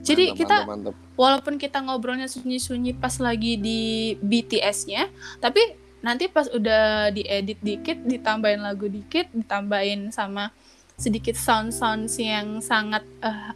[0.00, 0.94] jadi Mantep, kita mantep, mantep.
[1.20, 5.60] walaupun kita ngobrolnya sunyi-sunyi pas lagi di BTS-nya, tapi
[6.00, 10.48] nanti pas udah diedit dikit, ditambahin lagu dikit, ditambahin sama
[10.96, 13.52] sedikit sound-sound yang sangat eh,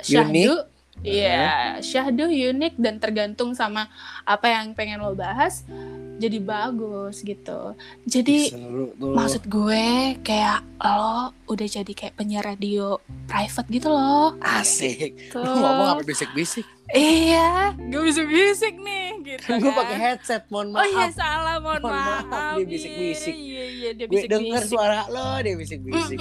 [0.00, 0.71] syahdu.
[1.00, 3.88] Iya, syahdu unik dan tergantung sama
[4.28, 5.64] apa yang pengen lo bahas,
[6.20, 7.74] jadi bagus gitu.
[8.06, 8.52] Jadi
[9.00, 14.38] maksud gue kayak lo udah jadi kayak penyiar radio private gitu loh.
[14.44, 15.34] Asik.
[15.34, 15.42] Tuh.
[15.42, 16.68] Lu ngomong apa bisik-bisik?
[16.92, 19.48] Iya, gak bisa bisik nih gitu.
[19.48, 21.16] Kan gue pakai headset, mohon Oh iya maaf.
[21.16, 22.24] salah, mohon, Mohon maaf.
[22.28, 23.32] maaf, dia bisik-bisik.
[23.32, 24.68] Iya, iya, dia gue denger bisik-bisik.
[24.68, 26.18] suara lo, dia bisik-bisik.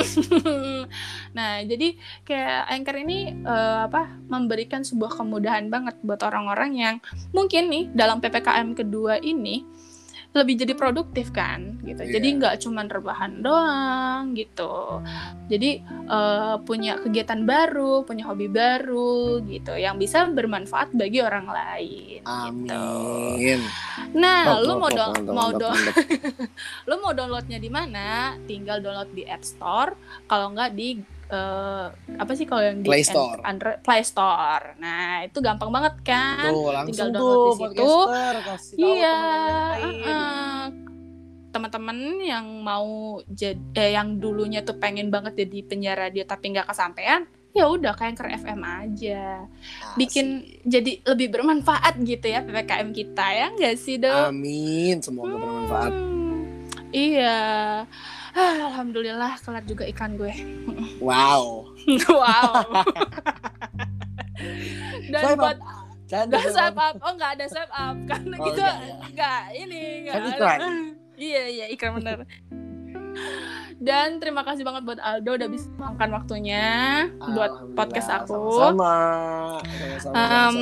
[1.38, 1.88] nah, jadi
[2.24, 6.96] kayak Anchor ini eh, apa memberikan sebuah kemudahan banget buat orang-orang yang
[7.30, 9.68] mungkin nih dalam PPKM kedua ini
[10.32, 12.02] lebih jadi produktif kan gitu.
[12.02, 12.38] Jadi Iya.
[12.40, 15.04] nggak cuman rebahan doang gitu.
[15.46, 22.24] Jadi eh, punya kegiatan baru, punya hobi baru gitu yang bisa bermanfaat bagi orang lain
[22.64, 22.72] gitu.
[22.72, 23.60] Amin.
[24.14, 25.96] Nah, Mantap, lu mau mantap, do- mantap, mau mantap, do- mantap.
[26.88, 28.08] lu mau downloadnya di mana?
[28.42, 29.96] Tinggal download di App Store.
[30.26, 31.00] Kalau nggak di
[31.32, 31.86] eh,
[32.20, 33.40] apa sih kalau yang di Play Store.
[33.48, 34.76] Android Play Store.
[34.78, 36.52] Nah, itu gampang banget kan?
[36.52, 37.92] Tuh, langsung tinggal tuh download di situ.
[38.42, 39.18] kasih tahu Iya,
[39.80, 40.62] teman-teman uh-uh.
[41.52, 46.68] teman-teman yang mau jadi eh, yang dulunya tuh pengen banget jadi penyiar radio tapi nggak
[46.68, 49.24] kesampaian, ya udah kayak Anchor FM aja.
[50.00, 50.28] Bikin
[50.64, 54.32] jadi lebih bermanfaat gitu ya PPKM kita ya nggak sih, Dok?
[54.32, 55.92] Amin, semoga bermanfaat.
[55.92, 56.64] Hmm,
[56.96, 57.40] iya.
[58.32, 60.32] Ah, Alhamdulillah kelar juga ikan gue.
[60.98, 61.76] Wow.
[62.10, 62.52] wow.
[65.12, 65.58] Dan Swipe buat
[66.08, 68.64] Canda sama- swipe up, oh nggak ada swipe up karena Oh, gitu
[69.12, 70.68] nggak, ini nggak Kan ada.
[71.16, 72.18] Iya iya iklan bener.
[73.82, 76.64] Dan terima kasih banget buat Aldo udah bisa meluangkan waktunya
[77.32, 78.40] buat podcast aku.
[78.54, 78.94] Sama-sama.
[80.14, 80.58] Um,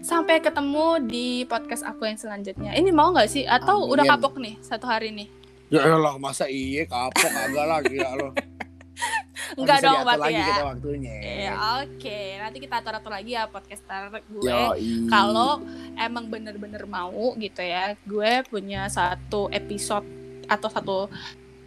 [0.00, 2.72] sampai ketemu di podcast aku yang selanjutnya.
[2.72, 3.44] Ini mau nggak sih?
[3.44, 3.92] Atau Amin.
[3.94, 5.28] udah kapok nih satu hari nih?
[5.72, 8.36] Ya elah, masa iya kapok agak lagi ya lo.
[9.58, 10.48] Enggak dong berarti lagi ya.
[10.52, 11.14] kita waktunya.
[11.20, 14.60] Ya, Oke, nanti kita atur-atur lagi ya podcaster gue.
[15.08, 15.64] Kalau
[15.96, 20.04] emang bener-bener mau gitu ya, gue punya satu episode
[20.44, 20.96] atau satu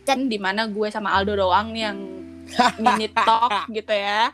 [0.06, 1.99] kan di mana gue sama Aldo doang nih yang
[2.86, 4.30] mini talk gitu ya.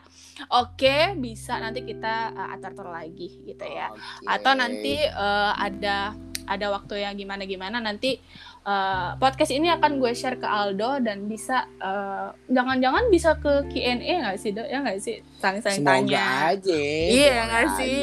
[0.52, 3.88] Oke, bisa nanti kita uh, atur-atur lagi gitu ya.
[3.88, 4.28] Oke.
[4.28, 6.12] Atau nanti uh, ada
[6.46, 8.18] ada waktu yang gimana-gimana nanti
[8.62, 13.98] uh, podcast ini akan gue share ke Aldo dan bisa uh, jangan-jangan bisa ke Q&A
[14.22, 14.66] nggak sih, Dok?
[14.66, 15.16] Ya nggak sih?
[15.38, 16.24] Saling-saling Semoga tanya.
[16.54, 16.78] aja.
[16.78, 17.96] Iya semoga nggak sih?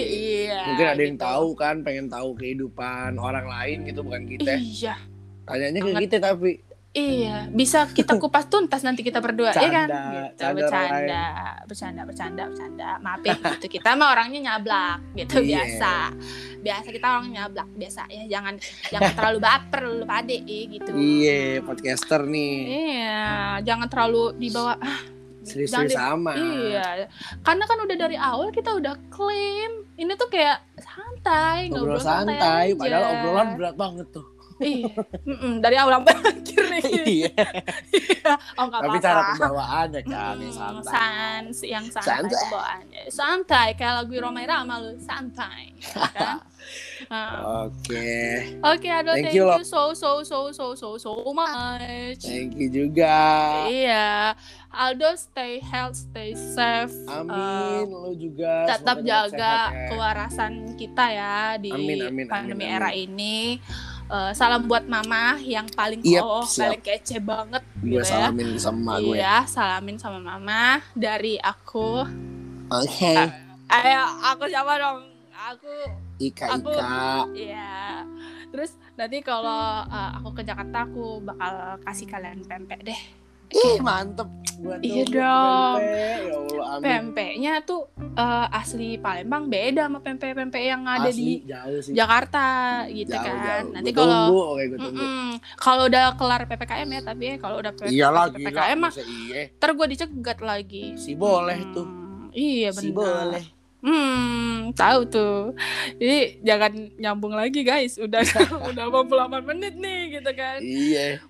[0.46, 0.62] Iya.
[0.68, 1.26] Mungkin ada yang gitu.
[1.26, 4.56] tahu kan, pengen tahu kehidupan orang lain gitu bukan kita.
[4.56, 4.96] Iya,
[5.46, 6.52] Tanyanya ke kita tapi
[6.90, 7.46] iya.
[7.50, 9.88] Bisa kita kupas tuntas nanti kita berdua, ya kan?
[9.88, 11.24] Canda, Gitu, canda bercanda,
[11.70, 12.90] bercanda, bercanda, bercanda.
[13.00, 13.66] Maaf ya, gitu.
[13.78, 15.46] Kita mah orangnya nyablak, gitu Iya.
[15.62, 15.94] biasa.
[16.60, 18.24] Biasa kita orangnya nyablak, biasa ya.
[18.28, 18.54] Jangan
[18.92, 20.92] jangan terlalu baper lu pade, eh, gitu.
[20.96, 22.56] iya podcaster nih.
[22.68, 23.24] Iya,
[23.64, 24.76] jangan terlalu dibawa.
[24.80, 25.00] Ah,
[25.40, 26.32] Serius-serius jangan sama.
[26.36, 27.08] Iya,
[27.42, 32.66] karena kan udah dari awal kita udah klaim ini tuh kayak santai, Ngobrol ngobrol santai,
[32.72, 32.78] aja.
[32.78, 34.28] padahal obrolan berat banget tuh.
[34.60, 34.92] Iya,
[35.58, 36.84] dari awal sampai akhir nih.
[37.08, 37.46] Iya.
[38.56, 40.92] oh nggak Tapi cara pembawaannya kan yang santai.
[40.92, 42.44] sans yang santai, Santai.
[42.52, 43.02] bawaannya.
[43.08, 45.80] Santai kayak lagu Roma Irama lu, santai.
[45.80, 46.38] ya kan?
[47.66, 48.12] Oke,
[48.62, 49.64] Oke, Ado, Thank thank, you, you, Lo.
[49.64, 52.20] so so so so so so much.
[52.22, 53.16] thank you juga.
[53.66, 54.36] Iya,
[54.70, 56.94] Aldo stay health, stay safe.
[57.08, 58.68] Amin, lu juga.
[58.68, 59.88] Uh, tetap Semoga jaga sehat ya.
[59.90, 63.08] kewarasan kita ya di Amin, amin, pandemi amin, era amin.
[63.10, 63.38] ini.
[64.10, 68.10] Uh, salam buat mama yang paling Yep, oh, paling kece banget Gue gitu ya.
[68.10, 69.16] salamin sama gue.
[69.22, 72.10] Iya, salamin sama mama dari aku.
[72.74, 73.14] Oke.
[73.70, 75.06] Ayo, aku siapa dong?
[75.30, 75.70] Aku,
[76.18, 77.30] Ika aku- Ika.
[77.38, 78.02] ya.
[78.50, 83.02] Terus nanti kalau uh, aku ke Jakarta, aku bakal kasih kalian pempek deh.
[83.50, 84.30] Ih, mantep.
[84.60, 85.78] Gua Iya dong.
[85.80, 86.20] pempek.
[86.20, 86.84] Ya Allah, amin.
[86.84, 91.94] Pempeknya tuh uh, asli Palembang beda sama pempek-pempek yang ada Asli, di jauh sih.
[91.96, 92.48] Jakarta
[92.90, 93.40] gitu Jauh, kan.
[93.40, 93.72] jauh.
[93.72, 94.24] Nanti kalau
[95.56, 98.52] kalau udah kelar PPKM ya, tapi kalau udah P- Iyalah gila.
[98.52, 99.48] PPKM mah masa iya.
[99.48, 101.00] gue dicegat lagi.
[101.00, 101.88] Si boleh tuh.
[101.88, 103.32] Hmm, Iya Si benar.
[103.32, 103.44] boleh.
[103.80, 105.56] Hmm, tahu tuh.
[105.96, 107.96] Jadi jangan nyambung lagi guys.
[107.96, 108.20] Udah
[108.70, 110.60] udah 58 menit nih gitu kan.
[110.60, 111.24] Iya.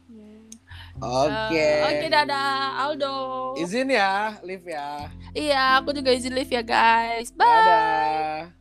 [1.00, 1.56] Oke.
[1.56, 3.16] Eh, Oke, dadah Aldo.
[3.56, 5.08] Izin ya, live ya.
[5.32, 7.32] Iya, aku juga izin live ya guys.
[7.32, 7.48] Bye.
[7.48, 8.52] Dadah.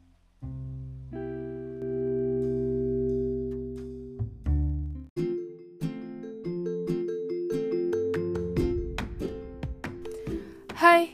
[10.78, 11.10] Hai,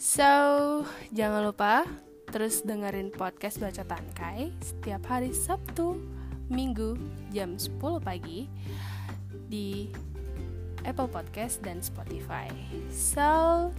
[0.00, 0.24] so
[1.12, 1.84] jangan lupa
[2.32, 6.00] terus dengerin podcast Bacotan Kai setiap hari Sabtu,
[6.48, 6.96] Minggu
[7.28, 8.48] jam 10 pagi
[9.52, 9.92] di
[10.86, 12.46] Apple Podcast dan Spotify.
[12.94, 13.74] So,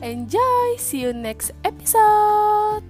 [0.00, 0.80] enjoy.
[0.80, 2.82] See you next episode.